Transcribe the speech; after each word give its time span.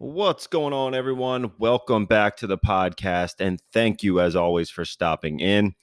What's 0.00 0.46
going 0.46 0.72
on, 0.72 0.94
everyone? 0.94 1.50
Welcome 1.58 2.06
back 2.06 2.36
to 2.36 2.46
the 2.46 2.56
podcast, 2.56 3.40
and 3.40 3.60
thank 3.72 4.04
you, 4.04 4.20
as 4.20 4.36
always, 4.36 4.70
for 4.70 4.84
stopping 4.84 5.40
in. 5.40 5.74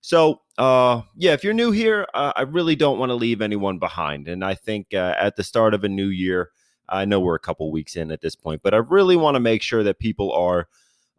So, 0.00 0.42
uh, 0.58 1.02
yeah, 1.16 1.32
if 1.32 1.42
you're 1.42 1.52
new 1.52 1.72
here, 1.72 2.06
uh, 2.14 2.32
I 2.36 2.42
really 2.42 2.76
don't 2.76 3.00
want 3.00 3.10
to 3.10 3.16
leave 3.16 3.42
anyone 3.42 3.80
behind. 3.80 4.28
And 4.28 4.44
I 4.44 4.54
think 4.54 4.94
uh, 4.94 5.16
at 5.18 5.34
the 5.34 5.42
start 5.42 5.74
of 5.74 5.82
a 5.82 5.88
new 5.88 6.06
year, 6.06 6.50
I 6.88 7.04
know 7.04 7.18
we're 7.18 7.34
a 7.34 7.40
couple 7.40 7.72
weeks 7.72 7.96
in 7.96 8.12
at 8.12 8.20
this 8.20 8.36
point, 8.36 8.62
but 8.62 8.74
I 8.74 8.76
really 8.76 9.16
want 9.16 9.34
to 9.34 9.40
make 9.40 9.62
sure 9.62 9.82
that 9.82 9.98
people 9.98 10.30
are 10.30 10.68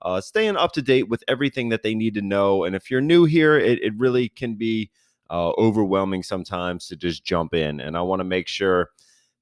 uh, 0.04 0.22
staying 0.22 0.56
up 0.56 0.72
to 0.74 0.82
date 0.82 1.10
with 1.10 1.26
everything 1.28 1.68
that 1.70 1.84
they 1.84 1.94
need 1.94 2.14
to 2.14 2.22
know. 2.22 2.64
And 2.64 2.74
if 2.74 2.90
you're 2.90 3.02
new 3.02 3.26
here, 3.26 3.58
it, 3.58 3.84
it 3.84 3.94
really 3.98 4.30
can 4.30 4.56
be 4.56 4.92
uh, 5.30 5.50
overwhelming 5.58 6.24
sometimes 6.24 6.88
to 6.88 6.96
just 6.96 7.26
jump 7.26 7.54
in. 7.54 7.82
And 7.82 7.98
I 7.98 8.02
want 8.02 8.22
to 8.22 8.24
make 8.24 8.48
sure 8.48 8.92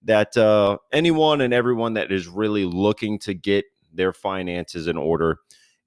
that 0.08 0.36
uh, 0.36 0.78
anyone 0.92 1.42
and 1.42 1.54
everyone 1.54 1.94
that 1.94 2.12
is 2.12 2.28
really 2.28 2.66
looking 2.66 3.20
to 3.20 3.34
get 3.34 3.66
their 3.94 4.14
finances 4.14 4.88
in 4.88 4.98
order 4.98 5.38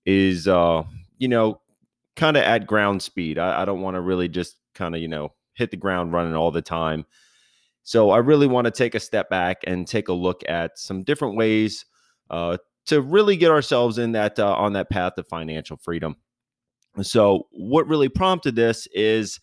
is, 0.05 0.47
uh, 0.47 0.83
you 1.19 1.29
know, 1.29 1.61
kind 2.17 2.37
of 2.37 2.43
at 2.43 2.67
ground 2.67 3.03
speed. 3.03 3.39
I, 3.39 3.63
I 3.63 3.65
don't 3.65 3.81
want 3.81 3.95
to 3.97 4.01
really 4.01 4.29
just 4.29 4.57
kind 4.75 4.95
of, 4.95 5.01
you 5.01 5.09
know, 5.09 5.33
hit 5.55 5.71
the 5.71 5.77
ground 5.77 6.13
running 6.13 6.35
all 6.35 6.51
the 6.51 6.63
time. 6.63 7.07
So 7.83 8.11
I 8.11 8.19
really 8.19 8.47
want 8.47 8.67
to 8.67 8.71
take 8.71 8.95
a 8.95 9.01
step 9.01 9.31
back 9.31 9.63
and 9.67 9.87
take 9.87 10.09
a 10.09 10.13
look 10.13 10.43
at 10.49 10.79
some 10.79 11.03
different 11.03 11.37
ways 11.37 11.87
uh, 12.29 12.59
to 12.87 13.01
really 13.01 13.37
get 13.37 13.51
ourselves 13.51 13.99
in 13.99 14.13
that 14.13 14.39
uh, 14.39 14.53
on 14.55 14.75
that 14.75 14.91
path 14.91 15.15
of 15.17 15.27
financial 15.29 15.79
freedom. 15.79 16.17
So 17.03 17.47
what 17.53 17.89
really 17.89 18.09
prompted 18.09 18.55
this 18.55 18.87
is 18.93 19.41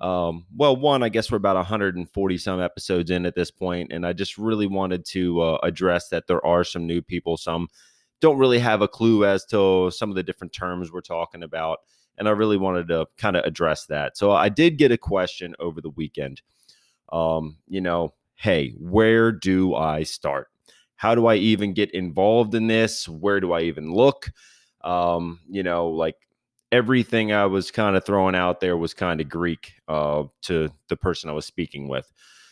um, 0.00 0.46
well, 0.54 0.76
one, 0.76 1.02
I 1.02 1.08
guess 1.08 1.30
we're 1.30 1.38
about 1.38 1.56
140 1.56 2.38
some 2.38 2.60
episodes 2.60 3.10
in 3.10 3.24
at 3.24 3.34
this 3.34 3.50
point, 3.50 3.92
and 3.92 4.06
I 4.06 4.12
just 4.12 4.36
really 4.36 4.66
wanted 4.66 5.04
to 5.06 5.40
uh, 5.40 5.58
address 5.62 6.08
that 6.08 6.26
there 6.26 6.44
are 6.44 6.64
some 6.64 6.86
new 6.86 7.00
people, 7.00 7.36
some 7.36 7.68
don't 8.20 8.38
really 8.38 8.58
have 8.58 8.82
a 8.82 8.88
clue 8.88 9.24
as 9.24 9.44
to 9.46 9.90
some 9.90 10.10
of 10.10 10.16
the 10.16 10.22
different 10.22 10.52
terms 10.52 10.92
we're 10.92 11.00
talking 11.00 11.42
about, 11.42 11.78
and 12.18 12.28
I 12.28 12.32
really 12.32 12.58
wanted 12.58 12.88
to 12.88 13.06
kind 13.16 13.36
of 13.36 13.44
address 13.44 13.86
that. 13.86 14.18
So 14.18 14.32
I 14.32 14.48
did 14.48 14.78
get 14.78 14.92
a 14.92 14.98
question 14.98 15.54
over 15.58 15.80
the 15.80 15.90
weekend. 15.90 16.42
Um, 17.12 17.56
you 17.66 17.80
know, 17.80 18.14
hey, 18.34 18.74
where 18.78 19.32
do 19.32 19.74
I 19.74 20.02
start? 20.02 20.48
How 20.96 21.14
do 21.14 21.26
I 21.26 21.36
even 21.36 21.74
get 21.74 21.90
involved 21.92 22.54
in 22.54 22.66
this? 22.66 23.08
Where 23.08 23.40
do 23.40 23.52
I 23.52 23.62
even 23.62 23.92
look? 23.92 24.30
Um, 24.82 25.40
you 25.48 25.62
know, 25.62 25.88
like 25.88 26.16
everything 26.72 27.32
I 27.32 27.46
was 27.46 27.70
kind 27.70 27.96
of 27.96 28.04
throwing 28.04 28.34
out 28.34 28.60
there 28.60 28.76
was 28.76 28.94
kind 28.94 29.20
of 29.20 29.28
Greek 29.28 29.74
uh, 29.88 30.24
to 30.42 30.70
the 30.88 30.96
person 30.96 31.30
I 31.30 31.32
was 31.32 31.46
speaking 31.46 31.88
with. 31.88 32.10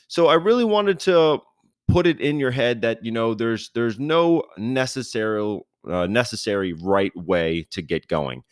So 0.09 0.29
I 0.29 0.35
really 0.35 0.65
wanted 0.65 1.01
to 1.01 1.41
put 1.89 2.07
it 2.07 2.21
in 2.21 2.39
your 2.39 2.51
head 2.51 2.83
that 2.83 3.05
you 3.05 3.13
know 3.13 3.35
there's 3.35 3.71
there's 3.75 3.99
no 3.99 4.45
necessary 4.57 5.61
uh, 5.89 6.07
necessary 6.07 6.73
right 6.73 7.15
way 7.17 7.67
to 7.71 7.83
get 7.83 8.09
going. 8.09 8.43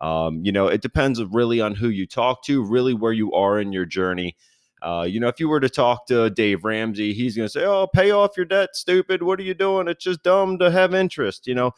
Um, 0.00 0.40
you 0.44 0.52
know, 0.52 0.66
it 0.66 0.82
depends 0.82 1.22
really 1.22 1.60
on 1.60 1.74
who 1.74 1.88
you 1.88 2.06
talk 2.06 2.42
to, 2.44 2.62
really 2.62 2.94
where 2.94 3.12
you 3.12 3.32
are 3.32 3.58
in 3.58 3.72
your 3.72 3.86
journey. 3.86 4.36
Uh, 4.82 5.06
you 5.08 5.18
know, 5.18 5.28
if 5.28 5.40
you 5.40 5.48
were 5.48 5.60
to 5.60 5.70
talk 5.70 6.06
to 6.06 6.28
Dave 6.28 6.62
Ramsey, 6.64 7.14
he's 7.14 7.36
going 7.36 7.46
to 7.46 7.50
say, 7.50 7.64
"Oh, 7.64 7.86
pay 7.86 8.10
off 8.10 8.36
your 8.36 8.44
debt, 8.44 8.70
stupid. 8.74 9.22
What 9.22 9.40
are 9.40 9.44
you 9.44 9.54
doing? 9.54 9.88
It's 9.88 10.04
just 10.04 10.22
dumb 10.22 10.58
to 10.58 10.70
have 10.70 10.94
interest." 10.94 11.46
You 11.46 11.54
know, 11.54 11.72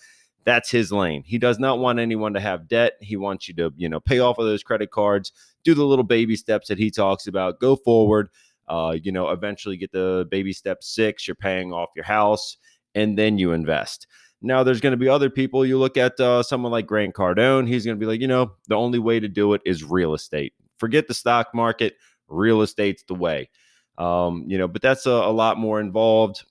that's 0.47 0.71
his 0.71 0.93
lane. 0.93 1.25
He 1.27 1.39
does 1.39 1.59
not 1.59 1.81
want 1.81 1.99
anyone 1.99 2.33
to 2.35 2.41
have 2.41 2.69
debt. 2.69 2.93
He 3.01 3.17
wants 3.17 3.49
you 3.49 3.55
to, 3.55 3.75
you 3.77 3.89
know, 3.89 3.99
pay 3.99 4.21
off 4.21 4.39
of 4.39 4.47
those 4.47 4.63
credit 4.63 4.93
cards, 4.93 5.33
do 5.65 5.75
the 5.75 5.85
little 5.85 6.05
baby 6.05 6.37
steps 6.37 6.69
that 6.69 6.79
he 6.79 6.91
talks 6.91 7.27
about, 7.27 7.61
go 7.61 7.75
forward. 7.77 8.31
Uh, 8.69 8.97
you 9.03 9.13
know, 9.13 9.29
eventually 9.31 9.77
get 9.77 9.93
the 9.93 10.27
baby 10.31 10.53
step 10.53 10.83
six, 10.83 11.29
you're 11.29 11.35
paying 11.35 11.73
off 11.73 11.91
your 11.95 12.05
house, 12.05 12.57
and 12.95 13.19
then 13.19 13.39
you 13.39 13.53
invest. 13.53 14.07
Now, 14.41 14.63
there's 14.63 14.81
going 14.81 14.93
to 14.93 14.97
be 14.97 15.09
other 15.09 15.31
people. 15.31 15.67
You 15.67 15.79
look 15.79 15.97
at 15.97 16.19
uh, 16.21 16.43
someone 16.43 16.73
like 16.73 16.87
Grant 16.87 17.15
Cardone, 17.15 17.67
he's 17.67 17.85
going 17.85 17.97
to 17.97 18.01
be 18.01 18.07
like, 18.07 18.21
you 18.21 18.29
know, 18.29 18.53
the 18.69 18.77
only 18.77 18.99
way 18.99 19.19
to 19.19 19.29
do 19.29 19.55
it 19.55 19.63
is 19.65 19.83
real 19.83 20.15
estate. 20.15 20.53
Forget 20.79 21.09
the 21.09 21.15
stock 21.15 21.49
market, 21.55 21.95
real 22.29 22.63
estate's 22.63 23.03
the 23.05 23.15
way. 23.15 23.51
Um, 23.99 24.45
you 24.47 24.59
know, 24.59 24.69
but 24.69 24.83
that's 24.83 25.07
a, 25.07 25.11
a 25.11 25.33
lot 25.33 25.59
more 25.59 25.81
involved 25.81 26.45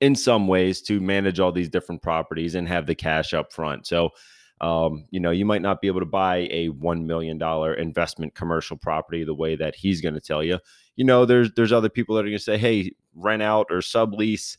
in 0.00 0.14
some 0.14 0.46
ways 0.46 0.82
to 0.82 1.00
manage 1.00 1.40
all 1.40 1.52
these 1.52 1.68
different 1.68 2.02
properties 2.02 2.54
and 2.54 2.68
have 2.68 2.86
the 2.86 2.94
cash 2.94 3.32
up 3.32 3.52
front. 3.52 3.86
So, 3.86 4.10
um, 4.60 5.06
you 5.10 5.20
know, 5.20 5.30
you 5.30 5.44
might 5.44 5.62
not 5.62 5.80
be 5.80 5.86
able 5.86 6.00
to 6.00 6.06
buy 6.06 6.48
a 6.50 6.68
one 6.68 7.06
million 7.06 7.38
dollar 7.38 7.74
investment 7.74 8.34
commercial 8.34 8.76
property 8.76 9.24
the 9.24 9.34
way 9.34 9.56
that 9.56 9.74
he's 9.74 10.00
going 10.00 10.14
to 10.14 10.20
tell 10.20 10.42
you. 10.42 10.58
You 10.96 11.04
know, 11.04 11.24
there's 11.24 11.52
there's 11.52 11.72
other 11.72 11.88
people 11.88 12.14
that 12.14 12.20
are 12.20 12.28
going 12.28 12.38
to 12.38 12.42
say, 12.42 12.58
hey, 12.58 12.92
rent 13.14 13.42
out 13.42 13.66
or 13.70 13.78
sublease 13.78 14.56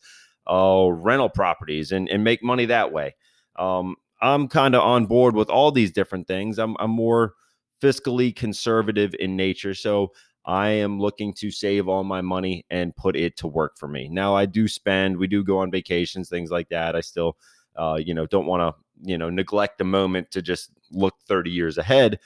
uh, 0.48 0.88
rental 0.92 1.30
properties 1.30 1.92
and 1.92 2.09
and 2.09 2.24
make 2.24 2.44
money 2.44 2.66
that 2.66 2.92
way. 2.92 3.16
Um, 3.58 3.96
I'm 4.22 4.48
kind 4.48 4.75
of 4.75 4.81
on 4.81 5.06
board 5.06 5.36
with 5.36 5.50
all 5.50 5.72
these 5.72 5.92
different 5.92 6.28
things. 6.28 6.58
I'm 6.58 6.75
I'm 6.80 6.92
more 6.92 7.34
fiscally 7.81 8.36
conservative 8.36 9.14
in 9.19 9.36
nature, 9.36 9.74
so 9.74 10.12
I 10.47 10.69
am 10.69 10.97
looking 10.97 11.34
to 11.35 11.52
save 11.52 11.90
all 11.90 12.06
my 12.06 12.22
money 12.22 12.66
and 12.69 12.96
put 12.96 13.18
it 13.18 13.35
to 13.38 13.47
work 13.47 13.78
for 13.78 13.90
me. 13.90 14.08
Now 14.08 14.34
I 14.34 14.46
do 14.46 14.69
spend, 14.69 15.18
we 15.18 15.28
do 15.28 15.44
go 15.44 15.59
on 15.59 15.69
vacations, 15.69 16.30
things 16.30 16.50
like 16.50 16.69
that. 16.69 16.96
I 16.96 17.02
still, 17.02 17.38
uh, 17.75 18.00
you 18.02 18.13
know, 18.13 18.25
don't 18.25 18.46
want 18.46 18.62
to, 18.62 19.09
you 19.09 19.18
know, 19.18 19.30
neglect 19.30 19.78
the 19.78 19.84
moment 19.84 20.31
to 20.31 20.41
just 20.41 20.72
look 20.90 21.16
30 21.28 21.52
years 21.52 21.78
ahead. 21.78 22.19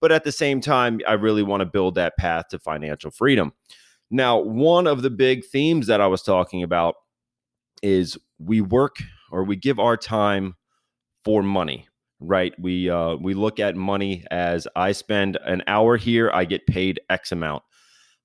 But 0.00 0.12
at 0.12 0.22
the 0.22 0.30
same 0.30 0.60
time, 0.60 1.00
I 1.08 1.14
really 1.14 1.42
want 1.42 1.60
to 1.60 1.66
build 1.66 1.96
that 1.96 2.16
path 2.16 2.48
to 2.48 2.60
financial 2.60 3.10
freedom. 3.10 3.52
Now, 4.10 4.38
one 4.38 4.86
of 4.86 5.02
the 5.02 5.10
big 5.10 5.44
themes 5.44 5.88
that 5.88 6.00
I 6.00 6.06
was 6.06 6.22
talking 6.22 6.62
about 6.62 6.94
is 7.82 8.16
we 8.38 8.60
work 8.60 8.98
or 9.32 9.42
we 9.42 9.56
give 9.56 9.80
our 9.80 9.96
time 9.96 10.54
for 11.24 11.42
money 11.42 11.88
right? 12.20 12.52
We 12.58 12.90
uh, 12.90 13.16
we 13.16 13.34
look 13.34 13.60
at 13.60 13.76
money 13.76 14.24
as 14.30 14.66
I 14.76 14.92
spend 14.92 15.38
an 15.44 15.62
hour 15.66 15.96
here, 15.96 16.30
I 16.32 16.44
get 16.44 16.66
paid 16.66 17.00
X 17.10 17.32
amount. 17.32 17.62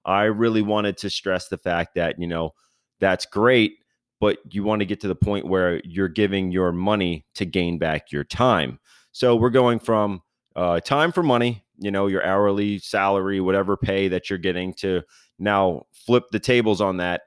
I 0.06 0.24
really 0.24 0.62
wanted 0.62 0.98
to 0.98 1.10
stress 1.10 1.48
the 1.48 1.58
fact 1.58 1.96
that 1.96 2.20
you 2.20 2.28
know 2.28 2.54
that's 3.00 3.26
great, 3.26 3.74
but 4.20 4.38
you 4.50 4.64
want 4.64 4.80
to 4.80 4.86
get 4.86 5.02
to 5.02 5.08
the 5.08 5.16
point 5.16 5.48
where 5.48 5.82
you're 5.84 6.08
giving 6.08 6.52
your 6.52 6.72
money 6.72 7.26
to 7.36 7.46
gain 7.46 7.78
back 7.78 8.12
your 8.12 8.24
time. 8.24 8.80
So 9.12 9.36
we're 9.36 9.50
going 9.50 9.80
from 9.80 10.22
uh, 10.56 10.80
time 10.80 11.12
for 11.12 11.24
money, 11.24 11.64
you 11.78 11.92
know, 11.92 12.08
your 12.08 12.26
hourly 12.26 12.80
salary, 12.80 13.42
whatever 13.42 13.76
pay 13.76 14.08
that 14.08 14.30
you're 14.30 14.40
getting, 14.40 14.74
to 14.76 15.02
now 15.40 15.84
flip 15.92 16.26
the 16.32 16.40
tables 16.40 16.82
on 16.82 16.98
that 16.98 17.24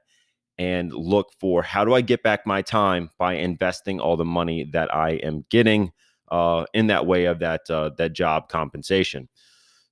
and 0.57 0.93
look 0.93 1.31
for 1.39 1.61
how 1.61 1.83
do 1.83 1.93
I 1.93 2.01
get 2.01 2.23
back 2.23 2.47
my 2.47 2.61
time 2.61 3.09
by 3.17 3.33
investing 3.33 3.99
all 3.99 4.15
the 4.15 4.25
money 4.25 4.69
that 4.71 4.93
I 4.93 5.11
am 5.15 5.45
getting 5.49 5.91
uh, 6.29 6.65
in 6.73 6.87
that 6.87 7.05
way 7.05 7.25
of 7.25 7.39
that 7.39 7.69
uh, 7.69 7.91
that 7.97 8.13
job 8.13 8.49
compensation. 8.49 9.27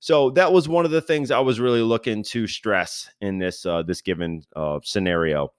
So 0.00 0.30
that 0.30 0.52
was 0.52 0.68
one 0.68 0.84
of 0.84 0.90
the 0.90 1.00
things 1.00 1.30
I 1.30 1.40
was 1.40 1.60
really 1.60 1.80
looking 1.80 2.22
to 2.24 2.46
stress 2.46 3.08
in 3.20 3.38
this 3.38 3.64
uh, 3.64 3.82
this 3.82 4.02
given 4.02 4.42
uh, 4.54 4.80
scenario. 4.82 5.52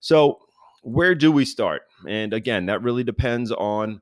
So 0.00 0.40
where 0.82 1.14
do 1.14 1.30
we 1.30 1.44
start? 1.44 1.82
And 2.08 2.32
again, 2.32 2.66
that 2.66 2.82
really 2.82 3.04
depends 3.04 3.52
on 3.52 4.00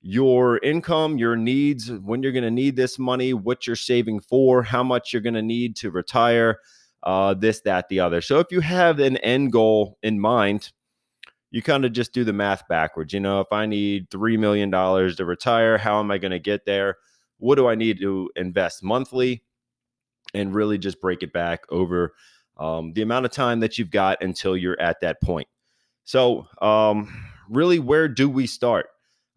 your 0.00 0.58
income, 0.58 1.18
your 1.18 1.36
needs, 1.36 1.90
when 1.90 2.22
you're 2.22 2.32
going 2.32 2.44
to 2.44 2.50
need 2.50 2.76
this 2.76 2.98
money, 2.98 3.32
what 3.34 3.66
you're 3.66 3.76
saving 3.76 4.20
for, 4.20 4.62
how 4.62 4.82
much 4.82 5.12
you're 5.12 5.22
going 5.22 5.34
to 5.34 5.42
need 5.42 5.76
to 5.76 5.90
retire, 5.90 6.58
uh, 7.04 7.34
this, 7.34 7.60
that, 7.60 7.88
the 7.88 8.00
other. 8.00 8.20
So 8.20 8.38
if 8.38 8.50
you 8.50 8.60
have 8.60 8.98
an 8.98 9.16
end 9.18 9.52
goal 9.52 9.98
in 10.02 10.20
mind, 10.20 10.72
you 11.52 11.62
kind 11.62 11.84
of 11.84 11.92
just 11.92 12.14
do 12.14 12.24
the 12.24 12.32
math 12.32 12.66
backwards. 12.66 13.12
You 13.12 13.20
know, 13.20 13.40
if 13.40 13.52
I 13.52 13.66
need 13.66 14.10
$3 14.10 14.38
million 14.38 14.70
to 14.70 15.24
retire, 15.24 15.76
how 15.76 16.00
am 16.00 16.10
I 16.10 16.16
going 16.16 16.32
to 16.32 16.38
get 16.38 16.64
there? 16.64 16.96
What 17.38 17.56
do 17.56 17.68
I 17.68 17.74
need 17.74 18.00
to 18.00 18.30
invest 18.36 18.82
monthly? 18.82 19.44
And 20.34 20.54
really 20.54 20.78
just 20.78 21.00
break 21.00 21.22
it 21.22 21.30
back 21.32 21.64
over 21.68 22.14
um, 22.56 22.94
the 22.94 23.02
amount 23.02 23.26
of 23.26 23.32
time 23.32 23.60
that 23.60 23.76
you've 23.76 23.90
got 23.90 24.22
until 24.22 24.56
you're 24.56 24.80
at 24.80 25.00
that 25.00 25.20
point. 25.20 25.46
So, 26.04 26.46
um, 26.62 27.12
really, 27.50 27.78
where 27.78 28.08
do 28.08 28.30
we 28.30 28.46
start? 28.46 28.86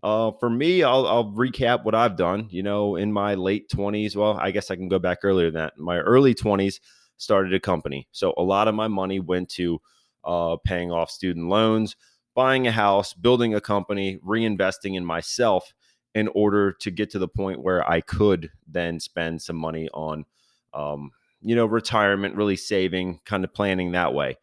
Uh, 0.02 0.32
for 0.40 0.50
me, 0.50 0.84
I'll, 0.84 1.06
I'll, 1.06 1.32
recap 1.32 1.84
what 1.84 1.96
I've 1.96 2.16
done. 2.16 2.48
You 2.50 2.64
know, 2.64 2.96
in 2.96 3.12
my 3.12 3.36
late 3.36 3.70
20s, 3.70 4.16
well, 4.16 4.38
I 4.40 4.52
guess 4.52 4.72
I 4.72 4.76
can 4.76 4.88
go 4.88 5.00
back 5.00 5.20
earlier 5.24 5.52
than 5.52 5.64
that. 5.64 5.78
My 5.78 5.98
early 5.98 6.34
20s, 6.34 6.80
started 7.18 7.54
a 7.54 7.60
company. 7.60 8.08
So, 8.12 8.34
a 8.38 8.44
lot 8.44 8.68
of 8.68 8.76
my 8.76 8.88
money 8.88 9.20
went 9.20 9.50
to 9.52 9.82
uh, 10.26 10.58
paying 10.64 10.92
off 10.92 11.10
student 11.10 11.48
loans, 11.48 11.96
buying 12.34 12.68
a 12.68 12.72
house, 12.72 13.14
building 13.14 13.56
a 13.56 13.62
company, 13.62 14.18
reinvesting 14.26 14.96
in 14.96 15.06
myself, 15.06 15.74
in 16.14 16.30
order 16.30 16.72
to 16.72 16.92
get 16.92 17.10
to 17.12 17.20
the 17.20 17.28
point 17.28 17.62
where 17.62 17.88
I 17.90 18.02
could 18.02 18.50
then 18.68 19.00
spend 19.00 19.42
some 19.42 19.58
money 19.58 19.90
on, 19.94 20.26
um, 20.74 21.12
you 21.42 21.56
know, 21.56 21.66
retirement, 21.66 22.36
really 22.36 22.56
saving, 22.56 23.20
kind 23.26 23.44
of 23.44 23.54
planning 23.54 23.92
that 23.92 24.14
way. 24.14 24.38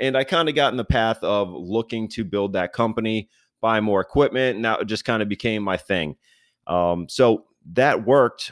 And 0.00 0.16
I 0.16 0.24
kind 0.24 0.48
of 0.48 0.56
got 0.56 0.72
in 0.72 0.76
the 0.76 0.84
path 0.84 1.22
of 1.22 1.52
looking 1.52 2.08
to 2.08 2.24
build 2.24 2.54
that 2.54 2.72
company, 2.72 3.28
buy 3.60 3.80
more 3.80 4.00
equipment, 4.00 4.56
and 4.56 4.64
that 4.64 4.84
just 4.86 5.04
kind 5.04 5.22
of 5.22 5.28
became 5.28 5.62
my 5.62 5.76
thing. 5.76 6.16
Um, 6.66 7.08
so 7.08 7.46
that 7.72 8.04
worked. 8.04 8.50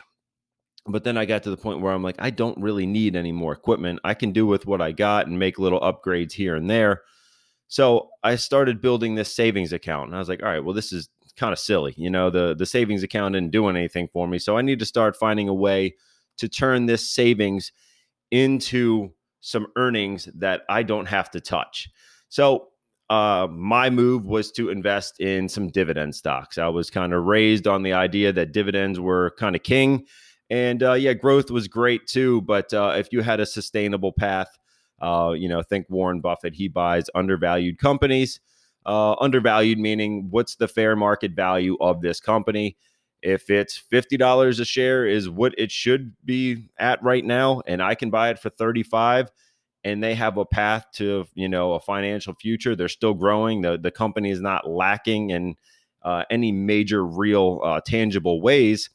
But 0.87 1.05
then 1.05 1.19
I 1.19 1.25
got 1.25 1.43
to 1.45 1.51
the 1.51 1.57
point 1.57 1.81
where 1.81 1.93
I'm 1.93 2.03
like, 2.03 2.17
I 2.19 2.31
don't 2.31 2.59
really 2.61 2.87
need 2.87 3.15
any 3.15 3.33
more 3.33 3.53
equipment. 3.53 4.01
I 4.03 4.15
can 4.15 4.33
do 4.33 4.47
with 4.47 4.67
what 4.67 4.81
I 4.81 4.93
got 4.93 5.27
and 5.27 5.39
make 5.39 5.59
little 5.59 5.81
upgrades 5.81 6.33
here 6.33 6.57
and 6.57 6.71
there. 6.71 7.03
So 7.69 8.09
I 8.25 8.37
started 8.37 8.81
building 8.81 9.15
this 9.15 9.33
savings 9.33 9.73
account. 9.73 10.09
And 10.09 10.17
I 10.17 10.19
was 10.19 10.29
like, 10.29 10.43
all 10.43 10.49
right, 10.49 10.65
well, 10.65 10.75
this 10.75 10.93
is 10.93 11.09
kind 11.37 11.53
of 11.53 11.59
silly. 11.59 11.95
You 11.97 12.11
know, 12.11 12.31
the 12.31 12.55
the 12.55 12.67
savings 12.67 13.03
account 13.03 13.35
didn't 13.35 13.53
do 13.53 13.69
anything 13.69 14.09
for 14.13 14.27
me. 14.27 14.39
So 14.39 14.57
I 14.57 14.63
need 14.63 14.79
to 14.81 14.87
start 14.87 15.17
finding 15.17 15.49
a 15.49 15.55
way 15.55 15.95
to 16.39 16.49
turn 16.49 16.87
this 16.87 17.09
savings 17.09 17.73
into 18.31 19.11
some 19.41 19.67
earnings 19.77 20.29
that 20.35 20.63
I 20.69 20.83
don't 20.83 21.07
have 21.07 21.31
to 21.33 21.41
touch. 21.41 21.89
So 22.29 22.69
uh, 23.09 23.49
my 23.51 23.91
move 23.91 24.25
was 24.25 24.53
to 24.53 24.71
invest 24.71 25.21
in 25.21 25.49
some 25.49 25.69
dividend 25.69 26.15
stocks. 26.15 26.59
I 26.59 26.69
was 26.69 26.91
kind 26.91 27.13
of 27.13 27.25
raised 27.25 27.67
on 27.67 27.83
the 27.83 27.93
idea 27.93 28.33
that 28.33 28.53
dividends 28.53 29.01
were 29.01 29.35
kind 29.39 29.57
of 29.57 29.63
king. 29.63 30.07
And 30.51 30.83
uh, 30.83 30.95
yeah, 30.95 31.13
growth 31.13 31.51
was 31.51 31.69
great 31.69 32.07
too. 32.07 32.41
But 32.43 32.75
uh, 32.75 32.95
if 32.97 33.13
you 33.13 33.23
had 33.23 33.41
a 33.41 33.47
sustainable 33.47 34.13
path, 34.13 34.59
uh, 35.01 35.33
you 35.37 35.49
know, 35.49 35.63
think 35.63 35.87
Warren 35.89 36.21
Buffett, 36.21 36.55
he 36.55 36.69
buys 36.69 37.09
undervalued 37.15 37.79
companies. 37.79 38.41
Uh, 38.85 39.15
undervalued 39.21 39.79
meaning 39.79 40.29
what's 40.31 40.57
the 40.57 40.67
fair 40.67 40.97
market 40.97 41.33
value 41.33 41.77
of 41.81 42.01
this 42.01 42.21
company? 42.21 42.77
If 43.23 43.51
it's 43.51 43.81
$50 43.93 44.61
a 44.61 44.65
share 44.65 45.07
is 45.07 45.29
what 45.29 45.55
it 45.59 45.71
should 45.71 46.15
be 46.25 46.69
at 46.79 47.03
right 47.03 47.25
now, 47.25 47.61
and 47.67 47.83
I 47.83 47.95
can 47.95 48.11
buy 48.11 48.31
it 48.31 48.39
for 48.39 48.49
35 48.49 49.31
and 49.85 50.03
they 50.03 50.15
have 50.15 50.37
a 50.37 50.45
path 50.45 50.87
to, 50.95 51.27
you 51.35 51.49
know, 51.49 51.73
a 51.73 51.81
financial 51.81 52.35
future. 52.35 52.77
They're 52.77 52.89
still 52.89 53.15
growing. 53.15 53.63
The, 53.63 53.79
the 53.79 53.91
company 53.91 54.31
is 54.31 54.41
not 54.41 54.69
lacking 54.69 55.31
in 55.31 55.57
uh, 56.03 56.25
any 56.31 56.53
major, 56.53 57.05
real, 57.05 57.61
uh, 57.65 57.81
tangible 57.85 58.41
ways. 58.41 58.91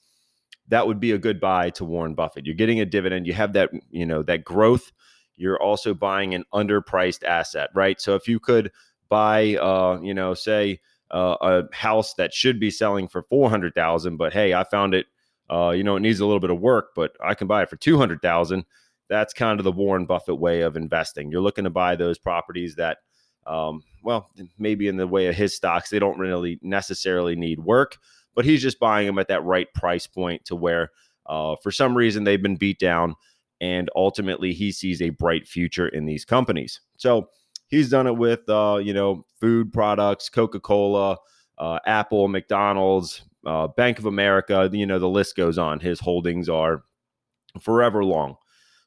That 0.69 0.87
would 0.87 0.99
be 0.99 1.11
a 1.11 1.17
good 1.17 1.39
buy 1.39 1.69
to 1.71 1.85
Warren 1.85 2.15
Buffett. 2.15 2.45
You're 2.45 2.55
getting 2.55 2.79
a 2.79 2.85
dividend. 2.85 3.27
You 3.27 3.33
have 3.33 3.53
that, 3.53 3.69
you 3.91 4.05
know, 4.05 4.23
that 4.23 4.43
growth. 4.43 4.91
You're 5.37 5.61
also 5.61 5.93
buying 5.93 6.33
an 6.33 6.45
underpriced 6.53 7.23
asset, 7.23 7.69
right? 7.75 7.99
So 7.99 8.15
if 8.15 8.27
you 8.27 8.39
could 8.39 8.71
buy, 9.09 9.55
uh, 9.55 9.99
you 10.01 10.13
know, 10.13 10.33
say, 10.33 10.79
uh, 11.11 11.37
a 11.41 11.75
house 11.75 12.13
that 12.15 12.33
should 12.33 12.59
be 12.59 12.71
selling 12.71 13.07
for 13.07 13.23
400,000 13.23 14.17
but 14.17 14.33
hey 14.33 14.53
I 14.53 14.63
found 14.63 14.93
it 14.93 15.05
uh, 15.49 15.69
you 15.69 15.83
know 15.83 15.95
it 15.95 16.01
needs 16.01 16.19
a 16.19 16.25
little 16.25 16.39
bit 16.39 16.49
of 16.49 16.59
work 16.59 16.89
but 16.95 17.15
I 17.23 17.35
can 17.35 17.47
buy 17.47 17.61
it 17.63 17.69
for 17.69 17.75
200,000 17.75 18.65
that's 19.07 19.33
kind 19.33 19.59
of 19.59 19.63
the 19.63 19.71
Warren 19.71 20.07
Buffett 20.07 20.39
way 20.39 20.61
of 20.61 20.75
investing 20.75 21.31
you're 21.31 21.41
looking 21.41 21.63
to 21.65 21.69
buy 21.69 21.95
those 21.95 22.17
properties 22.17 22.75
that 22.75 22.97
um, 23.45 23.83
well 24.03 24.31
maybe 24.57 24.87
in 24.87 24.97
the 24.97 25.07
way 25.07 25.27
of 25.27 25.35
his 25.35 25.55
stocks 25.55 25.89
they 25.89 25.99
don't 25.99 26.17
really 26.17 26.59
necessarily 26.63 27.35
need 27.35 27.59
work 27.59 27.97
but 28.35 28.45
he's 28.45 28.61
just 28.61 28.79
buying 28.79 29.07
them 29.07 29.19
at 29.19 29.27
that 29.27 29.43
right 29.43 29.73
price 29.73 30.07
point 30.07 30.43
to 30.45 30.55
where 30.55 30.91
uh, 31.27 31.55
for 31.63 31.71
some 31.71 31.95
reason 31.95 32.23
they've 32.23 32.43
been 32.43 32.57
beat 32.57 32.79
down 32.79 33.15
and 33.61 33.89
ultimately 33.95 34.53
he 34.53 34.71
sees 34.71 35.01
a 35.01 35.09
bright 35.09 35.47
future 35.47 35.87
in 35.87 36.05
these 36.05 36.25
companies 36.25 36.81
so 36.97 37.29
he's 37.67 37.89
done 37.89 38.07
it 38.07 38.15
with 38.15 38.47
uh, 38.49 38.79
you 38.81 38.93
know 38.93 39.25
food 39.39 39.71
products, 39.73 40.29
Coca 40.29 40.59
Cola, 40.59 41.17
uh, 41.57 41.79
Apple, 41.85 42.27
McDonald's, 42.27 43.23
uh, 43.45 43.67
Bank 43.67 43.99
of 43.99 44.05
America. 44.05 44.69
You 44.71 44.85
know 44.85 44.99
the 44.99 45.09
list 45.09 45.35
goes 45.35 45.57
on. 45.57 45.79
His 45.79 45.99
holdings 45.99 46.49
are 46.49 46.83
forever 47.61 48.03
long, 48.03 48.35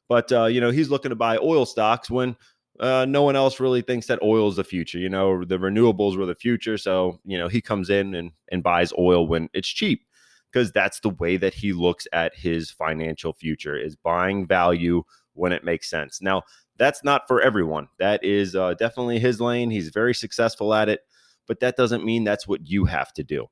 but 0.07 0.31
uh, 0.31 0.45
you 0.45 0.61
know 0.61 0.71
he's 0.71 0.89
looking 0.89 1.09
to 1.09 1.15
buy 1.15 1.37
oil 1.37 1.65
stocks 1.65 2.09
when. 2.09 2.35
Uh, 2.79 3.05
no 3.07 3.23
one 3.23 3.35
else 3.35 3.59
really 3.59 3.81
thinks 3.81 4.07
that 4.07 4.21
oil 4.23 4.47
is 4.47 4.55
the 4.55 4.63
future. 4.63 4.97
You 4.97 5.09
know, 5.09 5.43
the 5.43 5.57
renewables 5.57 6.17
were 6.17 6.25
the 6.25 6.35
future. 6.35 6.77
So, 6.77 7.19
you 7.25 7.37
know, 7.37 7.49
he 7.49 7.61
comes 7.61 7.89
in 7.89 8.15
and, 8.15 8.31
and 8.51 8.63
buys 8.63 8.93
oil 8.97 9.27
when 9.27 9.49
it's 9.53 9.67
cheap 9.67 10.05
because 10.51 10.71
that's 10.71 10.99
the 11.01 11.09
way 11.09 11.37
that 11.37 11.53
he 11.53 11.73
looks 11.73 12.07
at 12.13 12.35
his 12.35 12.71
financial 12.71 13.33
future 13.33 13.77
is 13.77 13.95
buying 13.95 14.47
value 14.47 15.03
when 15.33 15.51
it 15.51 15.63
makes 15.63 15.89
sense. 15.89 16.21
Now, 16.21 16.43
that's 16.77 17.03
not 17.03 17.27
for 17.27 17.41
everyone. 17.41 17.89
That 17.99 18.23
is 18.23 18.55
uh, 18.55 18.73
definitely 18.75 19.19
his 19.19 19.41
lane. 19.41 19.69
He's 19.69 19.89
very 19.89 20.15
successful 20.15 20.73
at 20.73 20.89
it, 20.89 21.01
but 21.47 21.59
that 21.59 21.75
doesn't 21.75 22.05
mean 22.05 22.23
that's 22.23 22.47
what 22.47 22.67
you 22.67 22.85
have 22.85 23.11
to 23.13 23.23
do. 23.23 23.47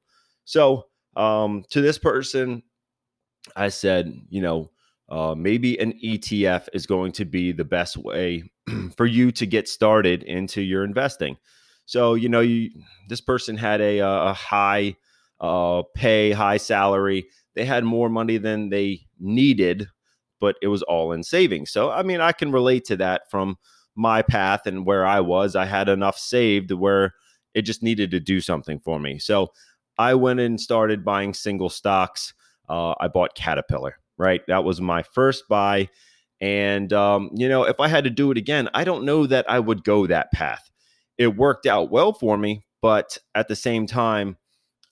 So, 0.45 0.85
um, 1.15 1.65
to 1.71 1.81
this 1.81 1.97
person, 1.97 2.63
I 3.56 3.69
said, 3.69 4.13
you 4.29 4.41
know, 4.41 4.71
uh, 5.09 5.36
maybe 5.36 5.80
an 5.80 5.94
ETF 6.04 6.68
is 6.74 6.86
going 6.86 7.12
to 7.13 7.25
be 7.25 7.51
the 7.51 7.65
best 7.65 7.98
way 7.98 8.44
for 8.98 9.06
you 9.06 9.31
to 9.31 9.45
get 9.45 9.68
started 9.68 10.24
into 10.24 10.62
your 10.62 10.83
investing. 10.83 11.38
So, 11.86 12.15
you 12.15 12.30
know, 12.30 12.42
you 12.42 12.71
this 13.07 13.21
person 13.21 13.56
had 13.56 13.80
a, 13.80 14.00
a 14.00 14.33
high 14.33 14.95
uh, 15.39 15.83
pay, 15.95 16.31
high 16.31 16.57
salary. 16.57 17.27
They 17.56 17.65
had 17.65 17.83
more 17.83 18.09
money 18.09 18.38
than 18.38 18.69
they 18.69 19.01
needed 19.19 19.88
but 20.39 20.56
it 20.62 20.68
was 20.68 20.83
all 20.83 21.12
in 21.12 21.24
savings. 21.24 21.71
So, 21.71 21.89
I 21.89 22.03
mean, 22.03 22.21
I 22.21 22.31
can 22.31 22.51
relate 22.51 22.86
to 22.86 22.98
that 22.98 23.30
from 23.30 23.57
my 23.95 24.21
path 24.21 24.65
and 24.65 24.86
where 24.86 25.06
I 25.06 25.19
was. 25.19 25.56
I 25.56 25.65
had 25.65 25.89
enough 25.89 26.18
saved 26.18 26.71
where 26.71 27.13
it 27.53 27.63
just 27.63 27.81
needed 27.81 28.12
to 28.12 28.19
do 28.19 28.39
something 28.42 28.80
for 28.80 29.00
me. 29.00 29.19
So, 29.19 29.51
I 29.98 30.13
went 30.13 30.39
and 30.39 30.62
started 30.62 31.03
buying 31.03 31.33
single 31.33 31.69
stocks. 31.69 32.33
Uh, 32.69 32.94
I 33.00 33.07
bought 33.07 33.33
Caterpillar, 33.33 33.98
right? 34.18 34.42
That 34.48 34.64
was 34.64 34.81
my 34.81 35.04
first 35.04 35.48
buy. 35.48 35.90
And, 36.40 36.92
um, 36.94 37.31
you 37.34 37.50
know, 37.50 37.64
if 37.64 37.80
I 37.80 37.88
had 37.88 38.04
to 38.04 38.10
do 38.10 38.31
it 38.31 38.38
again, 38.38 38.69
I 38.74 38.84
don't 38.84 39.06
know 39.06 39.25
that 39.25 39.50
I 39.50 39.60
would 39.60 39.84
go 39.84 40.08
that 40.08 40.31
path. 40.31 40.69
It 41.18 41.36
worked 41.36 41.66
out 41.66 41.90
well 41.90 42.14
for 42.14 42.38
me, 42.38 42.64
but 42.81 43.18
at 43.34 43.48
the 43.48 43.56
same 43.56 43.88
time, 43.88 44.38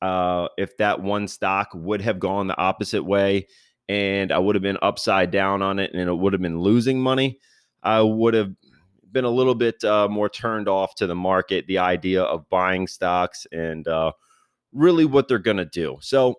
uh, 0.01 0.48
if 0.57 0.75
that 0.77 1.01
one 1.01 1.27
stock 1.27 1.69
would 1.74 2.01
have 2.01 2.19
gone 2.19 2.48
the 2.48 2.57
opposite 2.57 3.04
way, 3.04 3.48
and 3.88 4.31
I 4.31 4.39
would 4.39 4.56
have 4.56 4.63
been 4.63 4.80
upside 4.81 5.31
down 5.31 5.62
on 5.62 5.78
it 5.78 5.92
and 5.94 6.10
it 6.10 6.13
would 6.13 6.33
have 6.33 6.42
been 6.42 6.60
losing 6.60 7.00
money, 7.00 7.39
I 7.83 8.01
would 8.01 8.33
have 8.33 8.51
been 9.12 9.25
a 9.25 9.30
little 9.30 9.56
bit 9.56 9.83
uh, 9.83 10.07
more 10.10 10.28
turned 10.28 10.68
off 10.68 10.95
to 10.95 11.07
the 11.07 11.16
market, 11.16 11.68
the 11.68 11.78
idea 11.78 12.24
of 12.24 12.50
buying 12.50 12.88
stocks 12.88 13.45
and 13.51 13.88
uh, 13.88 14.12
really 14.73 15.06
what 15.06 15.28
they're 15.28 15.40
going 15.40 15.57
to 15.57 15.66
do. 15.66 15.97
So, 16.02 16.35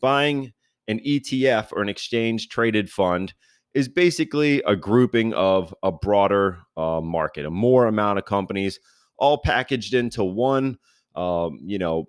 buying 0.00 0.52
an 0.90 0.98
ETF 1.06 1.72
or 1.72 1.82
an 1.82 1.88
exchange 1.88 2.48
traded 2.48 2.90
fund 2.90 3.32
is 3.74 3.88
basically 3.88 4.60
a 4.66 4.74
grouping 4.74 5.32
of 5.34 5.72
a 5.84 5.92
broader 5.92 6.58
uh, 6.76 7.00
market, 7.00 7.46
a 7.46 7.50
more 7.50 7.86
amount 7.86 8.18
of 8.18 8.24
companies 8.24 8.80
all 9.16 9.38
packaged 9.38 9.94
into 9.94 10.24
one, 10.24 10.76
um, 11.14 11.58
you 11.62 11.78
know, 11.78 12.06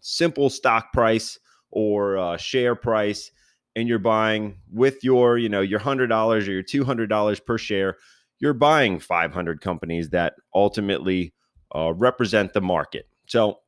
simple 0.00 0.50
stock 0.50 0.92
price 0.92 1.38
or 1.70 2.18
uh, 2.18 2.36
share 2.36 2.74
price 2.74 3.30
and 3.74 3.88
you're 3.88 3.98
buying 3.98 4.56
with 4.70 5.02
your, 5.02 5.38
you 5.38 5.48
know, 5.48 5.60
your 5.60 5.80
$100 5.80 6.10
or 6.10 6.50
your 6.50 6.62
$200 6.62 7.46
per 7.46 7.58
share, 7.58 7.96
you're 8.38 8.54
buying 8.54 8.98
500 8.98 9.60
companies 9.60 10.10
that 10.10 10.34
ultimately 10.54 11.32
uh, 11.74 11.92
represent 11.94 12.52
the 12.52 12.60
market. 12.60 13.08
So, 13.26 13.60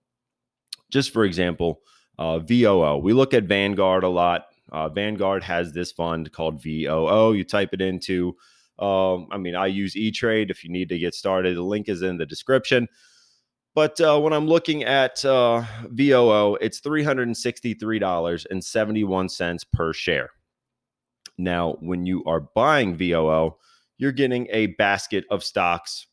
just 0.91 1.13
for 1.13 1.25
example, 1.25 1.81
uh, 2.19 2.41
VOO, 2.41 2.99
we 2.99 3.13
look 3.13 3.35
at 3.35 3.45
Vanguard 3.45 4.03
a 4.05 4.09
lot. 4.09 4.47
Uh, 4.71 4.89
Vanguard 4.89 5.43
has 5.45 5.73
this 5.73 5.93
fund 5.93 6.33
called 6.33 6.63
VOO. 6.63 7.35
You 7.35 7.45
type 7.45 7.71
it 7.73 7.81
into, 7.81 8.37
um, 8.79 9.29
I 9.31 9.39
mean, 9.39 9.55
I 9.55 9.67
use 9.67 9.97
E 9.97 10.11
Trade 10.11 10.51
if 10.51 10.63
you 10.65 10.71
need 10.71 10.91
to 10.91 10.99
get 10.99 11.15
started. 11.15 11.57
The 11.57 11.63
link 11.63 11.89
is 11.89 12.03
in 12.03 12.19
the 12.19 12.27
description. 12.27 12.89
But 13.75 14.01
uh, 14.01 14.19
when 14.19 14.33
I'm 14.33 14.49
looking 14.49 14.85
at 14.85 15.23
uh, 15.25 15.65
VOO, 15.91 16.57
it's 16.61 16.81
$363.71 16.81 19.65
per 19.73 19.93
share. 19.93 20.31
Now, 21.39 21.77
when 21.81 22.05
you 22.05 22.25
are 22.25 22.41
buying 22.41 22.97
VOO, 22.97 23.57
you're 23.97 24.13
getting 24.13 24.49
a 24.51 24.67
basket 24.67 25.25
of 25.31 25.43
stocks. 25.45 26.09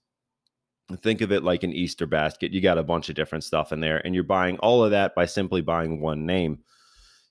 Think 0.98 1.22
of 1.22 1.32
it 1.32 1.44
like 1.44 1.64
an 1.64 1.74
Easter 1.74 2.06
basket. 2.06 2.54
You 2.54 2.62
got 2.62 2.78
a 2.78 2.84
bunch 2.84 3.10
of 3.10 3.16
different 3.16 3.44
stuff 3.44 3.72
in 3.72 3.80
there, 3.80 4.06
and 4.06 4.14
you're 4.14 4.24
buying 4.24 4.58
all 4.60 4.84
of 4.84 4.92
that 4.92 5.16
by 5.16 5.26
simply 5.26 5.62
buying 5.62 6.00
one 6.00 6.26
name. 6.26 6.60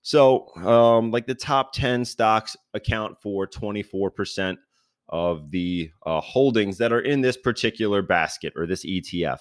So, 0.02 0.48
um, 0.56 1.10
like 1.10 1.26
the 1.26 1.34
top 1.34 1.72
10 1.72 2.04
stocks 2.04 2.56
account 2.74 3.16
for 3.22 3.46
24% 3.46 4.56
of 5.08 5.50
the 5.50 5.90
uh, 6.04 6.20
holdings 6.20 6.78
that 6.78 6.92
are 6.92 7.00
in 7.00 7.20
this 7.20 7.36
particular 7.36 8.02
basket 8.02 8.52
or 8.56 8.66
this 8.66 8.84
ETF. 8.84 9.38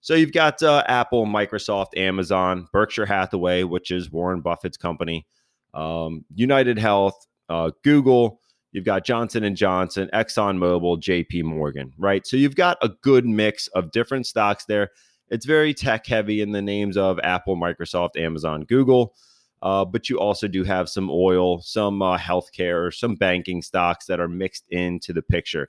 So 0.00 0.14
you've 0.14 0.32
got 0.32 0.62
uh, 0.62 0.84
Apple, 0.86 1.26
Microsoft, 1.26 1.96
Amazon, 1.96 2.66
Berkshire 2.72 3.06
Hathaway, 3.06 3.62
which 3.64 3.90
is 3.90 4.10
Warren 4.10 4.40
Buffett's 4.40 4.76
company, 4.76 5.26
um, 5.74 6.24
United 6.34 6.78
Health, 6.78 7.26
uh, 7.48 7.70
Google. 7.82 8.40
You've 8.72 8.84
got 8.84 9.04
Johnson 9.04 9.44
and 9.44 9.56
Johnson, 9.56 10.10
ExxonMobil, 10.12 11.00
J.P. 11.00 11.42
Morgan, 11.42 11.92
right? 11.96 12.26
So 12.26 12.36
you've 12.36 12.54
got 12.54 12.76
a 12.82 12.90
good 13.02 13.24
mix 13.26 13.66
of 13.68 13.90
different 13.92 14.26
stocks 14.26 14.66
there, 14.66 14.90
it's 15.30 15.46
very 15.46 15.74
tech 15.74 16.06
heavy 16.06 16.40
in 16.40 16.52
the 16.52 16.62
names 16.62 16.96
of 16.96 17.18
Apple, 17.22 17.56
Microsoft, 17.56 18.16
Amazon, 18.16 18.62
Google. 18.62 19.14
Uh, 19.60 19.84
but 19.84 20.08
you 20.08 20.18
also 20.18 20.46
do 20.46 20.62
have 20.62 20.88
some 20.88 21.10
oil, 21.10 21.60
some 21.60 22.00
uh, 22.00 22.16
healthcare, 22.16 22.94
some 22.94 23.16
banking 23.16 23.60
stocks 23.60 24.06
that 24.06 24.20
are 24.20 24.28
mixed 24.28 24.64
into 24.70 25.12
the 25.12 25.22
picture. 25.22 25.68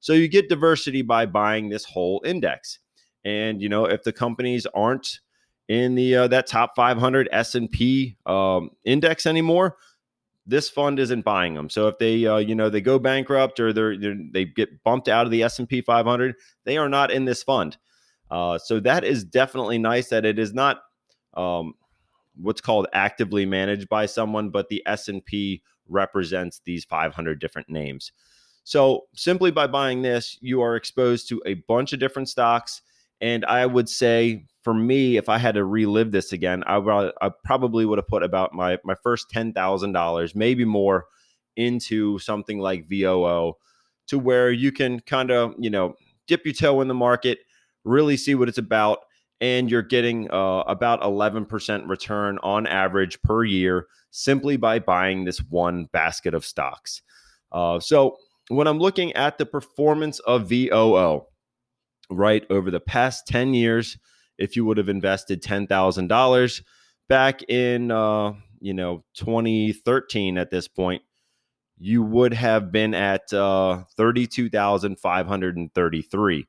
So 0.00 0.12
you 0.12 0.28
get 0.28 0.48
diversity 0.48 1.02
by 1.02 1.26
buying 1.26 1.68
this 1.68 1.84
whole 1.84 2.20
index. 2.24 2.80
And 3.24 3.62
you 3.62 3.68
know, 3.68 3.84
if 3.84 4.02
the 4.02 4.12
companies 4.12 4.66
aren't 4.74 5.20
in 5.68 5.94
the 5.94 6.16
uh, 6.16 6.28
that 6.28 6.46
top 6.46 6.74
500 6.74 7.28
S&P 7.30 8.16
um, 8.26 8.70
index 8.84 9.26
anymore, 9.26 9.76
this 10.48 10.70
fund 10.70 10.98
isn't 10.98 11.24
buying 11.24 11.54
them. 11.54 11.68
So 11.68 11.86
if 11.88 11.98
they 11.98 12.26
uh, 12.26 12.38
you 12.38 12.54
know 12.54 12.70
they 12.70 12.80
go 12.80 12.98
bankrupt 12.98 13.60
or 13.60 13.72
they're, 13.72 13.96
they're, 13.96 14.16
they 14.32 14.46
get 14.46 14.82
bumped 14.82 15.08
out 15.08 15.26
of 15.26 15.30
the 15.30 15.42
S&P 15.42 15.82
500, 15.82 16.34
they 16.64 16.78
are 16.78 16.88
not 16.88 17.10
in 17.10 17.26
this 17.26 17.42
fund. 17.42 17.76
Uh, 18.30 18.58
so 18.58 18.80
that 18.80 19.04
is 19.04 19.24
definitely 19.24 19.78
nice 19.78 20.08
that 20.08 20.24
it 20.24 20.38
is 20.38 20.52
not 20.52 20.80
um, 21.34 21.74
what's 22.36 22.60
called 22.60 22.86
actively 22.92 23.46
managed 23.46 23.88
by 23.88 24.06
someone, 24.06 24.50
but 24.50 24.68
the 24.68 24.82
S&P 24.86 25.62
represents 25.88 26.60
these 26.64 26.84
500 26.84 27.38
different 27.38 27.68
names. 27.68 28.12
So 28.64 29.06
simply 29.14 29.50
by 29.50 29.66
buying 29.66 30.02
this, 30.02 30.36
you 30.40 30.60
are 30.60 30.76
exposed 30.76 31.28
to 31.28 31.42
a 31.46 31.54
bunch 31.54 31.92
of 31.92 32.00
different 32.00 32.28
stocks. 32.28 32.82
And 33.20 33.44
I 33.44 33.66
would 33.66 33.88
say 33.88 34.44
for 34.62 34.74
me, 34.74 35.16
if 35.16 35.28
I 35.28 35.38
had 35.38 35.54
to 35.54 35.64
relive 35.64 36.12
this 36.12 36.32
again, 36.32 36.62
I, 36.66 36.78
would, 36.78 37.12
I 37.20 37.30
probably 37.44 37.84
would 37.84 37.98
have 37.98 38.08
put 38.08 38.22
about 38.22 38.54
my, 38.54 38.78
my 38.84 38.94
first 39.02 39.30
$10,000, 39.34 40.34
maybe 40.34 40.64
more, 40.64 41.06
into 41.58 42.18
something 42.20 42.58
like 42.60 42.88
VOO 42.88 43.52
to 44.06 44.18
where 44.18 44.50
you 44.50 44.72
can 44.72 45.00
kind 45.00 45.30
of, 45.30 45.54
you 45.58 45.68
know, 45.68 45.94
dip 46.26 46.44
your 46.44 46.54
toe 46.54 46.80
in 46.80 46.88
the 46.88 46.94
market, 46.94 47.40
really 47.84 48.16
see 48.16 48.34
what 48.34 48.48
it's 48.48 48.58
about. 48.58 49.00
And 49.40 49.70
you're 49.70 49.82
getting 49.82 50.30
uh, 50.30 50.60
about 50.66 51.02
11% 51.02 51.88
return 51.88 52.38
on 52.42 52.66
average 52.66 53.20
per 53.22 53.44
year 53.44 53.86
simply 54.10 54.56
by 54.56 54.78
buying 54.78 55.24
this 55.24 55.38
one 55.38 55.86
basket 55.92 56.34
of 56.34 56.44
stocks. 56.44 57.02
Uh, 57.52 57.78
so 57.78 58.16
when 58.48 58.66
I'm 58.66 58.78
looking 58.78 59.12
at 59.12 59.38
the 59.38 59.46
performance 59.46 60.18
of 60.20 60.48
VOO, 60.48 61.26
right, 62.10 62.44
over 62.50 62.70
the 62.70 62.80
past 62.80 63.26
10 63.26 63.54
years, 63.54 63.98
if 64.38 64.56
you 64.56 64.64
would 64.64 64.78
have 64.78 64.88
invested 64.88 65.42
$10,000 65.42 66.62
back 67.08 67.42
in, 67.48 67.90
uh, 67.90 68.34
you 68.60 68.74
know, 68.74 69.04
2013 69.14 70.38
at 70.38 70.50
this 70.50 70.68
point, 70.68 71.02
you 71.78 72.02
would 72.02 72.34
have 72.34 72.72
been 72.72 72.94
at 72.94 73.32
uh, 73.32 73.84
32,533. 73.96 76.48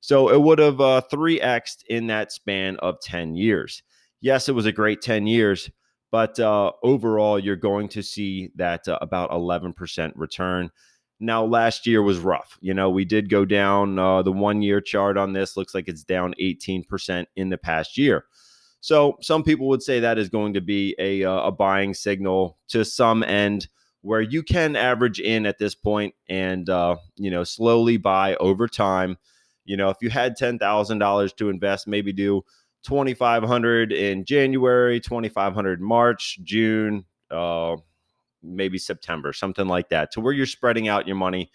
So 0.00 0.30
it 0.30 0.40
would 0.40 0.58
have 0.58 0.80
uh, 0.80 1.02
3xed 1.12 1.82
in 1.88 2.06
that 2.06 2.32
span 2.32 2.78
of 2.78 2.98
10 3.02 3.34
years. 3.34 3.82
Yes, 4.22 4.48
it 4.48 4.54
was 4.54 4.66
a 4.66 4.72
great 4.72 5.02
10 5.02 5.26
years, 5.26 5.70
but 6.10 6.40
uh, 6.40 6.72
overall, 6.82 7.38
you're 7.38 7.56
going 7.56 7.88
to 7.90 8.02
see 8.02 8.50
that 8.56 8.88
uh, 8.88 8.98
about 9.00 9.30
11% 9.30 10.12
return. 10.16 10.70
Now, 11.20 11.44
last 11.44 11.86
year 11.86 12.02
was 12.02 12.18
rough. 12.18 12.56
You 12.62 12.72
know, 12.72 12.88
we 12.88 13.04
did 13.04 13.28
go 13.28 13.44
down. 13.44 13.98
Uh, 13.98 14.22
the 14.22 14.32
one 14.32 14.62
year 14.62 14.80
chart 14.80 15.18
on 15.18 15.34
this 15.34 15.56
looks 15.56 15.74
like 15.74 15.86
it's 15.86 16.02
down 16.02 16.34
18% 16.40 17.26
in 17.36 17.50
the 17.50 17.58
past 17.58 17.98
year. 17.98 18.24
So, 18.80 19.18
some 19.20 19.42
people 19.42 19.68
would 19.68 19.82
say 19.82 20.00
that 20.00 20.18
is 20.18 20.30
going 20.30 20.54
to 20.54 20.62
be 20.62 20.96
a, 20.98 21.24
uh, 21.24 21.48
a 21.48 21.52
buying 21.52 21.92
signal 21.92 22.58
to 22.68 22.86
some 22.86 23.22
end 23.22 23.68
where 24.00 24.22
you 24.22 24.42
can 24.42 24.76
average 24.76 25.20
in 25.20 25.44
at 25.44 25.58
this 25.58 25.74
point 25.74 26.14
and, 26.28 26.70
uh, 26.70 26.96
you 27.16 27.30
know, 27.30 27.44
slowly 27.44 27.98
buy 27.98 28.34
over 28.36 28.66
time. 28.66 29.18
You 29.66 29.76
know, 29.76 29.90
if 29.90 29.98
you 30.00 30.08
had 30.08 30.38
$10,000 30.38 31.36
to 31.36 31.48
invest, 31.50 31.86
maybe 31.86 32.14
do 32.14 32.42
2500 32.84 33.92
in 33.92 34.24
January, 34.24 35.00
2500 35.00 35.82
March, 35.82 36.38
June, 36.42 37.04
uh, 37.30 37.76
maybe 38.42 38.78
September, 38.78 39.32
something 39.32 39.66
like 39.66 39.88
that, 39.90 40.12
to 40.12 40.20
where 40.20 40.32
you're 40.32 40.46
spreading 40.46 40.88
out 40.88 41.06
your 41.06 41.16
money. 41.16 41.50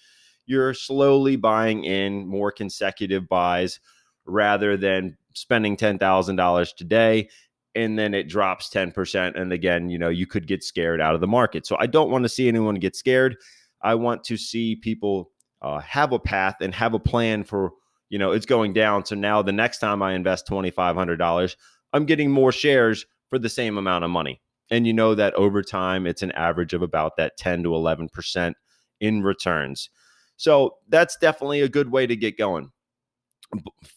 You're 0.46 0.74
slowly 0.74 1.36
buying 1.36 1.84
in 1.86 2.27
more 2.27 2.51
consecutive 2.51 3.27
buys 3.27 3.80
rather 4.25 4.77
than 4.77 5.18
spending 5.34 5.75
$10,000 5.75 6.75
today 6.75 7.30
and 7.75 8.00
then 8.00 8.13
it 8.13 8.30
drops 8.30 8.70
10%. 8.70 9.39
And 9.39 9.51
again, 9.51 9.89
you 9.89 10.00
know, 10.00 10.10
you 10.10 10.25
could 10.25 10.48
get 10.48 10.63
scared 10.63 11.01
out 11.01 11.13
of 11.13 11.22
the 11.22 11.27
market. 11.27 11.65
So 11.68 11.75
I 11.77 11.88
don't 11.88 12.10
want 12.10 12.24
to 12.24 12.30
see 12.30 12.48
anyone 12.48 12.75
get 12.75 12.96
scared. 12.96 13.36
I 13.82 13.96
want 13.96 14.24
to 14.25 14.38
see 14.38 14.77
people 14.77 15.32
uh, 15.62 15.80
have 15.80 16.13
a 16.13 16.20
path 16.20 16.58
and 16.62 16.74
have 16.74 16.94
a 16.94 17.00
plan 17.00 17.44
for, 17.44 17.74
you 18.10 18.18
know, 18.18 18.32
it's 18.32 18.46
going 18.46 18.74
down. 18.74 19.06
So 19.06 19.15
now 19.15 19.42
the 19.42 19.51
next 19.51 19.80
time 19.80 20.01
I 20.01 20.13
invest 20.13 20.48
$2,500, 20.48 21.56
I'm 21.92 22.06
getting 22.06 22.32
more 22.32 22.51
shares 22.51 23.06
for 23.30 23.38
the 23.38 23.50
same 23.50 23.77
amount 23.77 24.06
of 24.06 24.10
money. 24.10 24.42
And 24.72 24.88
you 24.88 24.93
know 24.93 25.15
that 25.15 25.34
over 25.36 25.62
time, 25.62 26.07
it's 26.07 26.24
an 26.24 26.31
average 26.31 26.74
of 26.74 26.81
about 26.81 27.17
that 27.17 27.38
10 27.38 27.63
to 27.63 27.69
11% 27.69 28.53
in 29.00 29.22
returns. 29.22 29.89
So 30.38 30.77
that's 30.89 31.17
definitely 31.17 31.62
a 31.62 31.69
good 31.69 31.91
way 31.91 32.07
to 32.07 32.15
get 32.15 32.38
going 32.38 32.72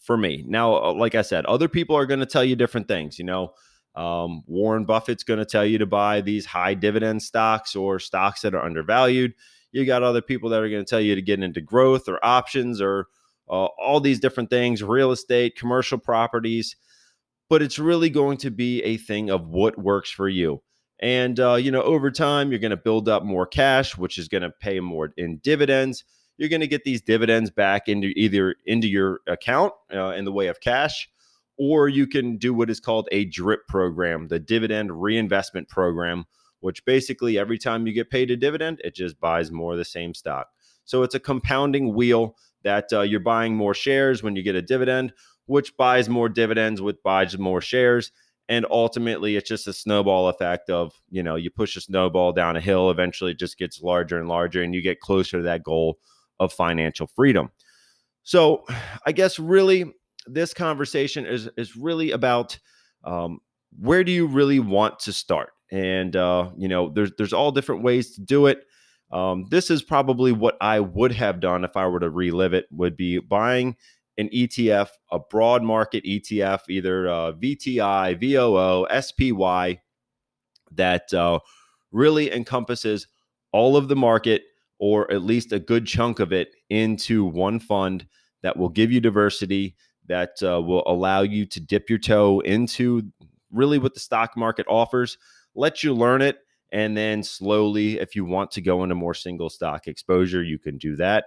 for 0.03 0.17
me. 0.17 0.43
Now, 0.47 0.75
uh, 0.75 0.93
like 0.93 1.15
I 1.15 1.21
said, 1.21 1.45
other 1.45 1.67
people 1.67 1.95
are 1.95 2.05
going 2.05 2.19
to 2.19 2.25
tell 2.25 2.43
you 2.43 2.55
different 2.55 2.87
things. 2.87 3.17
You 3.17 3.25
know, 3.25 3.53
um, 3.95 4.43
Warren 4.45 4.85
Buffett's 4.85 5.23
going 5.23 5.39
to 5.39 5.45
tell 5.45 5.65
you 5.65 5.79
to 5.79 5.85
buy 5.85 6.21
these 6.21 6.45
high 6.45 6.75
dividend 6.75 7.21
stocks 7.23 7.75
or 7.75 7.99
stocks 7.99 8.41
that 8.41 8.53
are 8.53 8.63
undervalued. 8.63 9.33
You 9.71 9.85
got 9.85 10.03
other 10.03 10.21
people 10.21 10.49
that 10.51 10.61
are 10.61 10.69
going 10.69 10.83
to 10.85 10.89
tell 10.89 11.01
you 11.01 11.15
to 11.15 11.21
get 11.21 11.41
into 11.41 11.61
growth 11.61 12.07
or 12.07 12.23
options 12.23 12.81
or 12.81 13.07
uh, 13.49 13.65
all 13.65 13.99
these 13.99 14.19
different 14.19 14.49
things, 14.49 14.83
real 14.83 15.11
estate, 15.11 15.55
commercial 15.57 15.97
properties 15.97 16.75
but 17.49 17.61
it's 17.61 17.79
really 17.79 18.09
going 18.09 18.37
to 18.37 18.51
be 18.51 18.81
a 18.83 18.97
thing 18.97 19.29
of 19.29 19.47
what 19.47 19.77
works 19.77 20.11
for 20.11 20.29
you. 20.29 20.61
And, 21.01 21.39
uh, 21.39 21.55
you 21.55 21.71
know, 21.71 21.81
over 21.81 22.11
time, 22.11 22.51
you're 22.51 22.59
going 22.59 22.71
to 22.71 22.77
build 22.77 23.09
up 23.09 23.23
more 23.23 23.47
cash, 23.47 23.97
which 23.97 24.17
is 24.17 24.27
going 24.27 24.43
to 24.43 24.51
pay 24.51 24.79
more 24.79 25.11
in 25.17 25.37
dividends. 25.37 26.03
You're 26.37 26.49
going 26.49 26.61
to 26.61 26.67
get 26.67 26.83
these 26.83 27.01
dividends 27.01 27.49
back 27.49 27.87
into 27.87 28.07
either 28.15 28.55
into 28.65 28.87
your 28.87 29.19
account 29.27 29.73
uh, 29.93 30.11
in 30.11 30.25
the 30.25 30.31
way 30.31 30.47
of 30.47 30.61
cash, 30.61 31.09
or 31.57 31.89
you 31.89 32.05
can 32.05 32.37
do 32.37 32.53
what 32.53 32.69
is 32.69 32.79
called 32.79 33.07
a 33.11 33.25
DRIP 33.25 33.67
program, 33.67 34.27
the 34.27 34.39
dividend 34.39 35.01
reinvestment 35.01 35.67
program, 35.69 36.25
which 36.59 36.83
basically 36.85 37.37
every 37.37 37.57
time 37.57 37.87
you 37.87 37.93
get 37.93 38.09
paid 38.09 38.29
a 38.31 38.37
dividend, 38.37 38.81
it 38.83 38.95
just 38.95 39.19
buys 39.19 39.51
more 39.51 39.73
of 39.73 39.77
the 39.77 39.85
same 39.85 40.13
stock. 40.13 40.47
So 40.85 41.03
it's 41.03 41.15
a 41.15 41.19
compounding 41.19 41.93
wheel 41.93 42.35
that 42.63 42.91
uh, 42.91 43.01
you're 43.01 43.19
buying 43.19 43.55
more 43.55 43.73
shares 43.73 44.21
when 44.21 44.35
you 44.35 44.43
get 44.43 44.55
a 44.55 44.61
dividend, 44.61 45.13
which 45.49 45.75
buys 45.77 46.07
more 46.07 46.29
dividends, 46.29 46.79
which 46.79 46.97
buys 47.03 47.37
more 47.37 47.59
shares. 47.59 48.11
And 48.47 48.67
ultimately, 48.69 49.35
it's 49.35 49.49
just 49.49 49.67
a 49.67 49.73
snowball 49.73 50.27
effect 50.27 50.69
of, 50.69 50.93
you 51.09 51.23
know, 51.23 51.35
you 51.35 51.49
push 51.49 51.75
a 51.75 51.81
snowball 51.81 52.33
down 52.33 52.55
a 52.55 52.61
hill, 52.61 52.91
eventually 52.91 53.31
it 53.31 53.39
just 53.39 53.57
gets 53.57 53.81
larger 53.81 54.19
and 54.19 54.27
larger, 54.27 54.61
and 54.61 54.75
you 54.75 54.81
get 54.81 54.99
closer 54.99 55.37
to 55.37 55.43
that 55.43 55.63
goal 55.63 55.97
of 56.39 56.53
financial 56.53 57.07
freedom. 57.07 57.49
So, 58.23 58.63
I 59.05 59.11
guess 59.11 59.39
really 59.39 59.91
this 60.27 60.53
conversation 60.53 61.25
is 61.25 61.49
is 61.57 61.75
really 61.75 62.11
about 62.11 62.59
um, 63.03 63.39
where 63.79 64.03
do 64.03 64.11
you 64.11 64.27
really 64.27 64.59
want 64.59 64.99
to 64.99 65.13
start, 65.13 65.49
and 65.71 66.15
uh, 66.15 66.51
you 66.57 66.67
know, 66.67 66.89
there's 66.89 67.11
there's 67.17 67.33
all 67.33 67.51
different 67.51 67.83
ways 67.83 68.15
to 68.15 68.21
do 68.21 68.45
it. 68.45 68.65
Um, 69.11 69.45
this 69.49 69.71
is 69.71 69.81
probably 69.81 70.31
what 70.31 70.57
I 70.61 70.79
would 70.79 71.13
have 71.13 71.39
done 71.39 71.63
if 71.63 71.75
I 71.75 71.87
were 71.87 71.99
to 71.99 72.09
relive 72.09 72.53
it. 72.53 72.65
Would 72.71 72.95
be 72.95 73.17
buying 73.17 73.75
an 74.19 74.29
ETF, 74.29 74.89
a 75.11 75.17
broad 75.17 75.63
market 75.63 76.03
ETF, 76.03 76.69
either 76.69 77.07
uh, 77.07 77.31
VTI, 77.31 78.19
VOO, 78.19 78.85
SPY, 79.01 79.81
that 80.73 81.13
uh, 81.13 81.39
really 81.91 82.31
encompasses 82.31 83.07
all 83.53 83.77
of 83.77 83.87
the 83.87 83.95
market 83.95 84.43
or 84.77 85.09
at 85.11 85.23
least 85.23 85.53
a 85.53 85.59
good 85.59 85.87
chunk 85.87 86.19
of 86.19 86.33
it 86.33 86.49
into 86.69 87.23
one 87.25 87.59
fund 87.59 88.05
that 88.43 88.57
will 88.57 88.69
give 88.69 88.91
you 88.91 88.99
diversity, 88.99 89.75
that 90.07 90.35
uh, 90.43 90.61
will 90.61 90.83
allow 90.85 91.21
you 91.21 91.45
to 91.45 91.61
dip 91.61 91.89
your 91.89 91.99
toe 91.99 92.41
into 92.41 93.01
really 93.51 93.79
what 93.79 93.93
the 93.93 93.99
stock 94.01 94.35
market 94.35 94.65
offers, 94.67 95.17
let 95.55 95.81
you 95.81 95.93
learn 95.93 96.21
it. 96.21 96.39
And 96.71 96.95
then 96.95 97.23
slowly, 97.23 97.99
if 97.99 98.15
you 98.15 98.25
want 98.25 98.51
to 98.51 98.61
go 98.61 98.83
into 98.83 98.95
more 98.95 99.13
single 99.13 99.49
stock 99.49 99.87
exposure, 99.87 100.43
you 100.43 100.59
can 100.59 100.77
do 100.77 100.97
that 100.97 101.25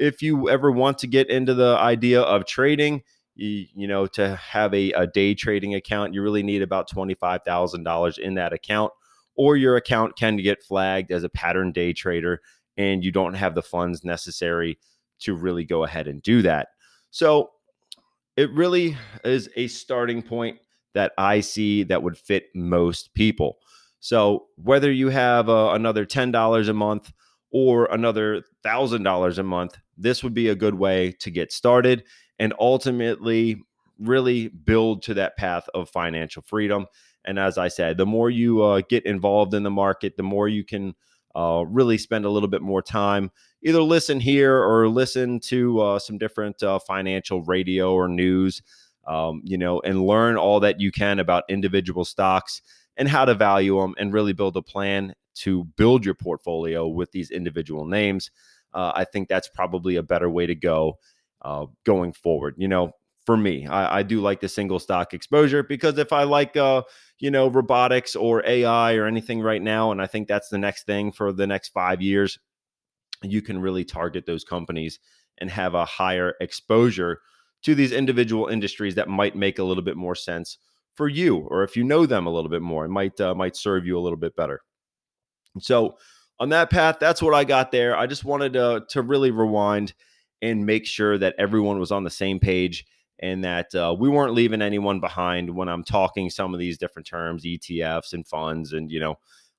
if 0.00 0.22
you 0.22 0.48
ever 0.48 0.72
want 0.72 0.98
to 0.98 1.06
get 1.06 1.28
into 1.28 1.54
the 1.54 1.76
idea 1.78 2.22
of 2.22 2.46
trading, 2.46 3.02
you, 3.34 3.66
you 3.74 3.86
know, 3.86 4.06
to 4.06 4.34
have 4.36 4.72
a, 4.72 4.92
a 4.92 5.06
day 5.06 5.34
trading 5.34 5.74
account, 5.74 6.14
you 6.14 6.22
really 6.22 6.42
need 6.42 6.62
about 6.62 6.90
$25,000 6.90 8.18
in 8.18 8.34
that 8.34 8.52
account, 8.52 8.92
or 9.36 9.56
your 9.56 9.76
account 9.76 10.16
can 10.16 10.38
get 10.38 10.62
flagged 10.62 11.12
as 11.12 11.22
a 11.22 11.28
pattern 11.28 11.70
day 11.70 11.92
trader 11.92 12.40
and 12.76 13.04
you 13.04 13.12
don't 13.12 13.34
have 13.34 13.54
the 13.54 13.62
funds 13.62 14.02
necessary 14.02 14.78
to 15.20 15.34
really 15.34 15.64
go 15.64 15.84
ahead 15.84 16.08
and 16.08 16.22
do 16.22 16.40
that. 16.42 16.68
So 17.10 17.50
it 18.36 18.50
really 18.52 18.96
is 19.22 19.50
a 19.54 19.66
starting 19.68 20.22
point 20.22 20.58
that 20.94 21.12
I 21.18 21.40
see 21.40 21.82
that 21.84 22.02
would 22.02 22.16
fit 22.16 22.44
most 22.54 23.12
people. 23.12 23.58
So 24.00 24.46
whether 24.56 24.90
you 24.90 25.10
have 25.10 25.50
uh, 25.50 25.72
another 25.72 26.06
$10 26.06 26.68
a 26.68 26.72
month 26.72 27.12
or 27.52 27.86
another 27.86 28.42
$1,000 28.64 29.38
a 29.38 29.42
month, 29.42 29.76
this 30.02 30.22
would 30.24 30.34
be 30.34 30.48
a 30.48 30.54
good 30.54 30.74
way 30.74 31.12
to 31.20 31.30
get 31.30 31.52
started 31.52 32.04
and 32.38 32.54
ultimately 32.58 33.62
really 33.98 34.48
build 34.48 35.02
to 35.02 35.14
that 35.14 35.36
path 35.36 35.68
of 35.74 35.90
financial 35.90 36.42
freedom. 36.42 36.86
And 37.24 37.38
as 37.38 37.58
I 37.58 37.68
said, 37.68 37.98
the 37.98 38.06
more 38.06 38.30
you 38.30 38.62
uh, 38.62 38.82
get 38.88 39.04
involved 39.04 39.52
in 39.54 39.62
the 39.62 39.70
market, 39.70 40.16
the 40.16 40.22
more 40.22 40.48
you 40.48 40.64
can 40.64 40.94
uh, 41.36 41.64
really 41.68 41.98
spend 41.98 42.24
a 42.24 42.30
little 42.30 42.48
bit 42.48 42.62
more 42.62 42.82
time. 42.82 43.30
Either 43.62 43.82
listen 43.82 44.20
here 44.20 44.56
or 44.56 44.88
listen 44.88 45.38
to 45.38 45.80
uh, 45.80 45.98
some 45.98 46.18
different 46.18 46.62
uh, 46.62 46.78
financial 46.78 47.42
radio 47.42 47.92
or 47.92 48.08
news, 48.08 48.62
um, 49.06 49.42
you 49.44 49.58
know, 49.58 49.80
and 49.80 50.06
learn 50.06 50.36
all 50.36 50.60
that 50.60 50.80
you 50.80 50.90
can 50.90 51.18
about 51.18 51.44
individual 51.48 52.04
stocks 52.04 52.62
and 52.96 53.08
how 53.08 53.24
to 53.24 53.34
value 53.34 53.78
them 53.78 53.94
and 53.98 54.12
really 54.12 54.32
build 54.32 54.56
a 54.56 54.62
plan 54.62 55.14
to 55.34 55.64
build 55.76 56.04
your 56.04 56.14
portfolio 56.14 56.88
with 56.88 57.12
these 57.12 57.30
individual 57.30 57.86
names. 57.86 58.30
Uh, 58.72 58.92
I 58.94 59.04
think 59.04 59.28
that's 59.28 59.48
probably 59.48 59.96
a 59.96 60.02
better 60.02 60.30
way 60.30 60.46
to 60.46 60.54
go 60.54 60.98
uh, 61.42 61.66
going 61.84 62.12
forward. 62.12 62.54
You 62.58 62.68
know, 62.68 62.92
for 63.26 63.36
me, 63.36 63.66
I, 63.66 63.98
I, 63.98 64.02
do 64.02 64.20
like 64.20 64.40
the 64.40 64.48
single 64.48 64.78
stock 64.78 65.14
exposure 65.14 65.62
because 65.62 65.98
if 65.98 66.12
I 66.12 66.24
like, 66.24 66.56
uh, 66.56 66.82
you 67.18 67.30
know, 67.30 67.48
robotics 67.48 68.16
or 68.16 68.44
AI 68.46 68.94
or 68.94 69.06
anything 69.06 69.40
right 69.40 69.62
now, 69.62 69.92
and 69.92 70.00
I 70.00 70.06
think 70.06 70.28
that's 70.28 70.48
the 70.48 70.58
next 70.58 70.84
thing 70.84 71.12
for 71.12 71.32
the 71.32 71.46
next 71.46 71.68
five 71.68 72.00
years, 72.02 72.38
you 73.22 73.42
can 73.42 73.60
really 73.60 73.84
target 73.84 74.26
those 74.26 74.44
companies 74.44 74.98
and 75.38 75.50
have 75.50 75.74
a 75.74 75.84
higher 75.84 76.34
exposure 76.40 77.20
to 77.62 77.74
these 77.74 77.92
individual 77.92 78.46
industries 78.46 78.94
that 78.94 79.08
might 79.08 79.36
make 79.36 79.58
a 79.58 79.64
little 79.64 79.82
bit 79.82 79.96
more 79.96 80.14
sense 80.14 80.58
for 80.94 81.08
you, 81.08 81.36
or 81.36 81.62
if 81.62 81.76
you 81.76 81.84
know 81.84 82.06
them 82.06 82.26
a 82.26 82.30
little 82.30 82.50
bit 82.50 82.62
more, 82.62 82.84
it 82.84 82.90
might 82.90 83.20
uh, 83.20 83.34
might 83.34 83.56
serve 83.56 83.86
you 83.86 83.98
a 83.98 84.00
little 84.00 84.18
bit 84.18 84.34
better. 84.36 84.60
So 85.58 85.96
on 86.40 86.48
that 86.48 86.70
path, 86.70 86.96
that's 86.98 87.22
what 87.22 87.34
I 87.34 87.44
got 87.44 87.70
there. 87.70 87.96
I 87.96 88.06
just 88.06 88.24
wanted 88.24 88.54
to 88.54 88.84
to 88.88 89.02
really 89.02 89.30
rewind 89.30 89.92
and 90.42 90.64
make 90.64 90.86
sure 90.86 91.18
that 91.18 91.34
everyone 91.38 91.78
was 91.78 91.92
on 91.92 92.02
the 92.02 92.10
same 92.10 92.40
page 92.40 92.86
and 93.20 93.44
that 93.44 93.74
uh, 93.74 93.94
we 93.96 94.08
weren't 94.08 94.32
leaving 94.32 94.62
anyone 94.62 94.98
behind 94.98 95.54
when 95.54 95.68
I'm 95.68 95.84
talking 95.84 96.30
some 96.30 96.54
of 96.54 96.60
these 96.60 96.78
different 96.78 97.06
terms, 97.06 97.44
ETFs 97.44 98.14
and 98.14 98.26
funds, 98.26 98.72
and 98.72 98.90
you 98.90 98.98
know, 98.98 99.16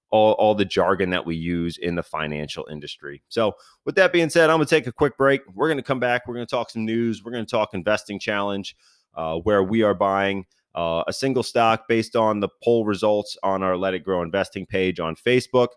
all, 0.09 0.33
all 0.33 0.55
the 0.55 0.65
jargon 0.65 1.11
that 1.11 1.25
we 1.25 1.35
use 1.35 1.77
in 1.77 1.93
the 1.93 2.03
financial 2.03 2.67
industry. 2.71 3.21
So, 3.29 3.53
with 3.85 3.95
that 3.95 4.11
being 4.11 4.31
said, 4.31 4.49
I'm 4.49 4.57
going 4.57 4.67
to 4.67 4.75
take 4.75 4.87
a 4.87 4.91
quick 4.91 5.17
break. 5.17 5.41
We're 5.53 5.67
going 5.67 5.77
to 5.77 5.83
come 5.83 5.99
back. 5.99 6.27
We're 6.27 6.33
going 6.33 6.47
to 6.47 6.51
talk 6.51 6.71
some 6.71 6.85
news. 6.85 7.23
We're 7.23 7.31
going 7.31 7.45
to 7.45 7.51
talk 7.51 7.75
investing 7.75 8.19
challenge, 8.19 8.75
uh, 9.13 9.37
where 9.37 9.61
we 9.61 9.83
are 9.83 9.93
buying 9.93 10.45
uh, 10.73 11.03
a 11.07 11.13
single 11.13 11.43
stock 11.43 11.87
based 11.87 12.15
on 12.15 12.39
the 12.39 12.49
poll 12.63 12.85
results 12.85 13.37
on 13.43 13.61
our 13.61 13.77
Let 13.77 13.93
It 13.93 13.99
Grow 13.99 14.23
investing 14.23 14.65
page 14.65 14.99
on 14.99 15.15
Facebook. 15.15 15.67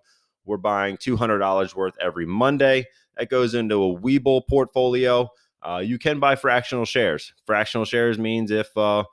We're 0.45 0.57
buying 0.57 0.97
$200 0.97 1.75
worth 1.75 1.95
every 2.01 2.27
Monday. 2.27 2.87
That 3.17 3.31
goes 3.31 3.55
into 3.55 3.83
a 3.83 3.99
Webull 4.01 4.43
portfolio. 4.49 5.29
Uh, 5.63 5.79
you 5.79 5.99
can 5.99 6.21
buy 6.21 6.37
fractional 6.37 6.85
shares. 6.85 7.33
Fractional 7.47 7.85
shares 7.85 8.19
means 8.19 8.51
if, 8.51 8.77
uh, 8.77 9.05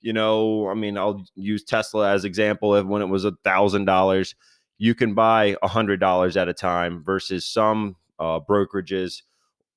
you 0.00 0.12
know, 0.12 0.68
I 0.68 0.74
mean, 0.74 0.98
I'll 0.98 1.24
use 1.34 1.62
Tesla 1.62 2.10
as 2.10 2.24
example. 2.24 2.74
If 2.74 2.86
when 2.86 3.02
it 3.02 3.08
was 3.08 3.24
a 3.24 3.32
thousand 3.44 3.84
dollars, 3.84 4.34
you 4.78 4.94
can 4.94 5.14
buy 5.14 5.56
a 5.62 5.68
hundred 5.68 6.00
dollars 6.00 6.36
at 6.36 6.48
a 6.48 6.54
time 6.54 7.04
versus 7.04 7.46
some 7.46 7.96
uh, 8.18 8.40
brokerages 8.40 9.22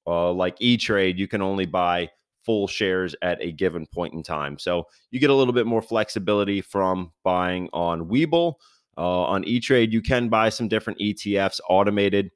uh, 0.06 0.32
like 0.32 0.58
E 0.60 0.78
Trade, 0.78 1.18
you 1.18 1.28
can 1.28 1.42
only 1.42 1.66
buy 1.66 2.10
full 2.46 2.68
shares 2.68 3.16
at 3.22 3.42
a 3.42 3.52
given 3.52 3.86
point 3.88 4.14
in 4.14 4.22
time. 4.22 4.60
So 4.60 4.88
you 5.12 5.20
get 5.20 5.30
a 5.30 5.34
little 5.34 5.54
bit 5.54 5.66
more 5.66 5.82
flexibility 5.82 6.62
from 6.62 7.12
buying 7.24 7.70
on 7.72 8.10
Webull. 8.10 8.56
Uh, 8.98 9.24
on 9.24 9.44
E 9.46 9.60
Trade, 9.60 9.92
you 9.92 10.02
can 10.02 10.30
buy 10.30 10.50
some 10.50 10.68
different 10.68 11.00
ETFs 11.00 11.60
automated 11.70 12.32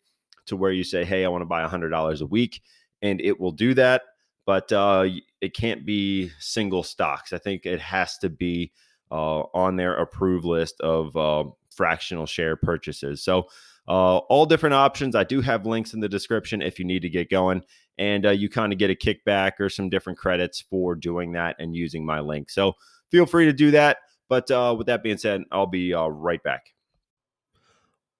to 0.47 0.55
where 0.55 0.71
you 0.71 0.83
say, 0.83 1.05
hey, 1.05 1.25
I 1.25 1.27
want 1.29 1.41
to 1.41 1.45
buy 1.45 1.65
$100 1.65 2.21
a 2.21 2.25
week, 2.25 2.61
and 3.01 3.21
it 3.21 3.39
will 3.39 3.51
do 3.51 3.73
that. 3.75 4.01
But 4.45 4.71
uh, 4.71 5.07
it 5.41 5.53
can't 5.53 5.85
be 5.85 6.31
single 6.39 6.83
stocks. 6.83 7.33
I 7.33 7.37
think 7.37 7.65
it 7.65 7.81
has 7.81 8.17
to 8.19 8.29
be 8.29 8.71
uh, 9.11 9.41
on 9.53 9.75
their 9.75 9.95
approved 9.95 10.45
list 10.45 10.79
of 10.81 11.15
uh, 11.15 11.43
fractional 11.69 12.25
share 12.25 12.55
purchases. 12.55 13.23
So, 13.23 13.47
uh, 13.87 14.17
all 14.17 14.45
different 14.45 14.73
options. 14.73 15.15
I 15.15 15.23
do 15.23 15.39
have 15.39 15.65
links 15.65 15.93
in 15.93 16.01
the 16.01 16.09
description 16.09 16.61
if 16.61 16.77
you 16.77 16.83
need 16.83 17.03
to 17.03 17.09
get 17.09 17.29
going, 17.29 17.61
and 17.97 18.25
uh, 18.25 18.31
you 18.31 18.49
kind 18.49 18.73
of 18.73 18.79
get 18.79 18.89
a 18.89 18.95
kickback 18.95 19.53
or 19.59 19.69
some 19.69 19.89
different 19.89 20.19
credits 20.19 20.61
for 20.61 20.95
doing 20.95 21.33
that 21.33 21.55
and 21.59 21.75
using 21.75 22.05
my 22.05 22.19
link. 22.19 22.49
So, 22.49 22.73
feel 23.11 23.25
free 23.25 23.45
to 23.45 23.53
do 23.53 23.71
that. 23.71 23.97
But 24.29 24.49
uh, 24.51 24.75
with 24.77 24.87
that 24.87 25.03
being 25.03 25.17
said, 25.17 25.43
I'll 25.51 25.65
be 25.65 25.93
right 25.93 26.41
back. 26.43 26.73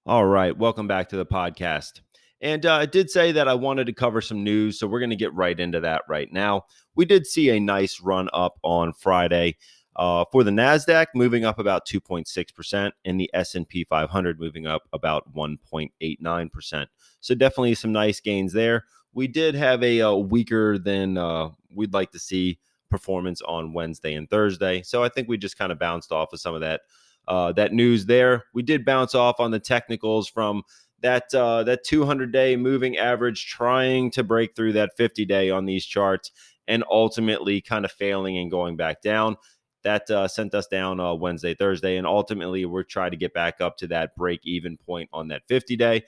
All 0.06 0.24
right, 0.24 0.56
welcome 0.56 0.88
back 0.88 1.10
to 1.10 1.16
the 1.16 1.26
podcast. 1.26 2.00
And 2.40 2.64
uh, 2.64 2.76
I 2.76 2.86
did 2.86 3.10
say 3.10 3.32
that 3.32 3.48
I 3.48 3.54
wanted 3.54 3.86
to 3.86 3.92
cover 3.92 4.20
some 4.20 4.44
news, 4.44 4.78
so 4.78 4.86
we're 4.86 5.00
going 5.00 5.10
to 5.10 5.16
get 5.16 5.34
right 5.34 5.58
into 5.58 5.80
that 5.80 6.02
right 6.08 6.32
now. 6.32 6.64
We 6.94 7.04
did 7.04 7.26
see 7.26 7.50
a 7.50 7.60
nice 7.60 8.00
run 8.00 8.28
up 8.32 8.58
on 8.62 8.92
Friday 8.92 9.56
uh, 9.96 10.24
for 10.30 10.44
the 10.44 10.50
Nasdaq, 10.50 11.08
moving 11.14 11.44
up 11.44 11.58
about 11.58 11.86
2.6 11.86 12.54
percent, 12.54 12.94
and 13.04 13.20
the 13.20 13.28
S 13.34 13.54
and 13.54 13.68
P 13.68 13.84
500 13.84 14.38
moving 14.38 14.66
up 14.66 14.84
about 14.92 15.32
1.89 15.34 16.52
percent. 16.52 16.88
So 17.20 17.34
definitely 17.34 17.74
some 17.74 17.92
nice 17.92 18.20
gains 18.20 18.52
there. 18.52 18.84
We 19.12 19.26
did 19.26 19.56
have 19.56 19.82
a, 19.82 19.98
a 19.98 20.12
uh, 20.12 20.14
weaker 20.14 20.78
than 20.78 21.18
uh, 21.18 21.50
we'd 21.74 21.92
like 21.92 22.12
to 22.12 22.18
see 22.20 22.60
performance 22.90 23.42
on 23.42 23.72
Wednesday 23.72 24.14
and 24.14 24.28
Thursday, 24.28 24.82
so 24.82 25.02
I 25.02 25.08
think 25.08 25.28
we 25.28 25.38
just 25.38 25.58
kind 25.58 25.72
of 25.72 25.78
bounced 25.78 26.12
off 26.12 26.32
of 26.32 26.40
some 26.40 26.54
of 26.54 26.60
that 26.60 26.82
uh, 27.28 27.52
that 27.52 27.72
news 27.72 28.06
there. 28.06 28.44
We 28.54 28.62
did 28.62 28.84
bounce 28.84 29.14
off 29.14 29.38
on 29.38 29.50
the 29.50 29.60
technicals 29.60 30.28
from 30.28 30.62
that 31.00 31.32
uh, 31.34 31.62
that 31.64 31.84
200 31.84 32.32
day 32.32 32.56
moving 32.56 32.96
average 32.96 33.46
trying 33.46 34.10
to 34.12 34.24
break 34.24 34.56
through 34.56 34.72
that 34.72 34.96
50 34.96 35.24
day 35.26 35.50
on 35.50 35.66
these 35.66 35.84
charts 35.84 36.32
and 36.66 36.84
ultimately 36.90 37.60
kind 37.60 37.84
of 37.84 37.92
failing 37.92 38.38
and 38.38 38.50
going 38.50 38.76
back 38.76 39.02
down. 39.02 39.36
That 39.84 40.10
uh, 40.10 40.26
sent 40.26 40.54
us 40.54 40.66
down 40.66 40.98
uh, 40.98 41.14
wednesday 41.14 41.54
thursday 41.54 41.96
and 41.98 42.06
ultimately 42.06 42.64
we're 42.64 42.82
trying 42.82 43.12
to 43.12 43.16
get 43.16 43.32
back 43.32 43.60
up 43.60 43.76
to 43.78 43.86
that 43.86 44.14
break 44.16 44.40
even 44.44 44.76
point 44.76 45.08
on 45.12 45.28
that 45.28 45.42
50 45.48 45.76
day. 45.76 46.02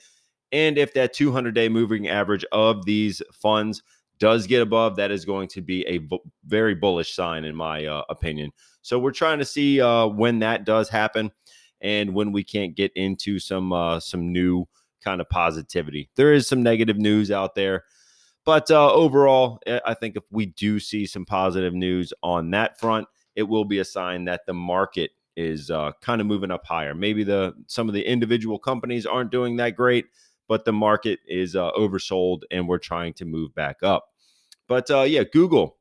And 0.51 0.77
if 0.77 0.93
that 0.95 1.13
200 1.13 1.55
day 1.55 1.69
moving 1.69 2.09
average 2.09 2.43
of 2.51 2.83
these 2.85 3.21
funds 3.33 3.81
does 4.21 4.47
get 4.47 4.61
above 4.61 4.95
that 4.95 5.11
is 5.11 5.25
going 5.25 5.47
to 5.49 5.61
be 5.61 5.85
a 5.87 5.99
very 6.45 6.75
bullish 6.75 7.13
sign 7.13 7.43
in 7.43 7.55
my 7.55 7.85
uh, 7.85 8.03
opinion 8.07 8.51
so 8.81 8.97
we're 8.97 9.11
trying 9.11 9.39
to 9.39 9.45
see 9.45 9.81
uh, 9.81 10.07
when 10.07 10.39
that 10.39 10.63
does 10.63 10.87
happen 10.87 11.31
and 11.81 12.13
when 12.13 12.31
we 12.31 12.43
can't 12.43 12.75
get 12.75 12.91
into 12.95 13.39
some 13.39 13.73
uh, 13.73 13.99
some 13.99 14.31
new 14.31 14.67
kind 15.03 15.19
of 15.19 15.27
positivity. 15.29 16.09
There 16.15 16.33
is 16.33 16.47
some 16.47 16.63
negative 16.63 16.97
news 16.97 17.31
out 17.31 17.55
there, 17.55 17.83
but 18.45 18.69
uh, 18.69 18.93
overall, 18.93 19.59
eh, 19.65 19.79
I 19.85 19.93
think 19.95 20.15
if 20.15 20.23
we 20.31 20.45
do 20.45 20.79
see 20.79 21.05
some 21.05 21.25
positive 21.25 21.73
news 21.73 22.13
on 22.23 22.51
that 22.51 22.79
front, 22.79 23.07
it 23.35 23.43
will 23.43 23.65
be 23.65 23.79
a 23.79 23.85
sign 23.85 24.25
that 24.25 24.45
the 24.45 24.53
market 24.53 25.11
is 25.35 25.71
uh, 25.71 25.91
kind 26.01 26.21
of 26.21 26.27
moving 26.27 26.51
up 26.51 26.65
higher. 26.65 26.93
Maybe 26.93 27.23
the 27.23 27.53
some 27.67 27.87
of 27.87 27.95
the 27.95 28.07
individual 28.07 28.59
companies 28.59 29.05
aren't 29.05 29.31
doing 29.31 29.57
that 29.57 29.75
great, 29.75 30.05
but 30.47 30.65
the 30.65 30.73
market 30.73 31.19
is 31.27 31.55
uh, 31.55 31.71
oversold, 31.71 32.41
and 32.51 32.67
we're 32.67 32.77
trying 32.77 33.13
to 33.13 33.25
move 33.25 33.53
back 33.55 33.77
up. 33.83 34.10
But 34.71 34.89
uh, 34.89 35.01
yeah, 35.01 35.25
Google, 35.25 35.75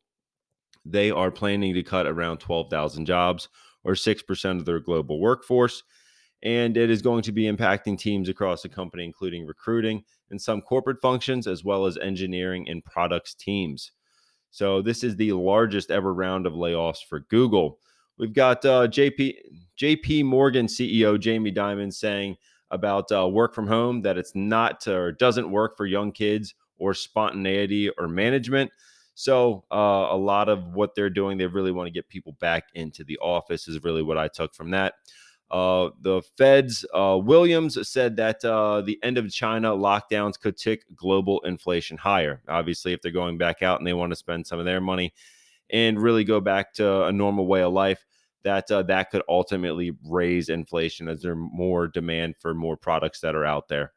they 0.85 1.13
are 1.13 1.31
planning 1.31 1.75
to 1.75 1.83
cut 1.85 2.09
around 2.09 2.39
twelve 2.39 2.71
thousand 2.71 3.07
jobs, 3.07 3.49
or 3.85 3.95
six 3.95 4.21
percent 4.21 4.59
of 4.59 4.67
their 4.67 4.81
global 4.81 5.21
workforce 5.21 5.85
and 6.43 6.77
it 6.77 6.91
is 6.91 7.01
going 7.01 7.23
to 7.23 7.31
be 7.31 7.45
impacting 7.45 7.97
teams 7.97 8.29
across 8.29 8.63
the 8.63 8.69
company, 8.69 9.05
including 9.05 9.47
recruiting 9.47 10.03
and 10.31 10.43
some 10.43 10.61
corporate 10.61 11.01
functions, 11.01 11.47
as 11.47 11.65
well 11.65 11.87
as 11.87 11.99
engineering 11.99 12.69
and 12.69 12.85
products 12.85 13.35
teams. 13.35 13.93
So 14.51 14.83
this 14.83 15.05
is 15.05 15.15
the 15.15 15.33
largest 15.33 15.93
ever 15.93 16.13
round 16.13 16.45
of 16.45 16.55
layoffs 16.55 17.05
for 17.07 17.21
Google. 17.21 17.79
We've 18.19 18.33
got 18.33 18.65
uh, 18.65 18.89
JP 18.89 19.35
JP 19.81 20.25
Morgan 20.25 20.67
CEO 20.67 21.21
Jamie 21.21 21.53
Dimon 21.53 21.93
saying 21.93 22.37
about 22.73 23.13
uh, 23.13 23.29
work 23.29 23.55
from 23.55 23.69
home 23.69 24.03
that 24.03 24.19
it's 24.19 24.35
not 24.35 24.89
or 24.89 25.13
doesn't 25.13 25.49
work 25.49 25.77
for 25.77 25.87
young 25.87 26.11
kids 26.11 26.55
or 26.81 26.95
spontaneity 26.95 27.91
or 27.91 28.09
management. 28.09 28.71
So 29.15 29.65
uh, 29.71 30.09
a 30.11 30.17
lot 30.17 30.49
of 30.49 30.75
what 30.75 30.95
they're 30.95 31.11
doing, 31.11 31.39
they 31.39 31.47
really 31.47 31.73
want 31.73 31.87
to 31.87 31.93
get 31.93 32.09
people 32.09 32.37
back 32.41 32.65
into 32.75 33.05
the 33.05 33.19
office. 33.19 33.69
Is 33.69 33.85
really 33.85 34.03
what 34.03 34.19
I 34.19 34.29
took 34.29 34.55
from 34.55 34.71
that. 34.71 34.95
Uh, 35.51 35.91
the 36.01 36.23
Fed's 36.39 36.85
uh, 36.95 37.19
Williams 37.21 37.77
said 37.89 38.17
that 38.17 38.45
uh, 38.45 38.83
the 38.83 38.99
end 39.03 39.19
of 39.19 39.31
China 39.31 39.73
lockdowns 39.73 40.39
could 40.39 40.57
tick 40.57 40.85
global 40.95 41.41
inflation 41.41 41.97
higher. 41.97 42.41
Obviously, 42.49 42.93
if 42.93 43.03
they're 43.03 43.11
going 43.11 43.37
back 43.37 43.63
out 43.63 43.81
and 43.81 43.87
they 43.87 43.93
want 43.93 44.13
to 44.13 44.17
spend 44.17 44.47
some 44.47 44.61
of 44.61 44.65
their 44.65 44.81
money 44.81 45.13
and 45.71 46.01
really 46.01 46.25
go 46.25 46.41
back 46.41 46.73
to 46.75 47.05
a 47.05 47.13
normal 47.13 47.47
way 47.47 47.63
of 47.63 47.73
life, 47.73 48.05
that 48.45 48.71
uh, 48.71 48.83
that 48.85 49.11
could 49.11 49.23
ultimately 49.29 49.93
raise 50.09 50.49
inflation 50.49 51.09
as 51.09 51.21
there's 51.21 51.37
more 51.37 51.89
demand 51.89 52.37
for 52.39 52.55
more 52.55 52.77
products 52.77 53.21
that 53.21 53.35
are 53.35 53.45
out 53.45 53.69
there. 53.69 53.93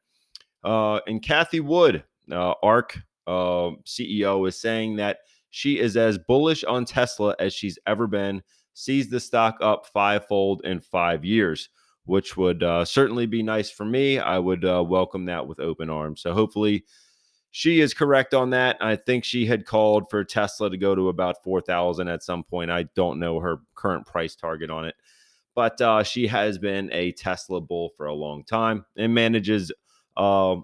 Uh, 0.64 1.00
and 1.08 1.22
Cathie 1.22 1.60
Wood, 1.60 2.04
uh, 2.32 2.54
ARK 2.64 3.00
CEO, 3.28 4.48
is 4.48 4.60
saying 4.60 4.96
that 4.98 5.20
she 5.50 5.80
is 5.80 5.96
as 5.98 6.18
bullish 6.18 6.64
on 6.64 6.86
Tesla 6.86 7.36
as 7.40 7.54
she's 7.54 7.78
ever 7.86 8.08
been 8.08 8.42
sees 8.74 9.10
the 9.10 9.20
stock 9.20 9.58
up 9.62 9.86
fivefold 9.86 10.62
in 10.66 10.80
five 10.80 11.24
years, 11.24 11.70
which 12.06 12.36
would 12.36 12.64
uh, 12.64 12.84
certainly 12.84 13.26
be 13.26 13.44
nice 13.44 13.70
for 13.70 13.86
me. 13.86 14.20
I 14.20 14.40
would 14.40 14.66
uh, 14.66 14.84
welcome 14.84 15.26
that 15.26 15.48
with 15.48 15.60
open 15.60 15.90
arms. 15.90 16.22
So 16.22 16.34
hopefully 16.34 16.86
she 17.52 17.82
is 17.82 17.94
correct 17.94 18.34
on 18.34 18.50
that. 18.50 18.78
I 18.82 18.96
think 18.96 19.24
she 19.24 19.46
had 19.46 19.66
called 19.66 20.10
for 20.10 20.24
Tesla 20.24 20.72
to 20.72 20.78
go 20.78 20.96
to 20.96 21.10
about 21.10 21.44
4,000 21.44 22.08
at 22.08 22.24
some 22.24 22.44
point. 22.44 22.72
I 22.72 22.84
don't 22.96 23.20
know 23.20 23.40
her 23.40 23.58
current 23.76 24.08
price 24.08 24.36
target 24.36 24.72
on 24.72 24.86
it, 24.86 24.96
but 25.54 25.80
uh, 25.80 26.02
she 26.02 26.26
has 26.28 26.58
been 26.58 26.92
a 26.92 27.12
Tesla 27.12 27.62
bull 27.62 27.92
for 27.96 28.08
a 28.08 28.14
long 28.14 28.44
time 28.44 28.86
and 28.98 29.14
manages 29.14 29.72
uh, 30.18 30.56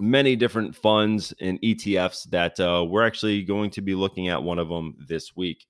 many 0.00 0.34
different 0.34 0.74
funds 0.74 1.32
and 1.40 1.60
ETFs 1.60 2.28
that 2.30 2.58
uh, 2.58 2.84
we're 2.88 3.06
actually 3.06 3.42
going 3.42 3.70
to 3.70 3.82
be 3.82 3.94
looking 3.94 4.28
at 4.28 4.42
one 4.42 4.58
of 4.58 4.68
them 4.68 4.96
this 5.06 5.36
week. 5.36 5.66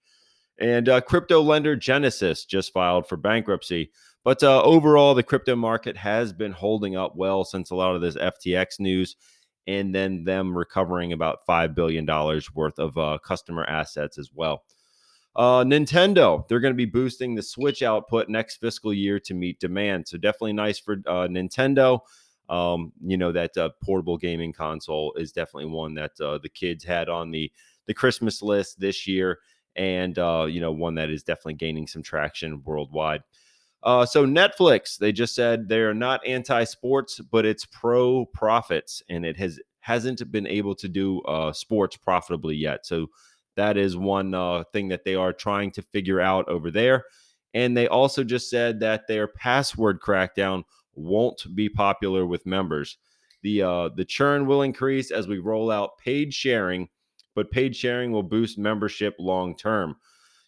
And 0.59 0.89
uh, 0.89 1.01
crypto 1.01 1.41
lender 1.41 1.75
Genesis 1.75 2.45
just 2.45 2.73
filed 2.73 3.09
for 3.09 3.17
bankruptcy. 3.17 3.91
But 4.23 4.43
uh, 4.43 4.63
overall, 4.63 5.15
the 5.15 5.23
crypto 5.23 5.57
market 5.57 5.97
has 5.97 6.33
been 6.33 6.53
holding 6.53 6.95
up 6.97 7.17
well 7.17 7.45
since 7.45 7.71
a 7.71 7.75
lot 7.75 7.95
of 7.95 8.03
this 8.03 8.17
FTX 8.17 8.79
news 8.79 9.17
and 9.67 9.95
then 9.95 10.25
them 10.25 10.57
recovering 10.57 11.13
about 11.13 11.47
$5 11.49 11.75
billion 11.75 12.07
worth 12.55 12.79
of 12.79 12.97
uh, 12.99 13.19
customer 13.25 13.65
assets 13.65 14.19
as 14.19 14.31
well. 14.35 14.65
Uh, 15.37 15.63
Nintendo, 15.63 16.47
they're 16.49 16.61
going 16.61 16.75
to 16.75 16.77
be 16.77 16.87
boosting 16.87 17.35
the 17.35 17.43
Switch 17.43 17.83
output 17.83 18.29
next 18.29 18.57
fiscal 18.57 18.93
year 18.93 19.21
to 19.21 19.33
meet 19.33 19.61
demand. 19.61 20.09
So, 20.09 20.19
definitely 20.19 20.55
nice 20.55 20.79
for 20.79 20.95
uh, 21.07 21.29
Nintendo. 21.29 22.01
Um, 22.51 22.93
you 23.01 23.17
know, 23.17 23.33
that 23.33 23.57
uh, 23.57 23.71
portable 23.81 24.19
gaming 24.19 24.53
console 24.53 25.15
is 25.17 25.33
definitely 25.33 25.71
one 25.71 25.95
that 25.95 26.21
uh, 26.21 26.39
the 26.43 26.49
kids 26.49 26.85
had 26.85 27.09
on 27.09 27.31
the, 27.31 27.51
the 27.87 27.95
Christmas 27.95 28.43
list 28.43 28.81
this 28.81 29.07
year. 29.07 29.39
And, 29.77 30.19
uh, 30.19 30.47
you 30.51 30.61
know, 30.61 30.73
one 30.73 30.97
that 30.97 31.11
is 31.11 31.23
definitely 31.23 31.55
gaining 31.55 31.87
some 31.87 32.03
traction 32.03 32.61
worldwide. 32.65 33.23
Uh, 33.83 34.05
so 34.05 34.27
Netflix, 34.27 34.99
they 34.99 35.13
just 35.13 35.35
said 35.35 35.69
they're 35.69 35.95
not 35.95 36.27
anti-sports, 36.27 37.21
but 37.31 37.47
it's 37.47 37.65
pro 37.67 38.27
profits, 38.27 39.03
and 39.09 39.25
it 39.25 39.37
has 39.37 39.59
hasn't 39.79 40.31
been 40.31 40.47
able 40.47 40.75
to 40.75 40.89
do 40.89 41.21
uh, 41.23 41.53
sports 41.53 41.97
profitably 41.97 42.57
yet. 42.57 42.85
So 42.85 43.07
that 43.57 43.77
is 43.77 43.97
one 43.97 44.35
uh, 44.35 44.65
thing 44.73 44.89
that 44.89 45.05
they 45.05 45.15
are 45.15 45.33
trying 45.33 45.71
to 45.73 45.83
figure 45.83 46.21
out 46.21 46.49
over 46.49 46.71
there. 46.71 47.05
And 47.55 47.77
they 47.77 47.89
also 47.89 48.23
just 48.23 48.51
said 48.51 48.81
that 48.81 49.07
their 49.09 49.27
password 49.27 50.01
crackdown 50.01 50.65
won't 51.01 51.43
be 51.55 51.69
popular 51.69 52.27
with 52.27 52.47
members. 52.47 52.99
The 53.43 53.63
uh, 53.63 53.89
the 53.97 54.05
churn 54.05 54.47
will 54.47 54.63
increase 54.63 55.11
as 55.11 55.27
we 55.27 55.39
roll 55.39 55.71
out 55.71 55.99
paid 55.99 56.35
sharing, 56.35 56.89
but 57.35 57.51
paid 57.51 57.75
sharing 57.75 58.13
will 58.13 58.23
boost 58.23 58.59
membership 58.59 59.17
long 59.19 59.57
term. 59.57 59.97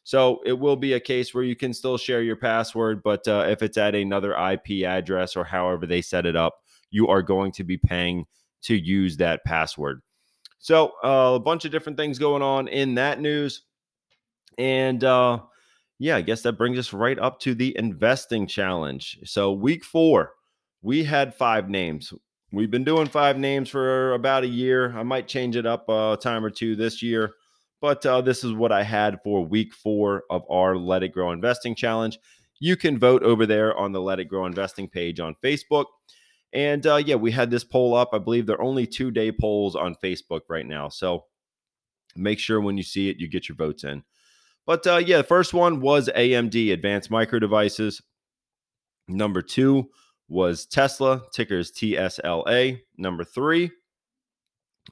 So 0.04 0.40
it 0.44 0.52
will 0.52 0.76
be 0.76 0.94
a 0.94 1.00
case 1.00 1.32
where 1.32 1.44
you 1.44 1.54
can 1.54 1.72
still 1.72 1.96
share 1.96 2.22
your 2.22 2.36
password, 2.36 3.02
but 3.02 3.26
uh, 3.28 3.46
if 3.48 3.62
it's 3.62 3.78
at 3.78 3.94
another 3.94 4.32
IP 4.32 4.84
address 4.84 5.36
or 5.36 5.44
however 5.44 5.86
they 5.86 6.02
set 6.02 6.26
it 6.26 6.34
up, 6.34 6.56
you 6.90 7.06
are 7.06 7.22
going 7.22 7.52
to 7.52 7.64
be 7.64 7.78
paying 7.78 8.26
to 8.62 8.74
use 8.74 9.16
that 9.18 9.44
password. 9.44 10.02
So 10.58 10.92
uh, 11.04 11.34
a 11.34 11.40
bunch 11.40 11.64
of 11.64 11.72
different 11.72 11.98
things 11.98 12.18
going 12.18 12.42
on 12.42 12.68
in 12.68 12.94
that 12.96 13.20
news. 13.20 13.62
And 14.58 15.02
uh, 15.02 15.40
yeah, 15.98 16.16
I 16.16 16.20
guess 16.20 16.42
that 16.42 16.54
brings 16.54 16.78
us 16.78 16.92
right 16.92 17.18
up 17.18 17.40
to 17.40 17.54
the 17.54 17.76
investing 17.78 18.46
challenge. 18.46 19.18
So 19.24 19.52
week 19.52 19.84
four, 19.84 20.32
we 20.82 21.04
had 21.04 21.34
five 21.34 21.70
names. 21.70 22.12
We've 22.52 22.70
been 22.70 22.84
doing 22.84 23.06
five 23.06 23.38
names 23.38 23.70
for 23.70 24.12
about 24.12 24.44
a 24.44 24.48
year. 24.48 24.94
I 24.96 25.04
might 25.04 25.28
change 25.28 25.56
it 25.56 25.64
up 25.64 25.88
a 25.88 26.18
time 26.20 26.44
or 26.44 26.50
two 26.50 26.76
this 26.76 27.02
year. 27.02 27.32
But 27.80 28.04
uh, 28.04 28.20
this 28.20 28.44
is 28.44 28.52
what 28.52 28.72
I 28.72 28.82
had 28.82 29.20
for 29.24 29.44
week 29.44 29.72
four 29.72 30.24
of 30.30 30.42
our 30.50 30.76
Let 30.76 31.02
It 31.02 31.08
Grow 31.08 31.32
Investing 31.32 31.74
Challenge. 31.74 32.18
You 32.60 32.76
can 32.76 32.98
vote 32.98 33.22
over 33.22 33.46
there 33.46 33.76
on 33.76 33.92
the 33.92 34.00
Let 34.00 34.20
It 34.20 34.26
Grow 34.26 34.46
Investing 34.46 34.88
page 34.88 35.18
on 35.18 35.34
Facebook. 35.42 35.86
And 36.52 36.86
uh, 36.86 36.96
yeah, 36.96 37.16
we 37.16 37.30
had 37.30 37.50
this 37.50 37.64
poll 37.64 37.94
up. 37.94 38.10
I 38.12 38.18
believe 38.18 38.46
they're 38.46 38.60
only 38.60 38.86
two 38.86 39.10
day 39.10 39.32
polls 39.32 39.74
on 39.74 39.96
Facebook 40.04 40.42
right 40.48 40.66
now. 40.66 40.90
So 40.90 41.24
make 42.14 42.38
sure 42.38 42.60
when 42.60 42.76
you 42.76 42.82
see 42.82 43.08
it, 43.08 43.16
you 43.18 43.28
get 43.28 43.48
your 43.48 43.56
votes 43.56 43.82
in. 43.82 44.04
But 44.66 44.86
uh, 44.86 44.98
yeah, 44.98 45.18
the 45.18 45.24
first 45.24 45.54
one 45.54 45.80
was 45.80 46.08
AMD, 46.14 46.72
Advanced 46.72 47.10
Micro 47.10 47.38
Devices. 47.38 48.02
Number 49.08 49.42
two 49.42 49.88
was 50.32 50.66
Tesla, 50.66 51.22
tickers 51.32 51.70
TSLA. 51.72 52.80
Number 52.96 53.22
three, 53.24 53.70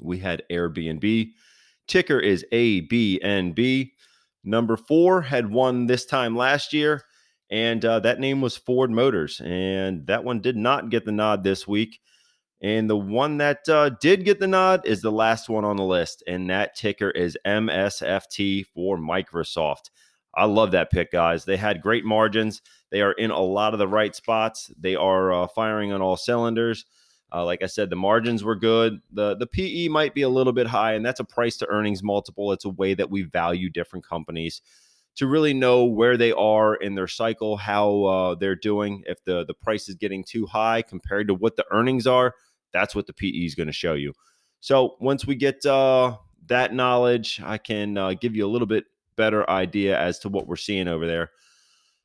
we 0.00 0.18
had 0.18 0.42
Airbnb 0.50 1.33
ticker 1.90 2.20
is 2.20 2.46
ABNB. 2.53 3.90
Number 4.44 4.76
four 4.76 5.20
had 5.20 5.50
won 5.50 5.87
this 5.87 6.07
time 6.07 6.37
last 6.37 6.72
year, 6.72 7.03
and 7.50 7.85
uh, 7.85 8.00
that 8.00 8.20
name 8.20 8.40
was 8.40 8.57
Ford 8.57 8.90
Motors. 8.90 9.40
And 9.44 10.07
that 10.07 10.24
one 10.24 10.40
did 10.40 10.57
not 10.57 10.88
get 10.88 11.05
the 11.05 11.12
nod 11.12 11.42
this 11.42 11.68
week. 11.68 12.00
And 12.62 12.88
the 12.88 12.96
one 12.96 13.38
that 13.38 13.68
uh, 13.68 13.90
did 14.00 14.24
get 14.24 14.38
the 14.38 14.46
nod 14.46 14.87
is 14.87 15.03
the 15.03 15.11
last 15.11 15.48
one 15.48 15.64
on 15.64 15.76
the 15.76 15.85
list, 15.85 16.22
and 16.26 16.48
that 16.48 16.76
ticker 16.76 17.11
is 17.11 17.37
MSFT 17.46 18.66
for 18.66 18.96
Microsoft. 18.96 19.90
I 20.35 20.45
love 20.45 20.71
that 20.73 20.90
pick, 20.90 21.11
guys. 21.12 21.45
They 21.45 21.57
had 21.57 21.83
great 21.83 22.05
margins. 22.05 22.62
They 22.90 23.01
are 23.01 23.12
in 23.12 23.31
a 23.31 23.40
lot 23.40 23.73
of 23.73 23.79
the 23.79 23.88
right 23.88 24.14
spots. 24.14 24.71
They 24.79 24.95
are 24.97 25.33
uh, 25.33 25.47
firing 25.49 25.93
on 25.93 26.03
all 26.03 26.16
cylinders. 26.16 26.85
Uh, 27.33 27.45
like 27.45 27.62
I 27.62 27.66
said, 27.66 27.90
the 27.90 27.97
margins 27.97 28.43
were 28.43 28.57
good. 28.57 29.01
the 29.12 29.37
The 29.37 29.47
PE 29.47 29.88
might 29.88 30.14
be 30.14 30.23
a 30.23 30.29
little 30.29 30.53
bit 30.53 30.66
high, 30.66 30.95
and 30.95 31.05
that's 31.05 31.21
a 31.21 31.25
price 31.25 31.57
to 31.59 31.69
earnings 31.69 32.03
multiple. 32.03 32.53
It's 32.53 32.64
a 32.64 32.71
way 32.71 32.95
that 32.95 33.11
we 33.11 33.23
value 33.23 33.71
different 33.71 34.05
companies 34.07 34.62
to 35.16 35.27
really 35.27 35.55
know 35.55 35.85
where 35.85 36.16
they 36.16 36.33
are 36.33 36.75
in 36.77 36.95
their 36.95 37.09
cycle, 37.09 37.57
how 37.57 38.05
uh, 38.05 38.35
they're 38.35 38.57
doing. 38.57 39.05
If 39.07 39.23
the 39.25 39.45
the 39.45 39.55
price 39.55 39.88
is 39.88 39.95
getting 39.95 40.25
too 40.25 40.47
high 40.47 40.83
compared 40.83 41.29
to 41.29 41.35
what 41.35 41.57
the 41.57 41.64
earnings 41.71 42.07
are, 42.07 42.35
that's 42.73 42.95
what 42.95 43.07
the 43.07 43.12
PE 43.12 43.29
is 43.29 43.55
going 43.55 43.66
to 43.69 43.73
show 43.73 43.95
you. 43.95 44.12
So 44.61 44.97
once 45.01 45.27
we 45.27 45.35
get 45.37 45.64
uh, 45.64 46.16
that 46.47 46.75
knowledge, 46.75 47.40
I 47.45 47.59
can 47.59 47.97
uh, 47.97 48.14
give 48.14 48.35
you 48.35 48.45
a 48.47 48.49
little 48.51 48.66
bit 48.66 48.85
better 49.21 49.49
idea 49.51 50.01
as 50.01 50.19
to 50.21 50.31
what 50.31 50.47
we're 50.47 50.57
seeing 50.57 50.89
over 50.89 51.07
there 51.07 51.31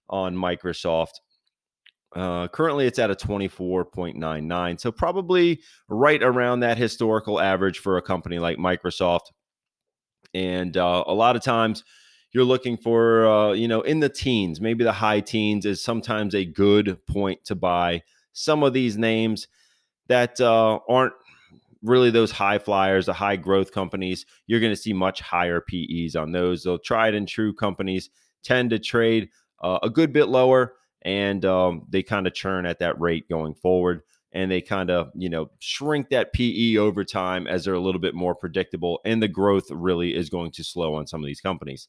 on 0.09 0.35
Microsoft. 0.35 1.21
Uh, 2.13 2.49
currently, 2.49 2.85
it's 2.87 2.99
at 2.99 3.09
a 3.09 3.15
24.99. 3.15 4.79
So, 4.81 4.91
probably 4.91 5.61
right 5.87 6.21
around 6.21 6.59
that 6.59 6.77
historical 6.77 7.39
average 7.39 7.79
for 7.79 7.97
a 7.97 8.01
company 8.01 8.37
like 8.37 8.57
Microsoft. 8.57 9.31
And 10.33 10.75
uh, 10.75 11.05
a 11.07 11.13
lot 11.13 11.37
of 11.37 11.41
times, 11.41 11.85
you're 12.33 12.43
looking 12.43 12.75
for, 12.75 13.25
uh, 13.25 13.53
you 13.53 13.69
know, 13.69 13.79
in 13.79 14.01
the 14.01 14.09
teens, 14.09 14.59
maybe 14.59 14.83
the 14.83 14.91
high 14.91 15.21
teens 15.21 15.65
is 15.65 15.81
sometimes 15.81 16.35
a 16.35 16.43
good 16.43 16.97
point 17.07 17.45
to 17.45 17.55
buy 17.55 18.03
some 18.33 18.61
of 18.61 18.73
these 18.73 18.97
names 18.97 19.47
that 20.07 20.41
uh, 20.41 20.79
aren't 20.89 21.13
really 21.85 22.11
those 22.11 22.31
high 22.31 22.59
flyers, 22.59 23.05
the 23.05 23.13
high 23.13 23.35
growth 23.35 23.71
companies. 23.71 24.25
You're 24.47 24.59
going 24.59 24.73
to 24.73 24.81
see 24.81 24.93
much 24.93 25.21
higher 25.21 25.61
PEs 25.61 26.15
on 26.15 26.31
those. 26.31 26.63
They'll 26.63 26.79
tried 26.79 27.13
and 27.13 27.27
true 27.27 27.53
companies 27.53 28.09
tend 28.43 28.71
to 28.71 28.79
trade 28.79 29.29
uh, 29.61 29.79
a 29.83 29.89
good 29.89 30.13
bit 30.13 30.27
lower 30.27 30.73
and 31.01 31.45
um, 31.45 31.85
they 31.89 32.03
kind 32.03 32.27
of 32.27 32.33
churn 32.33 32.65
at 32.65 32.79
that 32.79 32.99
rate 32.99 33.29
going 33.29 33.53
forward 33.53 34.01
and 34.33 34.51
they 34.51 34.61
kind 34.61 34.91
of 34.91 35.11
you 35.15 35.29
know 35.29 35.49
shrink 35.59 36.09
that 36.09 36.33
pe 36.33 36.77
over 36.77 37.03
time 37.03 37.47
as 37.47 37.65
they're 37.65 37.73
a 37.73 37.79
little 37.79 38.01
bit 38.01 38.13
more 38.13 38.35
predictable 38.35 38.99
and 39.05 39.23
the 39.23 39.27
growth 39.27 39.71
really 39.71 40.13
is 40.13 40.29
going 40.29 40.51
to 40.51 40.63
slow 40.63 40.95
on 40.95 41.07
some 41.07 41.21
of 41.21 41.25
these 41.25 41.41
companies 41.41 41.87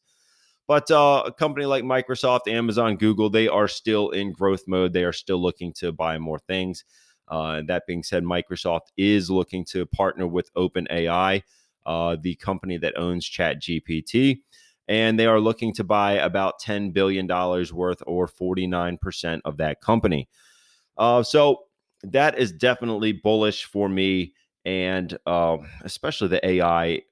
but 0.69 0.91
uh, 0.91 1.25
a 1.27 1.33
company 1.33 1.67
like 1.67 1.83
microsoft 1.85 2.47
amazon 2.47 2.97
google 2.97 3.29
they 3.29 3.49
are 3.49 3.69
still 3.69 4.11
in 4.11 4.33
growth 4.33 4.65
mode 4.67 4.93
they 4.93 5.05
are 5.05 5.13
still 5.13 5.43
looking 5.43 5.73
to 5.73 5.93
buy 5.93 6.19
more 6.19 6.39
things 6.39 6.85
uh, 7.29 7.63
that 7.67 7.87
being 7.87 8.03
said 8.03 8.25
microsoft 8.25 8.89
is 8.97 9.31
looking 9.31 9.65
to 9.65 9.87
partner 9.87 10.27
with 10.27 10.53
openai 10.55 11.43
uh, 11.87 12.17
the 12.21 12.35
company 12.35 12.77
that 12.77 12.99
owns 12.99 13.29
ChatGPT, 13.29 14.41
and 14.89 15.19
they 15.19 15.27
are 15.27 15.41
looking 15.41 15.73
to 15.75 15.85
buy 15.85 16.15
about 16.15 16.61
$10 16.61 16.93
billion 16.93 17.27
worth 17.29 18.03
or 18.07 18.27
49% 18.27 19.41
of 19.45 19.57
that 19.59 19.81
company. 19.81 20.29
Uh, 20.99 21.23
so 21.23 21.61
that 22.03 22.39
is 22.39 22.53
definitely 22.53 23.13
bullish 23.13 23.65
for 23.65 23.89
me, 23.89 24.35
and 24.65 25.17
uh, 25.27 25.59
especially 25.83 26.29
the 26.29 26.47
AI 26.47 27.03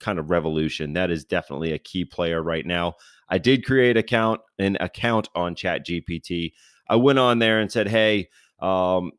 kind 0.00 0.18
of 0.18 0.30
revolution. 0.30 0.94
That 0.94 1.10
is 1.10 1.24
definitely 1.24 1.72
a 1.72 1.78
key 1.78 2.04
player 2.04 2.42
right 2.42 2.66
now. 2.66 2.94
I 3.28 3.38
did 3.38 3.64
create 3.64 3.96
account 3.96 4.40
an 4.58 4.76
account 4.80 5.28
on 5.34 5.54
ChatGPT. 5.54 6.52
I 6.88 6.96
went 6.96 7.18
on 7.18 7.38
there 7.38 7.60
and 7.60 7.70
said, 7.70 7.88
"Hey, 7.88 8.28
um, 8.60 9.12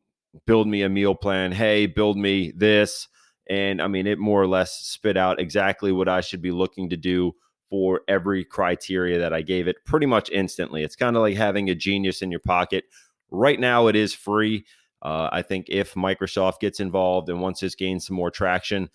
build 0.46 0.68
me 0.68 0.82
a 0.82 0.88
meal 0.88 1.14
plan. 1.14 1.52
Hey, 1.52 1.86
build 1.86 2.16
me 2.16 2.52
this." 2.56 3.08
And 3.48 3.82
I 3.82 3.88
mean, 3.88 4.06
it 4.06 4.18
more 4.18 4.40
or 4.40 4.46
less 4.46 4.72
spit 4.72 5.16
out 5.16 5.40
exactly 5.40 5.92
what 5.92 6.08
I 6.08 6.20
should 6.20 6.40
be 6.40 6.50
looking 6.50 6.88
to 6.90 6.96
do 6.96 7.34
for 7.68 8.02
every 8.08 8.44
criteria 8.44 9.18
that 9.18 9.32
I 9.32 9.42
gave 9.42 9.68
it 9.68 9.84
pretty 9.84 10.06
much 10.06 10.30
instantly. 10.30 10.82
It's 10.82 10.96
kind 10.96 11.16
of 11.16 11.22
like 11.22 11.36
having 11.36 11.68
a 11.68 11.74
genius 11.74 12.22
in 12.22 12.30
your 12.30 12.40
pocket. 12.40 12.84
Right 13.30 13.58
now, 13.58 13.88
it 13.88 13.96
is 13.96 14.14
free. 14.14 14.64
Uh, 15.02 15.28
I 15.32 15.42
think 15.42 15.66
if 15.68 15.94
Microsoft 15.94 16.60
gets 16.60 16.80
involved 16.80 17.28
and 17.28 17.40
once 17.40 17.60
this 17.60 17.74
gains 17.74 18.06
some 18.06 18.16
more 18.16 18.30
traction, 18.30 18.88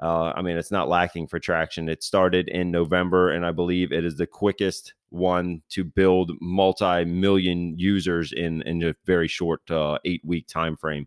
uh, 0.00 0.32
I 0.34 0.42
mean, 0.42 0.56
it's 0.56 0.70
not 0.70 0.88
lacking 0.88 1.26
for 1.28 1.38
traction. 1.38 1.88
It 1.88 2.02
started 2.02 2.48
in 2.48 2.70
November, 2.70 3.30
and 3.30 3.46
I 3.46 3.52
believe 3.52 3.92
it 3.92 4.04
is 4.04 4.16
the 4.16 4.26
quickest 4.26 4.94
one 5.10 5.62
to 5.70 5.84
build 5.84 6.32
multi-million 6.40 7.78
users 7.78 8.32
in 8.32 8.62
in 8.62 8.82
a 8.82 8.94
very 9.04 9.28
short 9.28 9.68
uh, 9.70 9.98
eight-week 10.04 10.46
time 10.46 10.76
frame. 10.76 11.06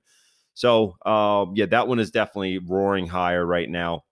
So, 0.54 0.98
uh, 1.06 1.46
yeah, 1.54 1.66
that 1.68 1.88
one 1.88 2.00
is 2.00 2.12
definitely 2.12 2.60
roaring 2.60 3.08
higher 3.08 3.46
right 3.46 3.70
now. 3.70 4.04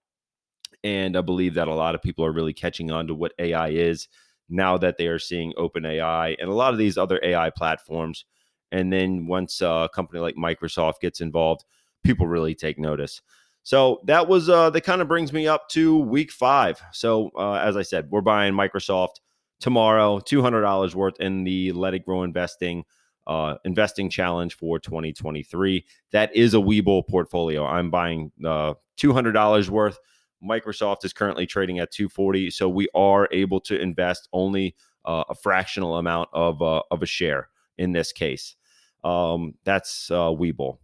And 0.83 1.17
I 1.17 1.21
believe 1.21 1.55
that 1.55 1.67
a 1.67 1.73
lot 1.73 1.95
of 1.95 2.01
people 2.01 2.25
are 2.25 2.31
really 2.31 2.53
catching 2.53 2.91
on 2.91 3.07
to 3.07 3.13
what 3.13 3.33
AI 3.39 3.69
is 3.69 4.07
now 4.47 4.77
that 4.77 4.97
they 4.97 5.07
are 5.07 5.19
seeing 5.19 5.53
OpenAI 5.53 6.35
and 6.39 6.49
a 6.49 6.53
lot 6.53 6.73
of 6.73 6.79
these 6.79 6.97
other 6.97 7.19
AI 7.23 7.49
platforms. 7.49 8.25
And 8.71 8.91
then 8.91 9.27
once 9.27 9.61
uh, 9.61 9.87
a 9.91 9.93
company 9.93 10.19
like 10.19 10.35
Microsoft 10.35 11.01
gets 11.01 11.21
involved, 11.21 11.65
people 12.03 12.27
really 12.27 12.55
take 12.55 12.79
notice. 12.79 13.21
So 13.63 13.99
that 14.05 14.27
was 14.27 14.49
uh, 14.49 14.69
that 14.71 14.81
kind 14.81 15.01
of 15.01 15.07
brings 15.07 15.33
me 15.33 15.47
up 15.47 15.69
to 15.69 15.97
week 15.97 16.31
five. 16.31 16.81
So 16.93 17.31
uh, 17.37 17.53
as 17.55 17.75
I 17.75 17.81
said, 17.81 18.09
we're 18.09 18.21
buying 18.21 18.53
Microsoft 18.53 19.19
tomorrow, 19.59 20.19
two 20.19 20.41
hundred 20.41 20.61
dollars 20.61 20.95
worth 20.95 21.19
in 21.19 21.43
the 21.43 21.71
Let 21.71 21.93
It 21.93 22.05
Grow 22.05 22.23
Investing 22.23 22.85
uh, 23.29 23.57
investing 23.63 24.09
challenge 24.09 24.55
for 24.55 24.79
2023. 24.79 25.85
That 26.11 26.35
is 26.35 26.55
a 26.55 26.57
Webull 26.57 27.07
portfolio. 27.07 27.63
I'm 27.63 27.91
buying 27.91 28.31
uh, 28.43 28.73
$200 28.97 29.69
worth. 29.69 29.99
Microsoft 30.43 31.05
is 31.05 31.13
currently 31.13 31.45
trading 31.45 31.77
at 31.77 31.91
240, 31.91 32.49
so 32.49 32.67
we 32.67 32.87
are 32.95 33.29
able 33.31 33.59
to 33.61 33.79
invest 33.79 34.27
only 34.33 34.75
uh, 35.05 35.25
a 35.29 35.35
fractional 35.35 35.97
amount 35.97 36.29
of 36.33 36.61
uh, 36.61 36.81
of 36.91 37.03
a 37.03 37.05
share 37.05 37.49
in 37.77 37.91
this 37.91 38.11
case. 38.11 38.55
Um, 39.03 39.53
that's 39.63 40.09
uh, 40.09 40.29
Webull, 40.29 40.77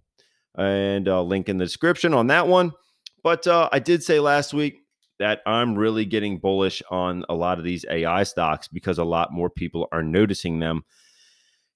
and 0.56 1.08
uh, 1.08 1.24
link 1.24 1.50
in 1.50 1.58
the 1.58 1.66
description 1.66 2.14
on 2.14 2.28
that 2.28 2.48
one. 2.48 2.74
But 3.24 3.48
uh, 3.48 3.70
I 3.72 3.80
did 3.80 4.04
say 4.04 4.20
last 4.20 4.54
week 4.54 4.85
that 5.20 5.42
I'm 5.46 5.76
really 5.76 6.06
getting 6.06 6.38
bullish 6.38 6.84
on 6.90 7.24
a 7.30 7.34
lot 7.34 7.58
of 7.58 7.64
these 7.64 7.86
AI 7.90 8.24
stocks 8.24 8.68
because 8.68 8.98
a 8.98 9.04
lot 9.04 9.32
more 9.32 9.50
people 9.50 9.88
are 9.92 10.04
noticing 10.04 10.60
them 10.60 10.84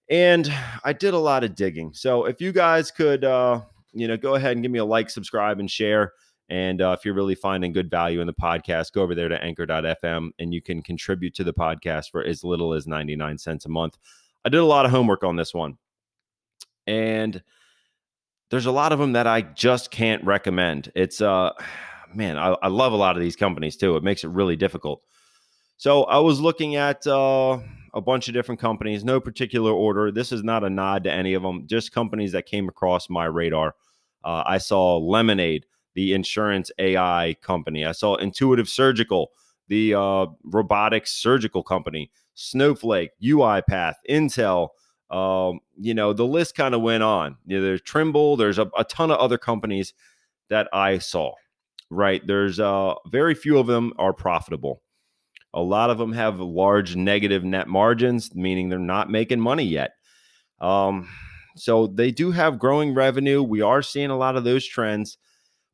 and 0.09 0.51
I 0.83 0.93
did 0.93 1.13
a 1.13 1.19
lot 1.19 1.43
of 1.43 1.55
digging. 1.55 1.93
So 1.93 2.25
if 2.25 2.41
you 2.41 2.51
guys 2.51 2.89
could, 2.89 3.23
uh, 3.23 3.61
you 3.93 4.07
know, 4.07 4.17
go 4.17 4.35
ahead 4.35 4.53
and 4.53 4.63
give 4.63 4.71
me 4.71 4.79
a 4.79 4.85
like, 4.85 5.09
subscribe, 5.09 5.59
and 5.59 5.69
share. 5.69 6.13
And 6.49 6.81
uh, 6.81 6.95
if 6.97 7.05
you're 7.05 7.13
really 7.13 7.35
finding 7.35 7.71
good 7.71 7.91
value 7.91 8.21
in 8.21 8.27
the 8.27 8.33
podcast, 8.33 8.91
go 8.93 9.03
over 9.03 9.13
there 9.13 9.29
to 9.29 9.41
anchor.fm 9.43 10.31
and 10.39 10.53
you 10.53 10.63
can 10.63 10.81
contribute 10.81 11.35
to 11.35 11.43
the 11.43 11.53
podcast 11.53 12.09
for 12.09 12.23
as 12.23 12.43
little 12.43 12.73
as 12.73 12.87
99 12.87 13.37
cents 13.37 13.65
a 13.65 13.69
month. 13.69 13.99
I 14.43 14.49
did 14.49 14.59
a 14.59 14.65
lot 14.65 14.85
of 14.85 14.91
homework 14.91 15.23
on 15.23 15.35
this 15.35 15.53
one. 15.53 15.77
And 16.87 17.43
there's 18.49 18.65
a 18.65 18.71
lot 18.71 18.91
of 18.91 18.97
them 18.97 19.13
that 19.13 19.27
I 19.27 19.41
just 19.43 19.91
can't 19.91 20.23
recommend. 20.23 20.91
It's, 20.95 21.21
uh, 21.21 21.51
man, 22.13 22.37
I, 22.37 22.55
I 22.61 22.67
love 22.67 22.93
a 22.93 22.97
lot 22.97 23.15
of 23.15 23.21
these 23.21 23.35
companies 23.35 23.75
too. 23.75 23.95
It 23.95 24.03
makes 24.03 24.23
it 24.23 24.29
really 24.29 24.55
difficult. 24.55 25.01
So 25.77 26.03
I 26.03 26.19
was 26.19 26.39
looking 26.39 26.75
at, 26.75 27.05
uh, 27.07 27.59
a 27.93 28.01
bunch 28.01 28.27
of 28.27 28.33
different 28.33 28.61
companies, 28.61 29.03
no 29.03 29.19
particular 29.19 29.71
order. 29.71 30.11
This 30.11 30.31
is 30.31 30.43
not 30.43 30.63
a 30.63 30.69
nod 30.69 31.03
to 31.05 31.11
any 31.11 31.33
of 31.33 31.43
them, 31.43 31.65
just 31.67 31.91
companies 31.91 32.31
that 32.33 32.45
came 32.45 32.69
across 32.69 33.09
my 33.09 33.25
radar. 33.25 33.75
Uh, 34.23 34.43
I 34.45 34.57
saw 34.57 34.97
Lemonade, 34.97 35.65
the 35.95 36.13
insurance 36.13 36.71
AI 36.77 37.35
company. 37.41 37.85
I 37.85 37.93
saw 37.93 38.15
Intuitive 38.15 38.69
Surgical, 38.69 39.31
the 39.67 39.95
uh, 39.95 40.27
robotics 40.43 41.11
surgical 41.11 41.63
company. 41.63 42.11
Snowflake, 42.35 43.11
UiPath, 43.21 43.95
Intel. 44.09 44.69
Um, 45.09 45.59
you 45.77 45.93
know, 45.93 46.13
the 46.13 46.25
list 46.25 46.55
kind 46.55 46.73
of 46.73 46.81
went 46.81 47.03
on. 47.03 47.37
You 47.45 47.57
know, 47.57 47.63
there's 47.63 47.81
Trimble. 47.81 48.37
There's 48.37 48.59
a, 48.59 48.69
a, 48.77 48.83
ton 48.83 49.11
of 49.11 49.17
other 49.17 49.37
companies 49.37 49.93
that 50.49 50.67
I 50.71 50.99
saw. 50.99 51.33
Right. 51.89 52.25
There's 52.25 52.59
uh, 52.59 52.95
very 53.07 53.33
few 53.33 53.57
of 53.57 53.67
them 53.67 53.93
are 53.97 54.13
profitable. 54.13 54.81
A 55.53 55.61
lot 55.61 55.89
of 55.89 55.97
them 55.97 56.13
have 56.13 56.39
large 56.39 56.95
negative 56.95 57.43
net 57.43 57.67
margins, 57.67 58.35
meaning 58.35 58.69
they're 58.69 58.77
not 58.77 59.09
making 59.09 59.39
money 59.39 59.63
yet. 59.63 59.91
Um, 60.61 61.09
so 61.55 61.87
they 61.87 62.11
do 62.11 62.31
have 62.31 62.59
growing 62.59 62.93
revenue. 62.93 63.41
We 63.41 63.61
are 63.61 63.81
seeing 63.81 64.11
a 64.11 64.17
lot 64.17 64.35
of 64.35 64.43
those 64.43 64.65
trends, 64.65 65.17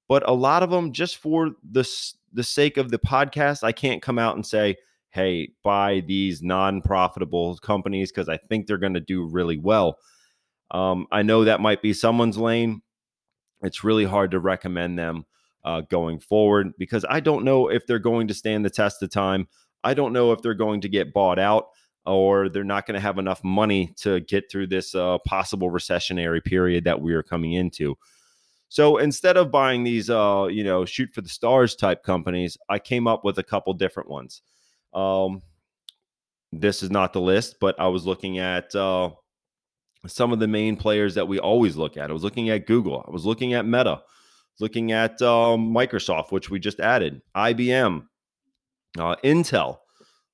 but 0.08 0.28
a 0.28 0.34
lot 0.34 0.64
of 0.64 0.70
them 0.70 0.94
just 0.94 1.18
for 1.18 1.52
the 1.70 1.88
the 2.32 2.44
sake 2.44 2.78
of 2.78 2.92
the 2.92 3.00
podcast, 3.00 3.64
I 3.64 3.72
can't 3.74 4.02
come 4.02 4.18
out 4.18 4.36
and 4.36 4.46
say, 4.46 4.76
"Hey, 5.10 5.50
buy 5.64 6.02
these 6.08 6.42
non-profitable 6.42 7.58
companies" 7.58 8.12
because 8.12 8.30
I 8.30 8.38
think 8.38 8.68
they're 8.68 8.78
going 8.78 8.94
to 8.94 9.02
do 9.02 9.26
really 9.26 9.58
well. 9.58 9.98
Um, 10.72 11.08
I 11.12 11.22
know 11.24 11.44
that 11.44 11.62
might 11.62 11.82
be 11.82 11.94
someone's 11.94 12.38
lane. 12.38 12.82
It's 13.62 13.84
really 13.84 14.06
hard 14.06 14.32
to 14.32 14.40
recommend 14.40 14.98
them 14.98 15.26
uh, 15.66 15.82
going 15.82 16.20
forward 16.20 16.72
because 16.78 17.04
I 17.10 17.20
don't 17.20 17.44
know 17.44 17.68
if 17.68 17.86
they're 17.86 18.00
going 18.00 18.28
to 18.30 18.34
stand 18.34 18.64
the 18.64 18.70
test 18.70 19.04
of 19.04 19.10
time. 19.10 19.48
I 19.84 19.94
don't 19.94 20.14
know 20.14 20.32
if 20.32 20.42
they're 20.42 20.54
going 20.54 20.82
to 20.82 20.90
get 20.90 21.14
bought 21.14 21.40
out 21.40 21.68
or 22.06 22.50
they're 22.50 22.64
not 22.64 22.86
going 22.86 22.96
to 22.96 23.02
have 23.02 23.18
enough 23.18 23.44
money 23.44 23.92
to 23.98 24.20
get 24.22 24.50
through 24.50 24.68
this 24.68 24.94
uh, 24.94 25.18
possible 25.26 25.72
recessionary 25.72 26.44
period 26.44 26.84
that 26.84 27.02
we 27.02 27.14
are 27.14 27.24
coming 27.24 27.54
into. 27.54 27.98
So 28.70 28.98
instead 28.98 29.38
of 29.38 29.52
buying 29.52 29.84
these, 29.84 30.10
uh, 30.10 30.48
you 30.52 30.64
know, 30.64 30.86
shoot 30.86 31.10
for 31.14 31.22
the 31.22 31.30
stars 31.30 31.76
type 31.76 32.04
companies, 32.04 32.58
I 32.70 32.80
came 32.80 33.08
up 33.08 33.24
with 33.24 33.40
a 33.40 33.44
couple 33.44 33.74
different 33.74 34.10
ones. 34.10 34.42
Um, 34.94 35.42
this 36.52 36.84
is 36.84 36.92
not 36.92 37.14
the 37.14 37.22
list, 37.22 37.58
but 37.60 37.80
I 37.80 37.88
was 37.88 38.06
looking 38.06 38.38
at 38.38 38.74
uh, 38.76 39.12
some 40.08 40.32
of 40.32 40.40
the 40.40 40.48
main 40.48 40.78
players 40.78 41.16
that 41.16 41.28
we 41.28 41.40
always 41.40 41.76
look 41.76 41.98
at. 41.98 42.10
I 42.10 42.14
was 42.14 42.24
looking 42.24 42.50
at 42.50 42.68
Google. 42.68 43.04
I 43.08 43.12
was 43.12 43.26
looking 43.26 43.54
at 43.54 43.66
Meta, 43.66 44.02
looking 44.60 44.92
at 44.92 45.22
um, 45.22 45.74
Microsoft, 45.74 46.32
which 46.32 46.50
we 46.50 46.60
just 46.60 46.80
added, 46.80 47.22
IBM, 47.36 48.06
uh, 48.98 49.16
Intel, 49.24 49.78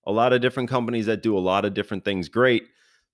a 0.06 0.12
lot 0.12 0.34
of 0.34 0.42
different 0.42 0.70
companies 0.70 1.06
that 1.08 1.24
do 1.24 1.38
a 1.38 1.40
lot 1.40 1.66
of 1.66 1.74
different 1.74 2.06
things 2.06 2.30
great. 2.30 2.64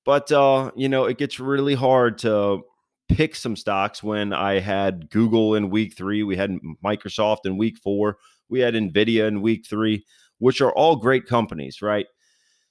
But, 0.06 0.32
uh, 0.32 0.72
you 0.76 0.90
know, 0.90 1.06
it 1.06 1.18
gets 1.18 1.40
really 1.40 1.76
hard 1.76 2.18
to 2.20 2.62
pick 3.10 3.36
some 3.36 3.56
stocks 3.56 4.04
when 4.04 4.34
I 4.34 4.60
had 4.60 5.10
Google 5.10 5.56
in 5.56 5.70
week 5.70 5.96
three, 5.96 6.24
we 6.24 6.36
had 6.36 6.58
Microsoft 6.84 7.46
in 7.46 7.58
week 7.58 7.78
four, 7.78 8.18
we 8.50 8.60
had 8.60 8.74
NVIDIA 8.74 9.28
in 9.28 9.42
week 9.42 9.66
three, 9.68 10.06
which 10.40 10.62
are 10.62 10.72
all 10.72 10.96
great 10.98 11.26
companies, 11.26 11.82
right? 11.82 12.06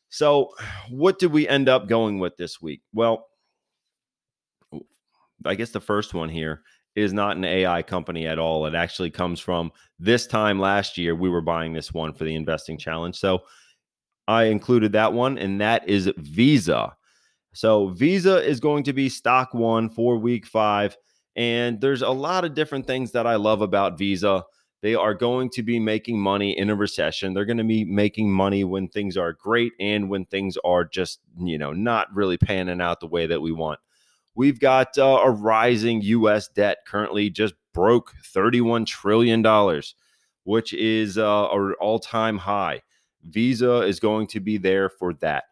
So, 0.09 0.51
what 0.88 1.18
did 1.18 1.33
we 1.33 1.49
end 1.49 1.68
up 1.68 1.88
going 1.88 2.18
with 2.18 2.37
this 2.37 2.61
week? 2.61 2.83
Well, 2.92 3.27
I 5.44 5.55
guess 5.55 5.70
the 5.70 5.81
first 5.81 6.14
one 6.14 6.29
here 6.29 6.62
is 6.96 7.12
not 7.12 7.37
an 7.37 7.44
AI 7.44 7.82
company 7.82 8.26
at 8.26 8.38
all. 8.38 8.66
It 8.66 8.74
actually 8.74 9.11
comes 9.11 9.38
from 9.38 9.70
this 9.98 10.26
time 10.26 10.59
last 10.59 10.96
year. 10.96 11.14
We 11.14 11.28
were 11.28 11.42
buying 11.42 11.74
this 11.74 11.92
one 11.92 12.12
for 12.14 12.24
the 12.24 12.35
investing 12.35 12.78
challenge. 12.78 13.16
So 13.16 13.42
I 14.26 14.44
included 14.44 14.92
that 14.92 15.12
one, 15.12 15.38
and 15.38 15.61
that 15.61 15.88
is 15.88 16.11
Visa. 16.16 16.96
So 17.52 17.88
Visa 17.90 18.42
is 18.42 18.61
going 18.61 18.82
to 18.85 18.92
be 18.92 19.09
stock 19.09 19.54
one 19.54 19.88
for 19.88 20.16
week 20.16 20.46
five. 20.46 20.96
And 21.37 21.80
there's 21.80 22.02
a 22.02 22.11
lot 22.11 22.44
of 22.44 22.54
different 22.54 22.87
things 22.87 23.12
that 23.12 23.26
I 23.26 23.37
love 23.37 23.61
about 23.61 23.98
Visa. 23.98 24.42
They 24.82 24.94
are 24.94 25.14
going 25.14 25.50
to 25.50 25.62
be 25.62 25.78
making 25.78 26.18
money 26.18 26.56
in 26.56 26.70
a 26.70 26.74
recession. 26.74 27.35
They're 27.35 27.44
going 27.44 27.56
to 27.59 27.64
be 27.64 27.85
making 27.85 28.30
money 28.30 28.64
when 28.64 28.88
things 28.88 29.16
are 29.16 29.32
great 29.32 29.72
and 29.80 30.09
when 30.09 30.24
things 30.26 30.56
are 30.64 30.85
just, 30.85 31.20
you 31.38 31.59
know, 31.59 31.72
not 31.72 32.14
really 32.14 32.38
panning 32.38 32.80
out 32.80 33.00
the 33.00 33.06
way 33.06 33.26
that 33.26 33.40
we 33.40 33.52
want. 33.52 33.80
We've 34.37 34.61
got 34.61 34.99
uh, 34.99 35.20
a 35.25 35.31
rising 35.31 36.03
U.S. 36.03 36.49
debt 36.49 36.79
currently 36.87 37.31
just 37.31 37.55
broke 37.72 38.12
$31 38.22 38.87
trillion, 38.87 39.42
which 40.44 40.75
is 40.75 41.16
uh, 41.16 41.49
an 41.51 41.75
all 41.81 41.99
time 41.99 42.37
high. 42.37 42.83
Visa 43.25 43.81
is 43.81 43.99
going 43.99 44.27
to 44.29 44.40
be 44.40 44.59
there 44.59 44.90
for 44.90 45.14
that. 45.14 45.44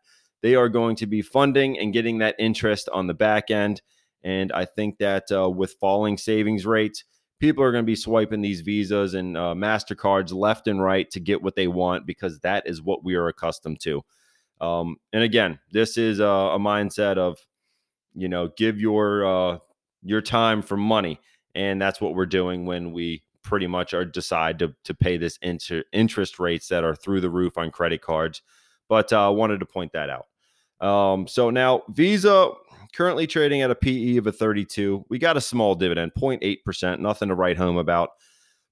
They 0.43 0.55
are 0.55 0.69
going 0.69 0.97
to 0.97 1.07
be 1.07 1.23
funding 1.23 1.79
and 1.79 1.95
getting 1.95 2.19
that 2.19 2.37
interest 2.39 2.91
on 2.93 3.07
the 3.07 3.15
back 3.15 3.51
end. 3.51 3.81
And 4.23 4.53
I 4.53 4.67
think 4.67 4.99
that 4.99 5.33
uh, 5.33 5.49
with 5.49 5.77
falling 5.81 6.19
savings 6.19 6.67
rates, 6.67 7.05
people 7.41 7.65
are 7.65 7.73
going 7.73 7.85
to 7.85 7.87
be 7.87 7.97
swiping 7.97 8.43
these 8.43 8.61
visas 8.61 9.15
and 9.15 9.35
uh, 9.35 9.55
MasterCards 9.55 10.35
left 10.35 10.69
and 10.69 10.83
right 10.83 11.11
to 11.11 11.21
get 11.21 11.43
what 11.43 11.57
they 11.57 11.69
want 11.69 12.07
because 12.07 12.39
that 12.41 12.67
is 12.67 12.83
what 12.83 13.03
we 13.03 13.15
are 13.15 13.29
accustomed 13.29 13.81
to. 13.81 14.03
Um, 14.61 14.97
and 15.15 15.23
again, 15.23 15.59
this 15.73 15.97
is 15.97 16.21
a, 16.21 16.25
a 16.25 16.59
mindset 16.59 17.17
of 17.17 17.39
you 18.15 18.29
know 18.29 18.49
give 18.57 18.81
your 18.81 19.27
uh 19.27 19.59
your 20.03 20.21
time 20.21 20.63
for 20.63 20.77
money 20.77 21.21
and 21.55 21.81
that's 21.81 22.01
what 22.01 22.15
we're 22.15 22.27
doing 22.27 22.67
when 22.67 22.93
we 22.93 23.23
pretty 23.43 23.67
much 23.67 23.95
are 23.95 24.05
decide 24.05 24.59
to 24.59 24.75
to 24.85 24.95
pay 24.95 25.17
this 25.17 25.39
inter- 25.43 25.85
interest 25.93 26.39
rates 26.39 26.69
that 26.69 26.85
are 26.85 26.95
through 26.95 27.21
the 27.21 27.31
roof 27.31 27.59
on 27.59 27.71
credit 27.71 28.01
cards 28.01 28.43
but 28.89 29.13
uh 29.13 29.31
wanted 29.35 29.61
to 29.61 29.67
point 29.67 29.93
that 29.93 30.11
out. 30.11 30.27
Um 30.87 31.27
so 31.27 31.51
now 31.51 31.83
visa 31.91 32.51
currently 32.95 33.27
trading 33.27 33.63
at 33.63 33.71
a 33.71 33.75
pe 33.75 34.17
of 34.17 34.27
a 34.27 34.33
32 34.33 35.05
we 35.09 35.19
got 35.19 35.37
a 35.37 35.41
small 35.41 35.75
dividend 35.75 36.13
0.8% 36.15 37.01
nothing 37.01 37.29
to 37.29 37.35
write 37.35 37.57
home 37.57 37.77
about 37.77 38.11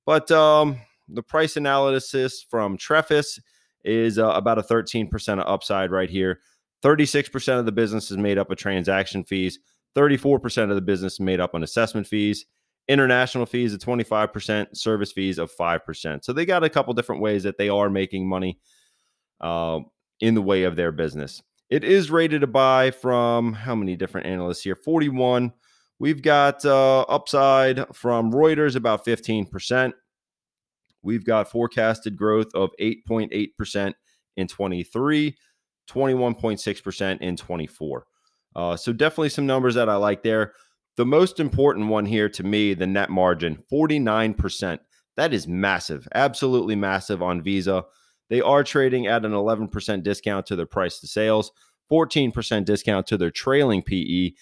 but 0.06 0.30
um 0.30 0.78
the 1.08 1.22
price 1.22 1.56
analysis 1.56 2.44
from 2.48 2.78
Trefis 2.78 3.40
is 3.84 4.18
uh, 4.18 4.28
about 4.28 4.58
a 4.58 4.62
13% 4.62 5.40
of 5.40 5.46
upside 5.46 5.90
right 5.90 6.08
here 6.08 6.40
36% 6.82 7.58
of 7.58 7.66
the 7.66 7.72
business 7.72 8.10
is 8.10 8.18
made 8.18 8.38
up 8.38 8.50
of 8.50 8.58
transaction 8.58 9.24
fees, 9.24 9.58
34% 9.96 10.70
of 10.70 10.74
the 10.74 10.80
business 10.80 11.20
made 11.20 11.40
up 11.40 11.54
on 11.54 11.62
assessment 11.62 12.06
fees, 12.06 12.46
international 12.88 13.46
fees 13.46 13.74
of 13.74 13.80
25%, 13.80 14.76
service 14.76 15.12
fees 15.12 15.38
of 15.38 15.50
5%. 15.54 16.24
So 16.24 16.32
they 16.32 16.44
got 16.44 16.64
a 16.64 16.70
couple 16.70 16.94
different 16.94 17.22
ways 17.22 17.42
that 17.44 17.58
they 17.58 17.68
are 17.68 17.90
making 17.90 18.28
money 18.28 18.58
uh, 19.40 19.80
in 20.20 20.34
the 20.34 20.42
way 20.42 20.64
of 20.64 20.76
their 20.76 20.92
business. 20.92 21.42
It 21.70 21.84
is 21.84 22.10
rated 22.10 22.42
a 22.42 22.46
buy 22.46 22.90
from 22.90 23.52
how 23.52 23.74
many 23.74 23.96
different 23.96 24.26
analysts 24.26 24.62
here? 24.62 24.76
41 24.76 25.52
We've 26.02 26.20
got 26.20 26.64
uh, 26.64 27.02
upside 27.02 27.84
from 27.94 28.32
Reuters 28.32 28.74
about 28.74 29.04
15%. 29.04 29.92
We've 31.04 31.24
got 31.24 31.48
forecasted 31.48 32.16
growth 32.16 32.48
of 32.56 32.70
8.8% 32.80 33.94
in 34.36 34.48
23, 34.48 35.36
21.6% 35.92 37.20
in 37.20 37.36
24. 37.36 38.06
Uh, 38.54 38.76
so 38.76 38.92
definitely 38.92 39.28
some 39.28 39.46
numbers 39.46 39.74
that 39.74 39.88
I 39.88 39.96
like 39.96 40.22
there. 40.22 40.52
The 40.96 41.06
most 41.06 41.40
important 41.40 41.88
one 41.88 42.04
here 42.04 42.28
to 42.30 42.42
me, 42.42 42.74
the 42.74 42.86
net 42.86 43.10
margin, 43.10 43.62
49%. 43.72 44.78
That 45.16 45.32
is 45.32 45.46
massive, 45.46 46.06
absolutely 46.14 46.76
massive 46.76 47.22
on 47.22 47.42
Visa. 47.42 47.84
They 48.28 48.40
are 48.40 48.64
trading 48.64 49.06
at 49.06 49.24
an 49.24 49.32
11% 49.32 50.02
discount 50.02 50.46
to 50.46 50.56
their 50.56 50.66
price 50.66 51.00
to 51.00 51.06
sales, 51.06 51.50
14% 51.90 52.64
discount 52.64 53.06
to 53.06 53.16
their 53.16 53.30
trailing 53.30 53.82
PE, 53.82 54.32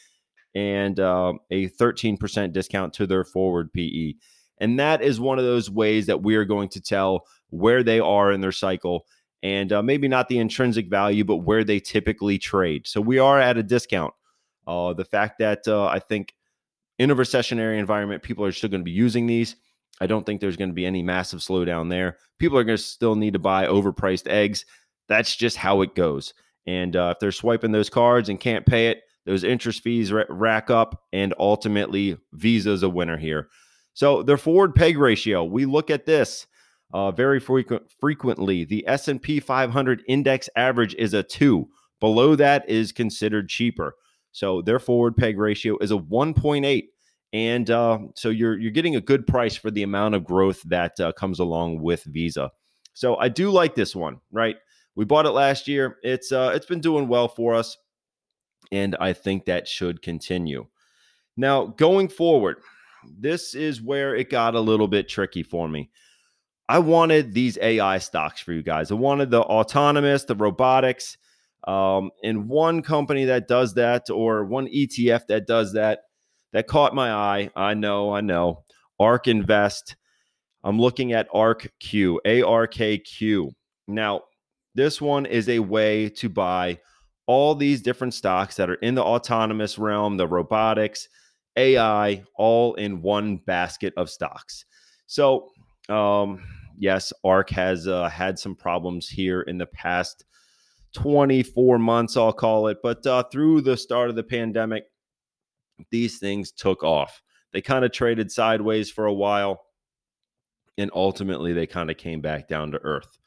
and 0.54 0.98
uh, 0.98 1.34
a 1.50 1.68
13% 1.68 2.52
discount 2.52 2.92
to 2.94 3.06
their 3.06 3.24
forward 3.24 3.72
PE. 3.72 4.14
And 4.58 4.78
that 4.78 5.02
is 5.02 5.18
one 5.18 5.38
of 5.38 5.44
those 5.44 5.70
ways 5.70 6.06
that 6.06 6.22
we 6.22 6.36
are 6.36 6.44
going 6.44 6.68
to 6.70 6.80
tell 6.80 7.24
where 7.48 7.82
they 7.82 7.98
are 7.98 8.30
in 8.30 8.40
their 8.40 8.52
cycle 8.52 9.06
and 9.42 9.72
uh, 9.72 9.82
maybe 9.82 10.08
not 10.08 10.28
the 10.28 10.38
intrinsic 10.38 10.88
value, 10.88 11.24
but 11.24 11.38
where 11.38 11.64
they 11.64 11.80
typically 11.80 12.38
trade. 12.38 12.86
So 12.86 13.00
we 13.00 13.18
are 13.18 13.40
at 13.40 13.56
a 13.56 13.62
discount. 13.62 14.14
Uh, 14.66 14.92
the 14.92 15.04
fact 15.04 15.38
that 15.38 15.66
uh, 15.66 15.86
I 15.86 15.98
think 15.98 16.34
in 16.98 17.10
a 17.10 17.16
recessionary 17.16 17.78
environment, 17.78 18.22
people 18.22 18.44
are 18.44 18.52
still 18.52 18.68
going 18.68 18.82
to 18.82 18.84
be 18.84 18.90
using 18.90 19.26
these. 19.26 19.56
I 20.00 20.06
don't 20.06 20.24
think 20.24 20.40
there's 20.40 20.56
going 20.56 20.70
to 20.70 20.74
be 20.74 20.86
any 20.86 21.02
massive 21.02 21.40
slowdown 21.40 21.90
there. 21.90 22.18
People 22.38 22.58
are 22.58 22.64
going 22.64 22.76
to 22.76 22.82
still 22.82 23.16
need 23.16 23.32
to 23.32 23.38
buy 23.38 23.66
overpriced 23.66 24.28
eggs. 24.28 24.64
That's 25.08 25.34
just 25.34 25.56
how 25.56 25.80
it 25.82 25.94
goes. 25.94 26.34
And 26.66 26.94
uh, 26.94 27.12
if 27.14 27.18
they're 27.18 27.32
swiping 27.32 27.72
those 27.72 27.90
cards 27.90 28.28
and 28.28 28.38
can't 28.38 28.66
pay 28.66 28.88
it, 28.88 29.02
those 29.26 29.44
interest 29.44 29.82
fees 29.82 30.12
rack 30.12 30.70
up, 30.70 31.02
and 31.12 31.34
ultimately, 31.38 32.16
Visa's 32.32 32.82
a 32.82 32.88
winner 32.88 33.18
here. 33.18 33.48
So 33.92 34.22
their 34.22 34.38
forward 34.38 34.74
peg 34.74 34.96
ratio, 34.98 35.44
we 35.44 35.66
look 35.66 35.90
at 35.90 36.06
this 36.06 36.46
uh, 36.92 37.10
very 37.10 37.40
frequent, 37.40 37.90
frequently. 38.00 38.64
The 38.64 38.86
S&P 38.86 39.40
500 39.40 40.02
index 40.08 40.48
average 40.56 40.94
is 40.94 41.14
a 41.14 41.22
two. 41.22 41.68
Below 42.00 42.34
that 42.36 42.68
is 42.68 42.92
considered 42.92 43.48
cheaper. 43.48 43.94
So 44.32 44.62
their 44.62 44.78
forward 44.78 45.16
peg 45.16 45.38
ratio 45.38 45.76
is 45.80 45.90
a 45.90 45.96
1.8, 45.96 46.84
and 47.32 47.70
uh, 47.70 47.98
so 48.14 48.28
you're 48.28 48.58
you're 48.58 48.70
getting 48.70 48.96
a 48.96 49.00
good 49.00 49.26
price 49.26 49.56
for 49.56 49.70
the 49.70 49.82
amount 49.82 50.14
of 50.14 50.24
growth 50.24 50.62
that 50.66 50.98
uh, 51.00 51.12
comes 51.12 51.40
along 51.40 51.80
with 51.80 52.04
Visa. 52.04 52.50
So 52.94 53.16
I 53.16 53.28
do 53.28 53.50
like 53.50 53.74
this 53.74 53.94
one. 53.94 54.20
Right, 54.30 54.56
we 54.94 55.04
bought 55.04 55.26
it 55.26 55.30
last 55.30 55.68
year. 55.68 55.98
It's 56.02 56.32
uh, 56.32 56.52
it's 56.54 56.66
been 56.66 56.80
doing 56.80 57.08
well 57.08 57.28
for 57.28 57.54
us, 57.54 57.76
and 58.70 58.96
I 59.00 59.12
think 59.12 59.44
that 59.44 59.66
should 59.66 60.00
continue. 60.00 60.66
Now 61.36 61.66
going 61.66 62.08
forward, 62.08 62.58
this 63.18 63.54
is 63.54 63.82
where 63.82 64.14
it 64.14 64.30
got 64.30 64.54
a 64.54 64.60
little 64.60 64.88
bit 64.88 65.08
tricky 65.08 65.42
for 65.42 65.68
me. 65.68 65.90
I 66.70 66.78
wanted 66.78 67.34
these 67.34 67.58
AI 67.60 67.98
stocks 67.98 68.40
for 68.40 68.52
you 68.52 68.62
guys. 68.62 68.92
I 68.92 68.94
wanted 68.94 69.32
the 69.32 69.42
autonomous, 69.42 70.22
the 70.22 70.36
robotics, 70.36 71.18
um, 71.66 72.12
and 72.22 72.48
one 72.48 72.82
company 72.82 73.24
that 73.24 73.48
does 73.48 73.74
that, 73.74 74.08
or 74.08 74.44
one 74.44 74.68
ETF 74.68 75.26
that 75.26 75.48
does 75.48 75.72
that, 75.72 76.02
that 76.52 76.68
caught 76.68 76.94
my 76.94 77.10
eye. 77.10 77.50
I 77.56 77.74
know, 77.74 78.14
I 78.14 78.20
know. 78.20 78.62
ARK 79.00 79.26
Invest. 79.26 79.96
I'm 80.62 80.78
looking 80.78 81.12
at 81.12 81.28
ARKQ, 81.30 82.18
A 82.24 82.42
R 82.42 82.68
K 82.68 82.98
Q. 82.98 83.50
Now, 83.88 84.20
this 84.76 85.00
one 85.00 85.26
is 85.26 85.48
a 85.48 85.58
way 85.58 86.08
to 86.10 86.28
buy 86.28 86.78
all 87.26 87.56
these 87.56 87.82
different 87.82 88.14
stocks 88.14 88.54
that 88.58 88.70
are 88.70 88.74
in 88.74 88.94
the 88.94 89.02
autonomous 89.02 89.76
realm, 89.76 90.18
the 90.18 90.28
robotics, 90.28 91.08
AI, 91.56 92.22
all 92.36 92.74
in 92.74 93.02
one 93.02 93.38
basket 93.38 93.92
of 93.96 94.08
stocks. 94.08 94.64
So, 95.08 95.48
um, 95.88 96.40
yes, 96.76 97.12
ARK 97.24 97.50
has 97.50 97.86
uh, 97.86 98.08
had 98.08 98.38
some 98.38 98.54
problems 98.54 99.08
here 99.08 99.42
in 99.42 99.58
the 99.58 99.66
past 99.66 100.24
24 100.94 101.78
months, 101.78 102.16
I'll 102.16 102.32
call 102.32 102.66
it. 102.68 102.78
But 102.82 103.06
uh, 103.06 103.24
through 103.30 103.62
the 103.62 103.76
start 103.76 104.10
of 104.10 104.16
the 104.16 104.22
pandemic, 104.22 104.84
these 105.90 106.18
things 106.18 106.52
took 106.52 106.82
off. 106.82 107.22
They 107.52 107.62
kind 107.62 107.84
of 107.84 107.92
traded 107.92 108.30
sideways 108.30 108.90
for 108.90 109.06
a 109.06 109.14
while, 109.14 109.62
and 110.78 110.90
ultimately 110.94 111.52
they 111.52 111.66
kind 111.66 111.90
of 111.90 111.96
came 111.96 112.20
back 112.20 112.48
down 112.48 112.72
to 112.72 112.78
earth. 112.82 113.18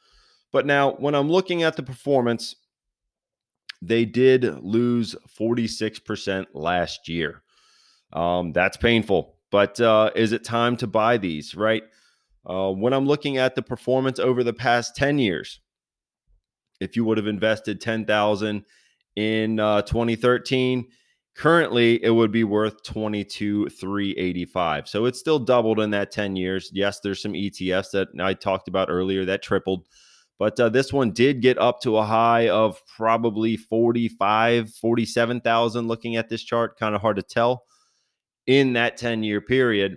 But 0.52 0.66
now, 0.66 0.92
when 0.92 1.14
I'm 1.14 1.30
looking 1.30 1.62
at 1.62 1.76
the 1.76 1.82
performance, 1.82 2.54
they 3.82 4.04
did 4.04 4.44
lose 4.62 5.14
46% 5.38 6.46
last 6.54 7.08
year. 7.08 7.42
Um, 8.12 8.52
that's 8.52 8.76
painful. 8.76 9.36
But 9.50 9.80
uh, 9.80 10.10
is 10.14 10.32
it 10.32 10.44
time 10.44 10.76
to 10.78 10.86
buy 10.86 11.18
these, 11.18 11.54
right? 11.54 11.82
Uh, 12.46 12.70
when 12.70 12.92
I'm 12.92 13.06
looking 13.06 13.38
at 13.38 13.54
the 13.54 13.62
performance 13.62 14.18
over 14.18 14.44
the 14.44 14.52
past 14.52 14.94
10 14.96 15.18
years, 15.18 15.60
if 16.80 16.96
you 16.96 17.04
would 17.04 17.18
have 17.18 17.26
invested 17.26 17.80
10,000 17.80 18.64
in 19.16 19.60
uh, 19.60 19.82
2013, 19.82 20.86
currently 21.36 22.02
it 22.02 22.10
would 22.10 22.32
be 22.32 22.44
worth 22.44 22.82
22,385. 22.82 24.88
So 24.88 25.06
it's 25.06 25.18
still 25.18 25.38
doubled 25.38 25.80
in 25.80 25.88
that 25.90 26.10
10 26.10 26.36
years. 26.36 26.70
Yes, 26.72 27.00
there's 27.00 27.22
some 27.22 27.32
ETFs 27.32 27.90
that 27.92 28.08
I 28.20 28.34
talked 28.34 28.68
about 28.68 28.90
earlier 28.90 29.24
that 29.24 29.42
tripled. 29.42 29.86
But 30.38 30.58
uh, 30.58 30.68
this 30.68 30.92
one 30.92 31.12
did 31.12 31.42
get 31.42 31.58
up 31.58 31.80
to 31.82 31.96
a 31.96 32.04
high 32.04 32.48
of 32.48 32.80
probably 32.96 33.56
45, 33.56 34.70
47,000 34.70 35.86
looking 35.86 36.16
at 36.16 36.28
this 36.28 36.42
chart. 36.42 36.76
Kind 36.78 36.96
of 36.96 37.00
hard 37.00 37.16
to 37.16 37.22
tell 37.22 37.62
in 38.46 38.74
that 38.74 38.96
10 38.96 39.22
year 39.22 39.40
period. 39.40 39.96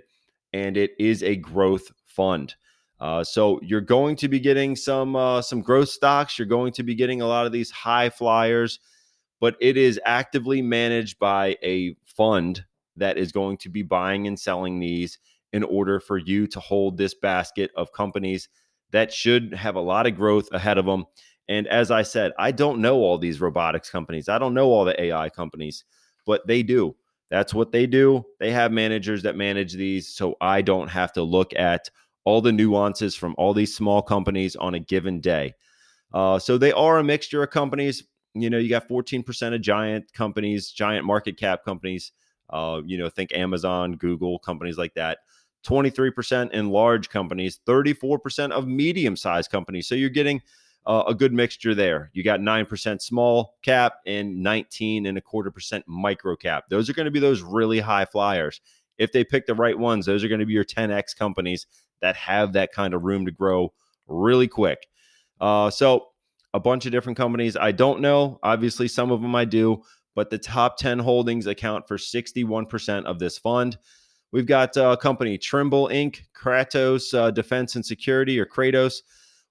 And 0.53 0.77
it 0.77 0.91
is 0.99 1.23
a 1.23 1.35
growth 1.35 1.91
fund. 2.17 2.55
Uh, 2.99 3.23
so 3.23 3.59
you're 3.61 3.79
going 3.79 4.15
to 4.15 4.27
be 4.27 4.39
getting 4.39 4.75
some 4.75 5.15
uh, 5.15 5.41
some 5.41 5.61
growth 5.61 5.89
stocks. 5.89 6.39
You're 6.39 6.47
going 6.47 6.73
to 6.73 6.83
be 6.83 6.95
getting 6.95 7.21
a 7.21 7.27
lot 7.27 7.45
of 7.45 7.51
these 7.51 7.69
high 7.69 8.09
flyers, 8.09 8.79
but 9.39 9.55
it 9.61 9.77
is 9.77 9.99
actively 10.03 10.63
managed 10.63 11.19
by 11.19 11.55
a 11.63 11.95
fund 12.05 12.65
that 12.95 13.17
is 13.17 13.31
going 13.31 13.57
to 13.57 13.69
be 13.69 13.83
buying 13.83 14.25
and 14.25 14.39
selling 14.39 14.79
these 14.79 15.19
in 15.53 15.63
order 15.63 15.99
for 15.99 16.17
you 16.17 16.47
to 16.47 16.59
hold 16.59 16.97
this 16.97 17.13
basket 17.13 17.69
of 17.75 17.93
companies 17.93 18.49
that 18.91 19.13
should 19.13 19.53
have 19.53 19.75
a 19.75 19.79
lot 19.81 20.07
of 20.07 20.15
growth 20.15 20.49
ahead 20.51 20.79
of 20.79 20.85
them. 20.85 21.05
And 21.47 21.67
as 21.67 21.91
I 21.91 22.01
said, 22.01 22.33
I 22.39 22.51
don't 22.51 22.81
know 22.81 22.97
all 22.97 23.17
these 23.17 23.39
robotics 23.39 23.89
companies. 23.89 24.27
I 24.27 24.39
don't 24.39 24.55
know 24.55 24.67
all 24.67 24.85
the 24.85 24.99
AI 25.01 25.29
companies, 25.29 25.85
but 26.25 26.45
they 26.47 26.63
do. 26.63 26.95
That's 27.29 27.53
what 27.53 27.71
they 27.71 27.85
do. 27.85 28.25
They 28.39 28.51
have 28.51 28.71
managers 28.71 29.23
that 29.23 29.35
manage 29.35 29.73
these. 29.73 30.07
So 30.07 30.35
I 30.41 30.61
don't 30.61 30.87
have 30.87 31.13
to 31.13 31.23
look 31.23 31.53
at 31.55 31.89
all 32.27 32.41
the 32.41 32.51
nuances 32.51 33.15
from 33.15 33.33
all 33.37 33.53
these 33.53 33.73
small 33.73 34.01
companies 34.01 34.57
on 34.57 34.73
a 34.73 34.79
given 34.79 35.21
day. 35.21 35.53
Uh, 36.13 36.37
so 36.37 36.57
they 36.57 36.73
are 36.73 36.97
a 36.97 37.03
mixture 37.03 37.41
of 37.41 37.49
companies. 37.51 38.03
You 38.33 38.49
know, 38.49 38.57
you 38.57 38.67
got 38.67 38.89
14% 38.89 39.55
of 39.55 39.61
giant 39.61 40.11
companies, 40.11 40.69
giant 40.71 41.05
market 41.05 41.37
cap 41.37 41.63
companies. 41.63 42.11
Uh, 42.49 42.81
you 42.85 42.97
know, 42.97 43.07
think 43.07 43.33
Amazon, 43.33 43.93
Google, 43.95 44.39
companies 44.39 44.77
like 44.77 44.93
that. 44.95 45.19
23% 45.65 46.51
in 46.51 46.69
large 46.69 47.07
companies, 47.07 47.61
34% 47.65 48.51
of 48.51 48.67
medium 48.67 49.15
sized 49.15 49.49
companies. 49.49 49.87
So 49.87 49.95
you're 49.95 50.09
getting 50.09 50.41
uh, 50.85 51.03
a 51.07 51.15
good 51.15 51.31
mixture 51.31 51.73
there. 51.73 52.11
You 52.11 52.25
got 52.25 52.41
9% 52.41 53.01
small 53.01 53.55
cap 53.63 53.99
and 54.05 54.43
19 54.43 55.05
and 55.05 55.17
a 55.17 55.21
quarter 55.21 55.49
percent 55.49 55.85
micro 55.87 56.35
cap. 56.35 56.65
Those 56.69 56.89
are 56.89 56.93
going 56.93 57.05
to 57.05 57.11
be 57.11 57.21
those 57.21 57.41
really 57.41 57.79
high 57.79 58.05
flyers. 58.05 58.59
If 58.97 59.13
they 59.13 59.23
pick 59.23 59.45
the 59.45 59.55
right 59.55 59.79
ones, 59.79 60.05
those 60.05 60.25
are 60.25 60.27
going 60.27 60.41
to 60.41 60.45
be 60.45 60.53
your 60.53 60.65
10x 60.65 61.15
companies 61.15 61.67
that 62.01 62.15
have 62.15 62.53
that 62.53 62.71
kind 62.71 62.93
of 62.93 63.03
room 63.03 63.25
to 63.25 63.31
grow 63.31 63.73
really 64.07 64.47
quick. 64.47 64.87
Uh, 65.39 65.69
so, 65.69 66.07
a 66.53 66.59
bunch 66.59 66.85
of 66.85 66.91
different 66.91 67.17
companies. 67.17 67.55
I 67.55 67.71
don't 67.71 68.01
know. 68.01 68.39
Obviously, 68.41 68.87
some 68.87 69.11
of 69.11 69.21
them 69.21 69.35
I 69.35 69.45
do, 69.45 69.83
but 70.15 70.29
the 70.29 70.37
top 70.37 70.77
10 70.77 70.97
holdings 70.99 71.45
account 71.45 71.87
for 71.87 71.97
61% 71.97 73.03
of 73.05 73.19
this 73.19 73.37
fund. 73.37 73.77
We've 74.31 74.45
got 74.45 74.75
a 74.75 74.89
uh, 74.89 74.95
company 74.95 75.37
Trimble 75.37 75.89
Inc., 75.89 76.21
Kratos 76.35 77.13
uh, 77.13 77.31
Defense 77.31 77.75
and 77.75 77.85
Security, 77.85 78.39
or 78.39 78.45
Kratos. 78.45 79.01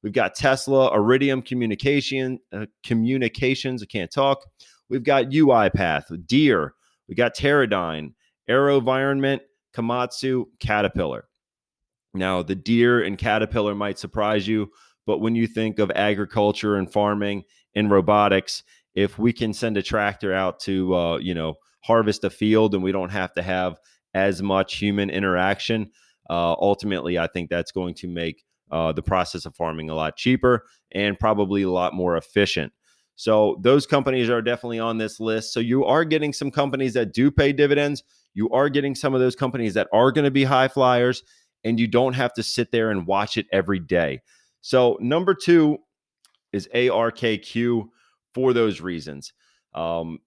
We've 0.02 0.12
got 0.12 0.34
Tesla, 0.34 0.92
Iridium 0.94 1.42
Communication, 1.42 2.38
uh, 2.52 2.66
Communications. 2.82 3.82
I 3.82 3.86
can't 3.86 4.10
talk. 4.10 4.44
We've 4.88 5.02
got 5.02 5.26
UiPath, 5.26 6.26
Deere. 6.26 6.74
We 7.08 7.14
got 7.14 7.34
Teradyne, 7.34 8.12
AeroVironment, 8.48 9.40
Komatsu, 9.74 10.44
Caterpillar. 10.60 11.28
Now, 12.16 12.42
the 12.42 12.54
Deere 12.54 13.02
and 13.02 13.18
Caterpillar 13.18 13.74
might 13.74 13.98
surprise 13.98 14.48
you, 14.48 14.70
but 15.06 15.18
when 15.18 15.34
you 15.34 15.46
think 15.46 15.78
of 15.78 15.90
agriculture 15.94 16.76
and 16.76 16.90
farming 16.90 17.44
and 17.74 17.90
robotics, 17.90 18.62
if 18.94 19.18
we 19.18 19.32
can 19.32 19.52
send 19.52 19.76
a 19.76 19.82
tractor 19.82 20.32
out 20.32 20.60
to, 20.60 20.94
uh, 20.94 21.18
you 21.18 21.34
know, 21.34 21.54
harvest 21.84 22.24
a 22.24 22.30
field 22.30 22.74
and 22.74 22.82
we 22.82 22.92
don't 22.92 23.10
have 23.10 23.32
to 23.34 23.42
have 23.42 23.78
as 24.14 24.42
much 24.42 24.76
human 24.76 25.10
interaction, 25.10 25.90
uh, 26.28 26.52
ultimately, 26.54 27.18
I 27.18 27.26
think 27.26 27.50
that's 27.50 27.72
going 27.72 27.94
to 27.96 28.08
make 28.08 28.42
uh, 28.70 28.92
the 28.92 29.02
process 29.02 29.46
of 29.46 29.54
farming 29.54 29.90
a 29.90 29.94
lot 29.94 30.16
cheaper 30.16 30.66
and 30.92 31.18
probably 31.18 31.62
a 31.62 31.70
lot 31.70 31.94
more 31.94 32.16
efficient. 32.16 32.72
So 33.14 33.58
those 33.62 33.86
companies 33.86 34.28
are 34.28 34.42
definitely 34.42 34.78
on 34.78 34.98
this 34.98 35.20
list. 35.20 35.52
So 35.52 35.60
you 35.60 35.84
are 35.84 36.04
getting 36.04 36.32
some 36.32 36.50
companies 36.50 36.94
that 36.94 37.14
do 37.14 37.30
pay 37.30 37.52
dividends. 37.52 38.02
You 38.34 38.50
are 38.50 38.68
getting 38.68 38.94
some 38.94 39.14
of 39.14 39.20
those 39.20 39.36
companies 39.36 39.74
that 39.74 39.88
are 39.92 40.12
going 40.12 40.26
to 40.26 40.30
be 40.30 40.44
high 40.44 40.68
flyers, 40.68 41.22
and 41.66 41.80
you 41.80 41.88
don't 41.88 42.12
have 42.12 42.32
to 42.34 42.44
sit 42.44 42.70
there 42.70 42.90
and 42.92 43.06
watch 43.08 43.36
it 43.36 43.46
every 43.50 43.80
day. 43.80 44.22
So 44.60 44.96
number 45.00 45.34
two 45.34 45.78
is 46.52 46.68
ARKQ 46.72 47.88
for 48.32 48.52
those 48.52 48.80
reasons. 48.80 49.32
Um, 49.74 50.20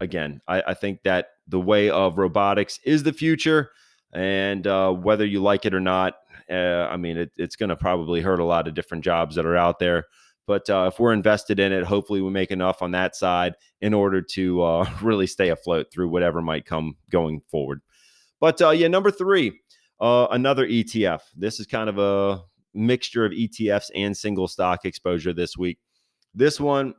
again, 0.00 0.40
I, 0.46 0.62
I, 0.68 0.74
think 0.74 1.02
that 1.02 1.30
the 1.48 1.60
way 1.60 1.90
of 1.90 2.18
robotics 2.18 2.78
is 2.84 3.02
the 3.02 3.12
future, 3.12 3.70
and 4.12 4.66
uh, 4.66 4.92
whether 4.92 5.26
you 5.26 5.42
like 5.42 5.66
it 5.66 5.74
or 5.74 5.80
not, 5.80 6.14
uh, 6.48 6.88
I 6.88 6.96
mean, 6.96 7.18
it, 7.18 7.32
it's 7.36 7.56
going 7.56 7.68
to 7.68 7.76
probably 7.76 8.20
hurt 8.20 8.40
a 8.40 8.44
lot 8.44 8.68
of 8.68 8.74
different 8.74 9.04
jobs 9.04 9.34
that 9.34 9.44
are 9.44 9.56
out 9.56 9.80
there. 9.80 10.04
But 10.46 10.70
uh, 10.70 10.90
if 10.92 11.00
we're 11.00 11.12
invested 11.12 11.58
in 11.58 11.72
it, 11.72 11.84
hopefully 11.84 12.22
we 12.22 12.30
make 12.30 12.52
enough 12.52 12.80
on 12.80 12.92
that 12.92 13.16
side 13.16 13.56
in 13.80 13.92
order 13.92 14.22
to 14.22 14.62
uh, 14.62 14.90
really 15.02 15.26
stay 15.26 15.48
afloat 15.48 15.88
through 15.92 16.08
whatever 16.08 16.40
might 16.40 16.64
come 16.64 16.96
going 17.10 17.42
forward. 17.50 17.80
But 18.40 18.62
uh, 18.62 18.70
yeah, 18.70 18.88
number 18.88 19.10
three, 19.10 19.60
uh, 20.00 20.26
another 20.30 20.66
ETF. 20.66 21.20
This 21.36 21.60
is 21.60 21.66
kind 21.66 21.88
of 21.88 21.98
a 21.98 22.42
mixture 22.74 23.24
of 23.24 23.32
ETFs 23.32 23.90
and 23.94 24.16
single 24.16 24.48
stock 24.48 24.84
exposure 24.84 25.32
this 25.32 25.56
week. 25.56 25.78
This 26.34 26.60
one 26.60 26.94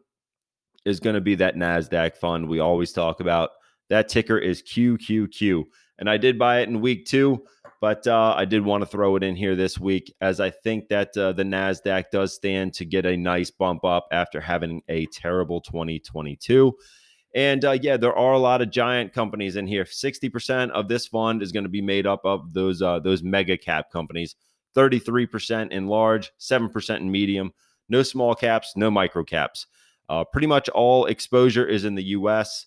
is 0.85 0.99
going 0.99 1.15
to 1.15 1.21
be 1.21 1.35
that 1.35 1.55
NASDAQ 1.55 2.17
fund 2.17 2.47
we 2.47 2.59
always 2.59 2.91
talk 2.91 3.19
about. 3.19 3.51
That 3.89 4.09
ticker 4.09 4.37
is 4.37 4.63
QQQ. 4.63 5.63
And 5.99 6.09
I 6.09 6.17
did 6.17 6.37
buy 6.37 6.61
it 6.61 6.69
in 6.69 6.81
week 6.81 7.05
two. 7.05 7.43
But 7.79 8.07
uh, 8.07 8.33
I 8.35 8.45
did 8.45 8.65
want 8.65 8.81
to 8.81 8.87
throw 8.87 9.15
it 9.17 9.23
in 9.23 9.35
here 9.35 9.55
this 9.55 9.79
week 9.79 10.11
as 10.19 10.39
I 10.39 10.49
think 10.49 10.87
that 10.89 11.15
uh, 11.15 11.33
the 11.33 11.43
NASDAQ 11.43 12.05
does 12.11 12.33
stand 12.33 12.73
to 12.75 12.85
get 12.85 13.05
a 13.05 13.15
nice 13.15 13.51
bump 13.51 13.85
up 13.85 14.07
after 14.11 14.41
having 14.41 14.81
a 14.89 15.05
terrible 15.07 15.61
2022. 15.61 16.73
And 17.37 17.63
uh, 17.63 17.77
yeah, 17.83 17.97
there 17.97 18.17
are 18.17 18.33
a 18.33 18.39
lot 18.39 18.63
of 18.63 18.71
giant 18.71 19.13
companies 19.13 19.57
in 19.57 19.67
here. 19.67 19.83
60% 19.83 20.71
of 20.71 20.87
this 20.87 21.05
fund 21.05 21.43
is 21.43 21.51
going 21.51 21.65
to 21.65 21.69
be 21.69 21.83
made 21.83 22.07
up 22.07 22.25
of 22.25 22.51
those, 22.51 22.81
uh, 22.81 22.97
those 22.97 23.21
mega 23.21 23.55
cap 23.55 23.91
companies, 23.91 24.35
33% 24.75 25.71
in 25.71 25.85
large, 25.85 26.31
7% 26.39 26.97
in 26.97 27.11
medium, 27.11 27.53
no 27.89 28.01
small 28.01 28.33
caps, 28.33 28.73
no 28.75 28.89
micro 28.89 29.23
caps. 29.23 29.67
Uh, 30.09 30.23
pretty 30.23 30.47
much 30.47 30.67
all 30.69 31.05
exposure 31.05 31.63
is 31.63 31.85
in 31.85 31.93
the 31.93 32.05
US. 32.05 32.65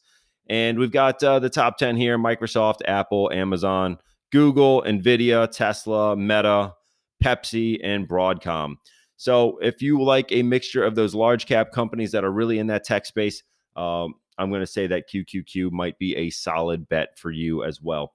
And 0.48 0.78
we've 0.78 0.92
got 0.92 1.20
uh, 1.24 1.40
the 1.40 1.50
top 1.50 1.76
10 1.76 1.96
here 1.96 2.16
Microsoft, 2.16 2.82
Apple, 2.86 3.28
Amazon. 3.32 3.98
Google, 4.30 4.84
Nvidia, 4.86 5.50
Tesla, 5.50 6.16
Meta, 6.16 6.74
Pepsi, 7.20 7.80
and 7.82 8.08
Broadcom. 8.08 8.76
So 9.16 9.58
if 9.58 9.82
you 9.82 10.00
like 10.00 10.30
a 10.30 10.44
mixture 10.44 10.84
of 10.84 10.94
those 10.94 11.12
large 11.12 11.46
cap 11.46 11.72
companies 11.72 12.12
that 12.12 12.22
are 12.22 12.30
really 12.30 12.60
in 12.60 12.68
that 12.68 12.84
tech 12.84 13.04
space, 13.04 13.42
um, 13.74 14.14
I'm 14.38 14.50
going 14.50 14.60
to 14.60 14.66
say 14.66 14.86
that 14.86 15.08
QQQ 15.08 15.70
might 15.70 15.98
be 15.98 16.16
a 16.16 16.30
solid 16.30 16.88
bet 16.88 17.18
for 17.18 17.30
you 17.30 17.64
as 17.64 17.82
well. 17.82 18.12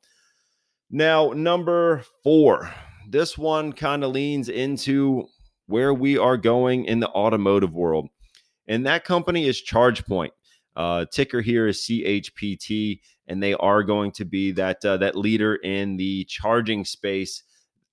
Now, 0.90 1.32
number 1.32 2.04
four, 2.24 2.72
this 3.10 3.38
one 3.38 3.74
kind 3.74 4.04
of 4.04 4.12
leans 4.12 4.50
into 4.50 5.28
where 5.68 5.94
we 5.94 6.18
are 6.18 6.38
going 6.38 6.86
in 6.86 7.00
the 7.00 7.10
automotive 7.10 7.74
world. 7.74 8.10
And 8.68 8.86
that 8.86 9.04
company 9.04 9.48
is 9.48 9.62
ChargePoint. 9.62 10.32
Uh, 10.76 11.06
ticker 11.12 11.42
here 11.42 11.68
is 11.68 11.82
CHPT, 11.82 13.00
and 13.28 13.42
they 13.42 13.54
are 13.54 13.84
going 13.84 14.12
to 14.14 14.26
be 14.26 14.52
that 14.54 14.84
uh, 14.84 14.98
that 14.98 15.16
leader 15.16 15.56
in 15.56 15.96
the 15.98 16.26
charging 16.26 16.84
space 16.84 17.44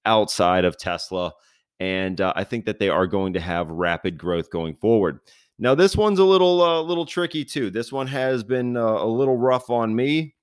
outside 0.04 0.64
of 0.64 0.78
Tesla. 0.78 1.32
And 1.78 2.20
uh, 2.20 2.32
I 2.34 2.44
think 2.44 2.64
that 2.64 2.78
they 2.78 2.88
are 2.88 3.06
going 3.06 3.34
to 3.34 3.40
have 3.40 3.68
rapid 3.68 4.18
growth 4.18 4.50
going 4.50 4.76
forward. 4.76 5.20
Now, 5.58 5.74
this 5.74 5.96
one's 5.96 6.18
a 6.18 6.24
little 6.24 6.62
uh, 6.62 6.82
little 6.82 7.06
tricky 7.06 7.44
too. 7.44 7.70
This 7.70 7.92
one 7.92 8.06
has 8.06 8.42
been 8.42 8.76
uh, 8.76 8.82
a 8.82 9.06
little 9.06 9.36
rough 9.36 9.70
on 9.70 9.94
me, 9.94 10.34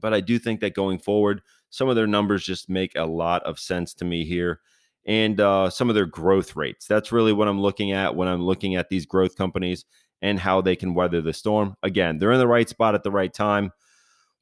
but 0.00 0.14
I 0.14 0.20
do 0.20 0.38
think 0.38 0.60
that 0.60 0.74
going 0.74 0.98
forward, 0.98 1.42
some 1.70 1.88
of 1.88 1.96
their 1.96 2.06
numbers 2.06 2.44
just 2.44 2.68
make 2.68 2.92
a 2.96 3.04
lot 3.04 3.42
of 3.44 3.58
sense 3.58 3.94
to 3.94 4.04
me 4.04 4.24
here 4.24 4.60
and 5.06 5.40
uh, 5.40 5.68
some 5.68 5.88
of 5.88 5.94
their 5.94 6.06
growth 6.06 6.54
rates. 6.54 6.86
That's 6.86 7.12
really 7.12 7.32
what 7.32 7.48
I'm 7.48 7.60
looking 7.60 7.92
at 7.92 8.14
when 8.14 8.28
I'm 8.28 8.42
looking 8.42 8.76
at 8.76 8.88
these 8.88 9.06
growth 9.06 9.36
companies 9.36 9.84
and 10.20 10.38
how 10.38 10.60
they 10.60 10.76
can 10.76 10.94
weather 10.94 11.20
the 11.20 11.32
storm. 11.32 11.76
Again, 11.82 12.18
they're 12.18 12.32
in 12.32 12.38
the 12.38 12.46
right 12.46 12.68
spot 12.68 12.94
at 12.94 13.02
the 13.02 13.10
right 13.10 13.32
time. 13.32 13.72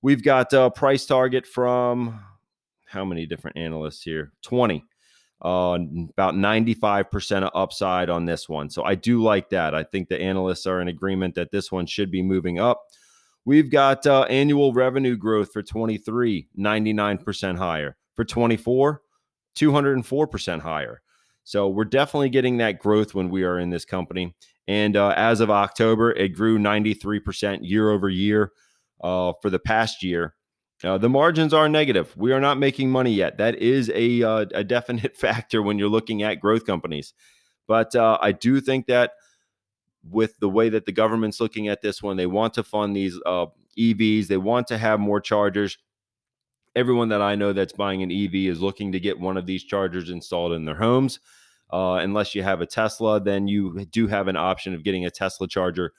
We've 0.03 0.23
got 0.23 0.53
a 0.53 0.71
price 0.71 1.07
target 1.07 1.47
from 1.47 2.21
how 2.87 3.05
many 3.05 3.25
different 3.25 3.57
analysts 3.57 4.03
here? 4.03 4.33
20. 4.43 4.85
Uh, 5.43 5.79
about 6.11 6.35
95% 6.35 7.45
of 7.45 7.51
upside 7.55 8.11
on 8.11 8.27
this 8.27 8.47
one. 8.47 8.69
So 8.69 8.85
I 8.85 8.95
do 8.95 9.23
like 9.23 9.49
that. 9.51 9.75
I 9.75 9.83
think 9.85 10.09
the 10.09 10.21
analysts 10.21 10.67
are 10.67 10.83
in 10.83 10.89
agreement 10.89 11.35
that 11.37 11.51
this 11.51 11.73
one 11.73 11.87
should 11.87 12.11
be 12.11 12.23
moving 12.23 12.59
up. 12.59 12.83
We've 13.47 13.71
got 13.71 14.07
uh, 14.07 14.23
annual 14.25 14.75
revenue 14.75 15.17
growth 15.17 15.51
for 15.53 15.63
23, 15.63 16.49
99% 16.59 17.57
higher. 17.57 17.97
For 18.17 18.25
24, 18.25 19.01
204% 19.57 20.61
higher. 20.61 21.01
So 21.45 21.69
we're 21.69 21.85
definitely 21.85 22.29
getting 22.29 22.59
that 22.59 22.79
growth 22.79 23.15
when 23.15 23.31
we 23.31 23.45
are 23.45 23.59
in 23.59 23.71
this 23.71 23.85
company. 23.85 24.35
And 24.69 24.97
uh, 24.97 25.15
as 25.17 25.41
of 25.41 25.51
October, 25.51 26.13
it 26.13 26.29
grew 26.29 26.59
93% 26.59 27.61
year 27.63 27.91
over 27.91 28.09
year 28.09 28.53
uh, 29.03 29.33
for 29.41 29.51
the 29.51 29.59
past 29.59 30.03
year. 30.03 30.35
Uh, 30.83 30.97
the 30.97 31.09
margins 31.09 31.53
are 31.53 31.69
negative. 31.69 32.17
We 32.17 32.33
are 32.33 32.41
not 32.41 32.59
making 32.59 32.91
money 32.91 33.13
yet. 33.13 33.37
That 33.39 33.57
is 33.57 33.91
a, 33.95 34.23
uh, 34.23 34.47
a 34.55 34.65
definite 34.65 35.17
factor 35.17 35.63
when 35.63 35.79
you're 35.79 35.89
looking 35.89 36.23
at 36.23 36.41
growth 36.41 36.65
companies. 36.65 37.13
But 37.67 37.95
uh, 37.95 38.19
I 38.21 38.33
do 38.33 38.61
think 38.61 38.87
that 38.87 39.13
with 40.09 40.39
the 40.41 40.49
way 40.49 40.71
that 40.71 40.87
the 40.87 40.93
government's 40.93 41.41
looking 41.41 41.69
at 41.69 41.83
this 41.83 42.03
one, 42.03 42.17
they 42.17 42.27
want 42.27 42.55
to 42.55 42.63
fund 42.63 42.97
these 42.97 43.19
uh, 43.27 43.47
EVs, 43.79 44.29
they 44.29 44.39
want 44.39 44.67
to 44.69 44.79
have 44.79 44.99
more 44.99 45.21
chargers. 45.21 45.79
Everyone 46.75 47.09
that 47.11 47.21
I 47.21 47.35
know 47.35 47.53
that's 47.53 47.73
buying 47.73 48.03
an 48.03 48.11
EV 48.11 48.35
is 48.35 48.61
looking 48.61 48.93
to 48.93 49.01
get 49.01 49.21
one 49.21 49.37
of 49.37 49.47
these 49.47 49.65
chargers 49.65 50.09
installed 50.09 50.53
in 50.53 50.65
their 50.65 50.77
homes. 50.77 51.21
Uh, 51.73 51.95
unless 51.95 52.35
you 52.35 52.43
have 52.43 52.61
a 52.61 52.67
Tesla, 52.67 53.21
then 53.21 53.47
you 53.47 53.85
do 53.87 54.09
have 54.09 54.29
an 54.29 54.37
option 54.37 54.75
of 54.75 54.83
getting 54.83 55.05
a 55.05 55.11
Tesla 55.11 55.47
charger 55.47 55.93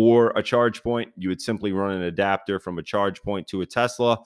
or 0.00 0.32
a 0.36 0.42
charge 0.44 0.84
point. 0.84 1.12
You 1.16 1.28
would 1.28 1.42
simply 1.42 1.72
run 1.72 1.90
an 1.90 2.02
adapter 2.02 2.60
from 2.60 2.78
a 2.78 2.84
charge 2.84 3.20
point 3.20 3.48
to 3.48 3.62
a 3.62 3.66
Tesla, 3.66 4.20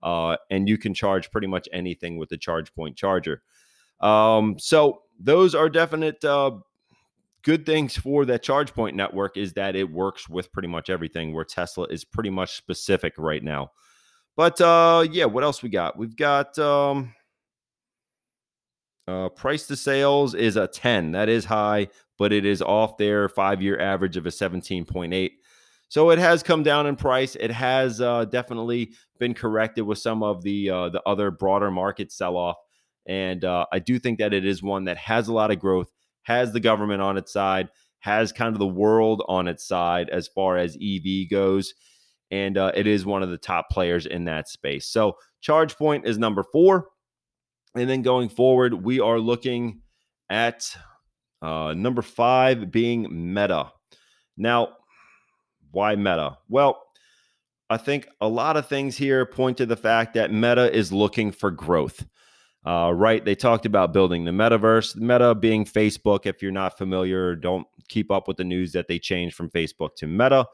uh, 0.00 0.36
and 0.52 0.68
you 0.68 0.78
can 0.78 0.94
charge 0.94 1.32
pretty 1.32 1.48
much 1.48 1.68
anything 1.72 2.16
with 2.16 2.28
the 2.28 2.36
charge 2.36 2.72
point 2.76 2.96
charger. 2.96 3.42
Um, 4.00 4.56
so 4.56 5.02
those 5.18 5.52
are 5.52 5.68
definite 5.68 6.24
uh, 6.24 6.52
good 7.42 7.66
things 7.66 7.96
for 7.96 8.24
that 8.26 8.44
charge 8.44 8.72
point 8.72 8.94
network 8.94 9.36
is 9.36 9.54
that 9.54 9.74
it 9.74 9.90
works 9.90 10.28
with 10.28 10.52
pretty 10.52 10.68
much 10.68 10.90
everything 10.90 11.34
where 11.34 11.44
Tesla 11.44 11.86
is 11.90 12.04
pretty 12.04 12.30
much 12.30 12.56
specific 12.56 13.14
right 13.18 13.42
now. 13.42 13.72
But 14.36 14.60
uh, 14.60 15.08
yeah, 15.10 15.24
what 15.24 15.42
else 15.42 15.60
we 15.60 15.70
got? 15.70 15.98
We've 15.98 16.14
got 16.14 16.56
um, 16.56 17.15
uh, 19.08 19.28
price 19.28 19.66
to 19.68 19.76
sales 19.76 20.34
is 20.34 20.56
a 20.56 20.66
10. 20.66 21.12
That 21.12 21.28
is 21.28 21.44
high, 21.44 21.88
but 22.18 22.32
it 22.32 22.44
is 22.44 22.62
off 22.62 22.96
their 22.96 23.28
five 23.28 23.62
year 23.62 23.78
average 23.78 24.16
of 24.16 24.26
a 24.26 24.30
17.8. 24.30 25.30
So 25.88 26.10
it 26.10 26.18
has 26.18 26.42
come 26.42 26.62
down 26.62 26.86
in 26.86 26.96
price. 26.96 27.36
It 27.36 27.52
has 27.52 28.00
uh, 28.00 28.24
definitely 28.24 28.92
been 29.18 29.34
corrected 29.34 29.86
with 29.86 29.98
some 29.98 30.22
of 30.22 30.42
the 30.42 30.70
uh, 30.70 30.88
the 30.88 31.02
other 31.06 31.30
broader 31.30 31.70
market 31.70 32.10
sell 32.10 32.36
off, 32.36 32.56
and 33.06 33.44
uh, 33.44 33.66
I 33.72 33.78
do 33.78 34.00
think 34.00 34.18
that 34.18 34.34
it 34.34 34.44
is 34.44 34.62
one 34.62 34.84
that 34.86 34.96
has 34.96 35.28
a 35.28 35.32
lot 35.32 35.52
of 35.52 35.60
growth, 35.60 35.92
has 36.24 36.52
the 36.52 36.58
government 36.58 37.02
on 37.02 37.16
its 37.16 37.32
side, 37.32 37.68
has 38.00 38.32
kind 38.32 38.52
of 38.52 38.58
the 38.58 38.66
world 38.66 39.22
on 39.28 39.46
its 39.46 39.66
side 39.66 40.10
as 40.10 40.26
far 40.26 40.56
as 40.56 40.76
EV 40.76 41.30
goes, 41.30 41.72
and 42.32 42.58
uh, 42.58 42.72
it 42.74 42.88
is 42.88 43.06
one 43.06 43.22
of 43.22 43.30
the 43.30 43.38
top 43.38 43.70
players 43.70 44.06
in 44.06 44.24
that 44.24 44.48
space. 44.48 44.88
So 44.88 45.16
ChargePoint 45.40 46.04
is 46.04 46.18
number 46.18 46.42
four. 46.42 46.88
And 47.76 47.88
then 47.90 48.02
going 48.02 48.30
forward, 48.30 48.74
we 48.74 49.00
are 49.00 49.18
looking 49.18 49.82
at 50.30 50.74
uh, 51.42 51.74
number 51.76 52.02
five 52.02 52.70
being 52.70 53.34
Meta. 53.34 53.70
Now, 54.36 54.70
why 55.70 55.94
Meta? 55.94 56.38
Well, 56.48 56.82
I 57.68 57.76
think 57.76 58.08
a 58.20 58.28
lot 58.28 58.56
of 58.56 58.66
things 58.66 58.96
here 58.96 59.26
point 59.26 59.58
to 59.58 59.66
the 59.66 59.76
fact 59.76 60.14
that 60.14 60.32
Meta 60.32 60.74
is 60.74 60.92
looking 60.92 61.32
for 61.32 61.50
growth. 61.50 62.04
Uh, 62.64 62.92
right? 62.92 63.24
They 63.24 63.36
talked 63.36 63.64
about 63.64 63.92
building 63.92 64.24
the 64.24 64.32
metaverse, 64.32 64.96
Meta 64.96 65.36
being 65.36 65.64
Facebook. 65.64 66.26
If 66.26 66.42
you're 66.42 66.50
not 66.50 66.76
familiar, 66.76 67.36
don't 67.36 67.66
keep 67.88 68.10
up 68.10 68.26
with 68.26 68.38
the 68.38 68.44
news 68.44 68.72
that 68.72 68.88
they 68.88 68.98
changed 68.98 69.36
from 69.36 69.50
Facebook 69.50 69.90
to 69.98 70.08
Meta. 70.08 70.46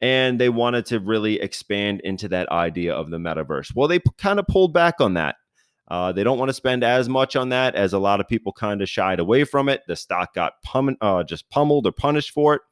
And 0.00 0.40
they 0.40 0.48
wanted 0.48 0.86
to 0.86 1.00
really 1.00 1.40
expand 1.40 2.00
into 2.00 2.28
that 2.28 2.48
idea 2.50 2.94
of 2.94 3.10
the 3.10 3.18
metaverse. 3.18 3.74
Well, 3.74 3.88
they 3.88 3.98
p- 3.98 4.10
kind 4.16 4.38
of 4.38 4.46
pulled 4.46 4.72
back 4.72 5.00
on 5.00 5.14
that. 5.14 5.36
Uh, 5.88 6.12
they 6.12 6.24
don't 6.24 6.38
want 6.38 6.48
to 6.48 6.54
spend 6.54 6.82
as 6.82 7.08
much 7.08 7.36
on 7.36 7.50
that 7.50 7.74
as 7.74 7.92
a 7.92 7.98
lot 7.98 8.20
of 8.20 8.28
people 8.28 8.52
kind 8.52 8.80
of 8.80 8.88
shied 8.88 9.20
away 9.20 9.44
from 9.44 9.68
it. 9.68 9.82
The 9.86 9.96
stock 9.96 10.34
got 10.34 10.54
pum- 10.62 10.96
uh, 11.00 11.24
just 11.24 11.48
pummeled 11.50 11.86
or 11.86 11.92
punished 11.92 12.30
for 12.30 12.54
it. 12.54 12.62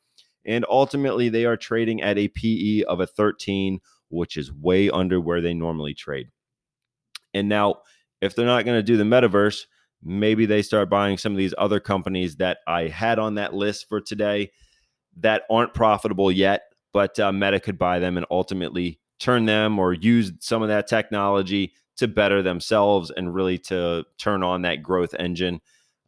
And 0.44 0.64
ultimately, 0.68 1.28
they 1.28 1.44
are 1.44 1.56
trading 1.56 2.02
at 2.02 2.18
a 2.18 2.28
PE 2.28 2.82
of 2.82 3.00
a 3.00 3.06
13, 3.06 3.80
which 4.08 4.36
is 4.36 4.52
way 4.52 4.90
under 4.90 5.20
where 5.20 5.40
they 5.40 5.54
normally 5.54 5.94
trade. 5.94 6.30
And 7.34 7.48
now, 7.48 7.82
if 8.20 8.34
they're 8.34 8.46
not 8.46 8.64
going 8.64 8.78
to 8.78 8.82
do 8.82 8.96
the 8.96 9.04
metaverse, 9.04 9.66
maybe 10.02 10.46
they 10.46 10.62
start 10.62 10.90
buying 10.90 11.18
some 11.18 11.32
of 11.32 11.38
these 11.38 11.54
other 11.58 11.80
companies 11.80 12.36
that 12.36 12.58
I 12.66 12.88
had 12.88 13.18
on 13.18 13.36
that 13.36 13.54
list 13.54 13.88
for 13.88 14.00
today. 14.00 14.50
that 15.18 15.42
aren't 15.50 15.74
profitable 15.74 16.32
yet, 16.32 16.62
but 16.92 17.20
uh, 17.20 17.30
Meta 17.32 17.60
could 17.60 17.78
buy 17.78 17.98
them 17.98 18.16
and 18.16 18.24
ultimately 18.30 18.98
turn 19.18 19.44
them 19.44 19.78
or 19.78 19.92
use 19.92 20.32
some 20.40 20.62
of 20.62 20.68
that 20.68 20.88
technology 20.88 21.74
to 21.96 22.08
better 22.08 22.42
themselves 22.42 23.10
and 23.10 23.34
really 23.34 23.58
to 23.58 24.04
turn 24.18 24.42
on 24.42 24.62
that 24.62 24.82
growth 24.82 25.14
engine. 25.18 25.60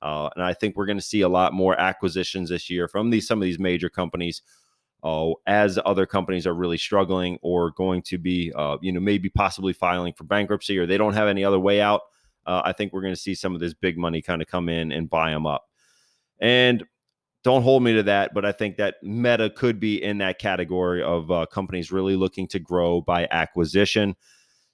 Uh, 0.03 0.28
and 0.35 0.45
I 0.45 0.53
think 0.53 0.76
we're 0.76 0.87
going 0.87 0.99
to 0.99 1.05
see 1.05 1.22
a 1.22 1.28
lot 1.28 1.53
more 1.53 1.78
acquisitions 1.80 2.51
this 2.51 2.68
year 2.68 2.89
from 2.89 3.11
these 3.11 3.26
some 3.26 3.41
of 3.41 3.45
these 3.45 3.59
major 3.59 3.89
companies. 3.89 4.43
Uh, 5.03 5.32
as 5.47 5.78
other 5.85 6.07
companies 6.07 6.47
are 6.47 6.55
really 6.55 6.78
struggling 6.78 7.39
or 7.43 7.70
going 7.72 8.01
to 8.01 8.16
be, 8.16 8.51
uh, 8.57 8.78
you 8.80 8.91
know, 8.91 9.01
maybe 9.01 9.28
possibly 9.28 9.74
filing 9.74 10.14
for 10.14 10.24
bankruptcy 10.24 10.78
or 10.78 10.87
they 10.87 10.97
don't 10.97 11.12
have 11.12 11.28
any 11.28 11.45
other 11.45 11.61
way 11.61 11.78
out, 11.78 12.01
uh, 12.47 12.62
I 12.64 12.72
think 12.72 12.93
we're 12.93 13.03
going 13.03 13.14
to 13.14 13.20
see 13.20 13.35
some 13.35 13.55
of 13.55 13.61
this 13.61 13.74
big 13.74 13.99
money 13.99 14.22
kind 14.22 14.41
of 14.41 14.49
come 14.49 14.70
in 14.70 14.93
and 14.93 15.11
buy 15.11 15.30
them 15.30 15.47
up. 15.47 15.68
And 16.41 16.85
don't 17.43 17.62
hold 17.62 17.82
me 17.82 17.93
to 17.93 18.03
that, 18.05 18.32
but 18.32 18.47
I 18.47 18.53
think 18.53 18.76
that 18.78 18.97
Meta 19.03 19.51
could 19.51 19.78
be 19.78 20.03
in 20.03 20.18
that 20.18 20.39
category 20.39 21.03
of 21.03 21.30
uh, 21.30 21.45
companies 21.47 21.93
really 21.93 22.16
looking 22.16 22.49
to 22.49 22.59
grow 22.59 23.03
by 23.03 23.28
acquisition. 23.30 24.16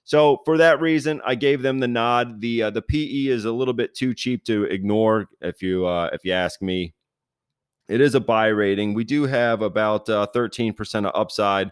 So 0.03 0.39
for 0.45 0.57
that 0.57 0.81
reason, 0.81 1.21
I 1.25 1.35
gave 1.35 1.61
them 1.61 1.79
the 1.79 1.87
nod. 1.87 2.41
The 2.41 2.63
uh, 2.63 2.69
the 2.71 2.81
PE 2.81 3.27
is 3.27 3.45
a 3.45 3.51
little 3.51 3.73
bit 3.73 3.95
too 3.95 4.13
cheap 4.13 4.43
to 4.45 4.63
ignore, 4.65 5.27
if 5.41 5.61
you 5.61 5.85
uh, 5.85 6.09
if 6.13 6.25
you 6.25 6.33
ask 6.33 6.61
me. 6.61 6.93
It 7.87 7.99
is 7.99 8.15
a 8.15 8.21
buy 8.21 8.47
rating. 8.47 8.93
We 8.93 9.03
do 9.03 9.23
have 9.23 9.61
about 9.61 10.07
uh, 10.09 10.27
13% 10.33 11.05
of 11.05 11.11
upside 11.13 11.71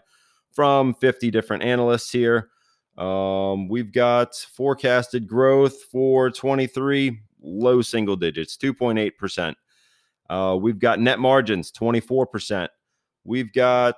from 0.52 0.92
50 0.94 1.30
different 1.30 1.62
analysts 1.62 2.10
here. 2.10 2.50
Um, 2.98 3.68
we've 3.68 3.90
got 3.90 4.34
forecasted 4.34 5.26
growth 5.26 5.82
for 5.84 6.30
23, 6.30 7.18
low 7.40 7.80
single 7.80 8.16
digits, 8.16 8.58
2.8%. 8.58 9.54
Uh, 10.28 10.56
we've 10.56 10.78
got 10.78 11.00
net 11.00 11.18
margins, 11.18 11.72
24%. 11.72 12.68
We've 13.24 13.52
got 13.52 13.96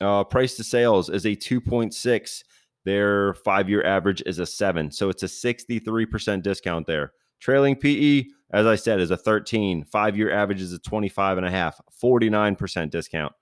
uh, 0.00 0.24
price 0.24 0.56
to 0.56 0.64
sales 0.64 1.08
is 1.08 1.24
a 1.24 1.36
2.6. 1.36 2.42
Their 2.84 3.34
five 3.34 3.68
year 3.68 3.84
average 3.84 4.22
is 4.26 4.38
a 4.38 4.46
seven. 4.46 4.90
So 4.90 5.08
it's 5.08 5.22
a 5.22 5.26
63% 5.26 6.42
discount 6.42 6.86
there. 6.86 7.12
Trailing 7.40 7.76
PE, 7.76 8.24
as 8.52 8.66
I 8.66 8.76
said, 8.76 9.00
is 9.00 9.10
a 9.10 9.16
13. 9.16 9.84
Five 9.84 10.16
year 10.16 10.32
average 10.32 10.60
is 10.60 10.72
a 10.72 10.78
25 10.78 11.38
and 11.38 11.46
a 11.46 11.50
half, 11.50 11.80
49% 12.02 12.90
discount. 12.90 13.32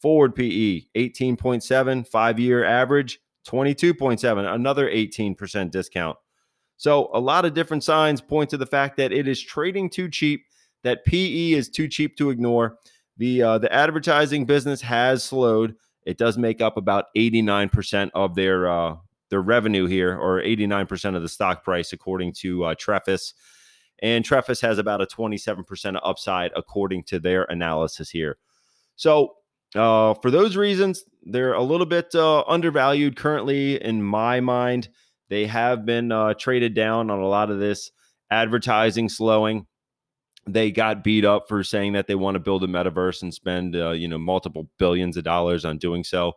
Forward 0.00 0.34
PE, 0.34 0.82
18.7. 0.96 2.06
Five 2.06 2.38
year 2.38 2.64
average, 2.64 3.20
22.7, 3.46 4.54
another 4.54 4.88
18% 4.88 5.70
discount. 5.70 6.16
So 6.76 7.10
a 7.12 7.20
lot 7.20 7.44
of 7.44 7.54
different 7.54 7.84
signs 7.84 8.20
point 8.20 8.50
to 8.50 8.56
the 8.56 8.66
fact 8.66 8.96
that 8.96 9.12
it 9.12 9.28
is 9.28 9.40
trading 9.40 9.90
too 9.90 10.08
cheap 10.08 10.44
that 10.82 11.04
PE 11.04 11.52
is 11.52 11.68
too 11.68 11.88
cheap 11.88 12.16
to 12.16 12.30
ignore. 12.30 12.78
The 13.18 13.42
uh, 13.42 13.58
the 13.58 13.72
advertising 13.72 14.46
business 14.46 14.80
has 14.80 15.22
slowed. 15.22 15.74
It 16.04 16.18
does 16.18 16.38
make 16.38 16.60
up 16.60 16.76
about 16.76 17.06
89% 17.16 18.10
of 18.14 18.34
their 18.34 18.68
uh, 18.68 18.96
their 19.30 19.42
revenue 19.42 19.86
here, 19.86 20.16
or 20.18 20.42
89% 20.42 21.14
of 21.14 21.22
the 21.22 21.28
stock 21.28 21.62
price, 21.62 21.92
according 21.92 22.32
to 22.34 22.64
uh, 22.64 22.74
Trefis. 22.74 23.32
And 24.02 24.24
Trefis 24.24 24.60
has 24.62 24.78
about 24.78 25.00
a 25.00 25.06
27% 25.06 26.00
upside, 26.02 26.50
according 26.56 27.04
to 27.04 27.20
their 27.20 27.44
analysis 27.44 28.10
here. 28.10 28.38
So, 28.96 29.34
uh, 29.76 30.14
for 30.14 30.30
those 30.30 30.56
reasons, 30.56 31.04
they're 31.22 31.52
a 31.52 31.62
little 31.62 31.86
bit 31.86 32.12
uh, 32.14 32.42
undervalued 32.42 33.16
currently, 33.16 33.82
in 33.82 34.02
my 34.02 34.40
mind. 34.40 34.88
They 35.28 35.46
have 35.46 35.86
been 35.86 36.10
uh, 36.10 36.34
traded 36.34 36.74
down 36.74 37.08
on 37.08 37.20
a 37.20 37.28
lot 37.28 37.50
of 37.50 37.60
this 37.60 37.92
advertising 38.32 39.08
slowing 39.08 39.66
they 40.46 40.70
got 40.70 41.04
beat 41.04 41.24
up 41.24 41.48
for 41.48 41.62
saying 41.62 41.92
that 41.92 42.06
they 42.06 42.14
want 42.14 42.34
to 42.34 42.40
build 42.40 42.64
a 42.64 42.66
metaverse 42.66 43.22
and 43.22 43.32
spend 43.32 43.76
uh, 43.76 43.90
you 43.90 44.08
know 44.08 44.18
multiple 44.18 44.68
billions 44.78 45.16
of 45.16 45.24
dollars 45.24 45.64
on 45.64 45.78
doing 45.78 46.04
so. 46.04 46.32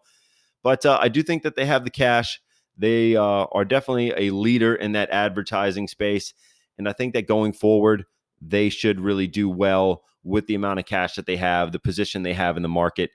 But 0.61 0.85
uh, 0.85 0.99
i 1.01 1.09
do 1.09 1.23
think 1.23 1.43
that 1.43 1.55
they 1.55 1.65
have 1.65 1.83
the 1.83 1.89
cash. 1.91 2.41
They 2.77 3.15
uh, 3.15 3.45
are 3.51 3.65
definitely 3.65 4.13
a 4.17 4.31
leader 4.31 4.73
in 4.73 4.93
that 4.93 5.11
advertising 5.11 5.87
space 5.87 6.33
and 6.77 6.89
i 6.89 6.93
think 6.93 7.13
that 7.13 7.27
going 7.27 7.53
forward 7.53 8.05
they 8.41 8.69
should 8.69 8.99
really 8.99 9.27
do 9.27 9.49
well 9.49 10.03
with 10.23 10.47
the 10.47 10.55
amount 10.55 10.79
of 10.79 10.85
cash 10.85 11.15
that 11.15 11.25
they 11.25 11.37
have 11.37 11.71
the 11.71 11.79
position 11.79 12.23
they 12.23 12.33
have 12.33 12.57
in 12.57 12.63
the 12.63 12.69
market 12.69 13.11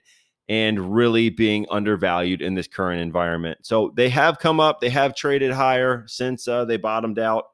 and 0.48 0.94
really 0.94 1.28
being 1.28 1.66
undervalued 1.70 2.40
in 2.40 2.54
this 2.54 2.66
current 2.66 3.02
environment. 3.02 3.58
So 3.62 3.92
they 3.94 4.08
have 4.08 4.38
come 4.38 4.60
up 4.60 4.80
they 4.80 4.88
have 4.90 5.14
traded 5.14 5.52
higher 5.52 6.04
since 6.06 6.48
uh, 6.48 6.64
they 6.64 6.76
bottomed 6.76 7.18
out 7.18 7.46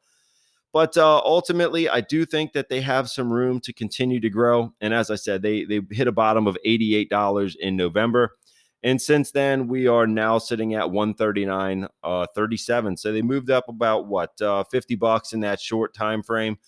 but 0.75 0.97
uh, 0.97 1.19
ultimately, 1.25 1.89
I 1.89 2.01
do 2.01 2.27
think 2.27 2.53
that 2.55 2.69
they 2.69 2.81
have 2.81 3.09
some 3.09 3.33
room 3.33 3.61
to 3.61 3.73
continue 3.73 4.19
to 4.19 4.29
grow. 4.29 4.75
And 4.81 4.93
as 4.93 5.09
I 5.09 5.15
said, 5.15 5.41
they 5.41 5.63
they 5.63 5.81
hit 5.93 6.09
a 6.09 6.13
bottom 6.13 6.49
of 6.49 6.59
eighty 6.65 6.97
eight 6.97 7.09
dollars 7.09 7.57
in 7.61 7.77
November, 7.77 8.37
and 8.83 9.01
since 9.01 9.31
then 9.31 9.69
we 9.69 9.87
are 9.87 10.05
now 10.09 10.39
sitting 10.39 10.75
at 10.75 10.91
one 10.91 11.15
thirty 11.15 11.47
nine 11.47 11.87
uh, 12.03 12.27
thirty 12.35 12.57
seven. 12.57 12.97
So 12.97 13.13
they 13.13 13.23
moved 13.23 13.51
up 13.51 13.69
about 13.69 14.09
what 14.09 14.39
uh, 14.43 14.65
fifty 14.65 14.97
bucks 14.97 15.33
in 15.33 15.41
that 15.41 15.61
short 15.61 15.95
time 15.95 16.25
frame. 16.25 16.59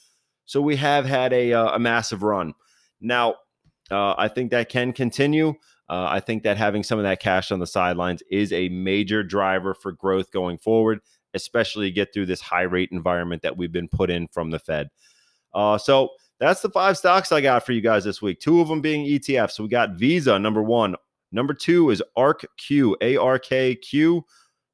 So 0.45 0.61
we 0.61 0.77
have 0.77 1.05
had 1.05 1.33
a 1.33 1.53
uh, 1.53 1.75
a 1.75 1.79
massive 1.81 2.23
run. 2.23 2.55
Now, 3.01 3.35
uh, 3.91 4.15
I 4.17 4.29
think 4.29 4.53
that 4.53 4.69
can 4.69 4.93
continue. 4.93 5.55
Uh, 5.89 6.07
I 6.09 6.21
think 6.21 6.45
that 6.45 6.59
having 6.59 6.85
some 6.85 7.01
of 7.01 7.03
that 7.03 7.19
cash 7.21 7.51
on 7.51 7.59
the 7.59 7.67
sidelines 7.67 8.23
is 8.31 8.53
a 8.53 8.69
major 8.69 9.25
driver 9.25 9.75
for 9.75 9.91
growth 9.91 10.31
going 10.31 10.59
forward 10.59 11.01
especially 11.37 11.91
get 11.93 12.13
through 12.13 12.27
this 12.27 12.41
high 12.41 12.63
rate 12.63 12.89
environment 12.91 13.43
that 13.43 13.57
we've 13.57 13.73
been 13.73 13.89
put 13.89 14.11
in 14.11 14.27
from 14.29 14.51
the 14.51 14.59
Fed. 14.59 14.89
Uh, 15.55 15.79
so 15.79 16.11
that's 16.41 16.61
the 16.61 16.71
five 16.71 16.99
stocks 16.99 17.33
I 17.33 17.41
got 17.41 17.65
for 17.65 17.73
you 17.73 17.81
guys 17.81 18.05
this 18.05 18.21
week. 18.21 18.41
Two 18.41 18.61
of 18.61 18.69
them 18.69 18.81
being 18.81 19.07
ETFs. 19.07 19.53
So 19.53 19.63
we 19.63 19.69
got 19.69 19.93
Visa, 19.93 20.39
number 20.39 20.63
one. 20.63 20.97
Number 21.33 21.55
two 21.55 21.91
is 21.91 22.03
ARKQ, 22.17 22.95
A 23.01 23.17
R 23.17 23.39
K 23.39 23.75
Q. 23.77 24.25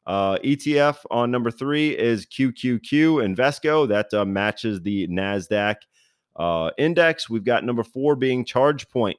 Uh, 0.05 0.37
ETF 0.39 0.97
on 1.11 1.31
number 1.31 1.51
three 1.51 1.97
is 1.97 2.27
QQQ 2.27 2.81
Invesco. 3.25 3.87
That 3.87 4.13
uh, 4.13 4.25
matches 4.25 4.81
the 4.81 5.07
NASDAQ 5.07 5.77
uh, 6.37 6.71
index. 6.77 7.31
We've 7.31 7.45
got 7.45 7.65
number 7.65 7.85
four 7.85 8.17
being 8.17 8.45
ChargePoint 8.45 9.15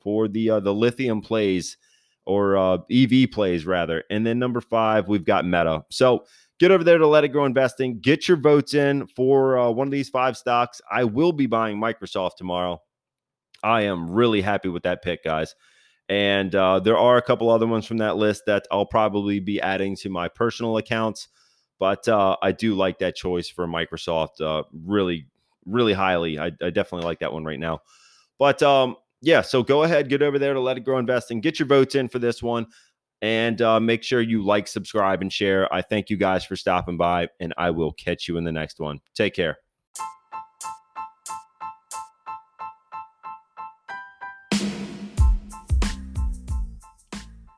for 0.00 0.28
the 0.28 0.50
uh, 0.50 0.60
the 0.60 0.74
lithium 0.74 1.22
plays 1.22 1.78
or 2.26 2.56
uh, 2.56 2.78
EV 2.90 3.30
plays 3.30 3.64
rather. 3.64 4.04
And 4.10 4.26
then 4.26 4.38
number 4.38 4.60
five, 4.60 5.08
we've 5.08 5.24
got 5.24 5.46
Meta. 5.46 5.84
So 5.90 6.24
get 6.58 6.70
over 6.70 6.84
there 6.84 6.98
to 6.98 7.06
Let 7.06 7.24
It 7.24 7.28
Grow 7.28 7.44
Investing. 7.44 8.00
Get 8.00 8.28
your 8.28 8.36
votes 8.36 8.74
in 8.74 9.06
for 9.08 9.58
uh, 9.58 9.70
one 9.70 9.86
of 9.86 9.92
these 9.92 10.08
five 10.08 10.36
stocks. 10.36 10.80
I 10.90 11.04
will 11.04 11.32
be 11.32 11.46
buying 11.46 11.78
Microsoft 11.78 12.36
tomorrow. 12.36 12.80
I 13.62 13.82
am 13.82 14.10
really 14.10 14.40
happy 14.40 14.68
with 14.68 14.84
that 14.84 15.02
pick, 15.02 15.24
guys. 15.24 15.54
And 16.08 16.54
uh, 16.54 16.80
there 16.80 16.96
are 16.96 17.16
a 17.16 17.22
couple 17.22 17.50
other 17.50 17.66
ones 17.66 17.86
from 17.86 17.98
that 17.98 18.16
list 18.16 18.44
that 18.46 18.66
I'll 18.70 18.86
probably 18.86 19.40
be 19.40 19.60
adding 19.60 19.96
to 19.96 20.08
my 20.08 20.28
personal 20.28 20.76
accounts. 20.76 21.28
But 21.78 22.06
uh, 22.08 22.36
I 22.40 22.52
do 22.52 22.74
like 22.74 22.98
that 23.00 23.16
choice 23.16 23.48
for 23.48 23.66
Microsoft 23.66 24.40
uh, 24.40 24.62
really, 24.72 25.26
really 25.66 25.92
highly. 25.92 26.38
I, 26.38 26.46
I, 26.62 26.70
definitely 26.70 27.06
like 27.06 27.18
that 27.18 27.32
one 27.32 27.44
right 27.44 27.58
now. 27.58 27.80
But 28.38 28.62
um, 28.62 28.96
yeah, 29.20 29.42
so 29.42 29.62
go 29.62 29.82
ahead, 29.82 30.08
get 30.08 30.22
over 30.22 30.38
there 30.38 30.54
to 30.54 30.60
Let 30.60 30.78
It 30.78 30.84
Grow 30.84 30.98
Investing. 30.98 31.40
Get 31.40 31.58
your 31.58 31.66
votes 31.66 31.94
in 31.94 32.08
for 32.08 32.18
this 32.18 32.42
one. 32.42 32.66
And 33.22 33.62
uh, 33.62 33.80
make 33.80 34.02
sure 34.02 34.20
you 34.20 34.44
like, 34.44 34.68
subscribe, 34.68 35.22
and 35.22 35.32
share. 35.32 35.72
I 35.72 35.82
thank 35.82 36.10
you 36.10 36.16
guys 36.16 36.44
for 36.44 36.54
stopping 36.54 36.96
by, 36.96 37.28
and 37.40 37.54
I 37.56 37.70
will 37.70 37.92
catch 37.92 38.28
you 38.28 38.36
in 38.36 38.44
the 38.44 38.52
next 38.52 38.78
one. 38.78 39.00
Take 39.14 39.34
care. 39.34 39.56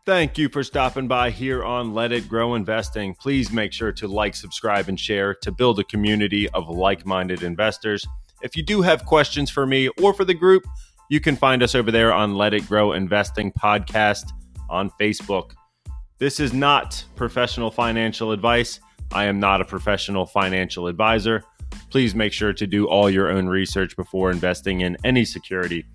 Thank 0.06 0.38
you 0.38 0.48
for 0.48 0.62
stopping 0.62 1.06
by 1.06 1.28
here 1.28 1.62
on 1.62 1.92
Let 1.92 2.12
It 2.12 2.30
Grow 2.30 2.54
Investing. 2.54 3.14
Please 3.14 3.52
make 3.52 3.74
sure 3.74 3.92
to 3.92 4.08
like, 4.08 4.34
subscribe, 4.34 4.88
and 4.88 4.98
share 4.98 5.34
to 5.42 5.52
build 5.52 5.78
a 5.80 5.84
community 5.84 6.48
of 6.50 6.70
like 6.70 7.04
minded 7.04 7.42
investors. 7.42 8.06
If 8.40 8.56
you 8.56 8.62
do 8.62 8.80
have 8.80 9.04
questions 9.04 9.50
for 9.50 9.66
me 9.66 9.88
or 10.00 10.14
for 10.14 10.24
the 10.24 10.32
group, 10.32 10.64
you 11.10 11.20
can 11.20 11.36
find 11.36 11.62
us 11.62 11.74
over 11.74 11.90
there 11.90 12.10
on 12.10 12.36
Let 12.36 12.54
It 12.54 12.66
Grow 12.66 12.92
Investing 12.92 13.52
Podcast 13.52 14.30
on 14.68 14.90
Facebook. 15.00 15.52
This 16.18 16.40
is 16.40 16.52
not 16.52 17.04
professional 17.16 17.70
financial 17.70 18.32
advice. 18.32 18.80
I 19.12 19.24
am 19.24 19.38
not 19.38 19.60
a 19.60 19.64
professional 19.64 20.26
financial 20.26 20.86
advisor. 20.86 21.44
Please 21.90 22.14
make 22.14 22.32
sure 22.32 22.52
to 22.52 22.66
do 22.66 22.86
all 22.86 23.08
your 23.08 23.30
own 23.30 23.46
research 23.46 23.96
before 23.96 24.30
investing 24.30 24.80
in 24.80 24.96
any 25.04 25.24
security. 25.24 25.86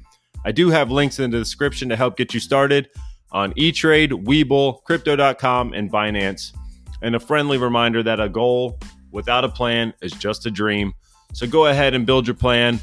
I 0.45 0.51
do 0.51 0.69
have 0.69 0.91
links 0.91 1.19
in 1.19 1.31
the 1.31 1.37
description 1.37 1.89
to 1.89 1.95
help 1.95 2.17
get 2.17 2.33
you 2.33 2.39
started 2.39 2.89
on 3.31 3.53
E-Trade, 3.55 4.11
Webull, 4.11 4.83
Crypto.com, 4.83 5.73
and 5.73 5.91
Binance. 5.91 6.53
And 7.01 7.15
a 7.15 7.19
friendly 7.19 7.57
reminder 7.57 8.03
that 8.03 8.19
a 8.19 8.29
goal 8.29 8.79
without 9.11 9.43
a 9.43 9.49
plan 9.49 9.93
is 10.01 10.11
just 10.11 10.45
a 10.45 10.51
dream. 10.51 10.93
So 11.33 11.47
go 11.47 11.65
ahead 11.67 11.93
and 11.93 12.05
build 12.05 12.27
your 12.27 12.35
plan, 12.35 12.79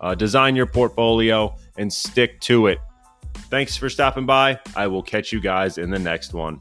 uh, 0.00 0.14
design 0.14 0.56
your 0.56 0.66
portfolio, 0.66 1.56
and 1.76 1.92
stick 1.92 2.40
to 2.42 2.66
it. 2.68 2.78
Thanks 3.34 3.76
for 3.76 3.88
stopping 3.88 4.26
by. 4.26 4.58
I 4.74 4.86
will 4.86 5.02
catch 5.02 5.32
you 5.32 5.40
guys 5.40 5.78
in 5.78 5.90
the 5.90 5.98
next 5.98 6.34
one. 6.34 6.60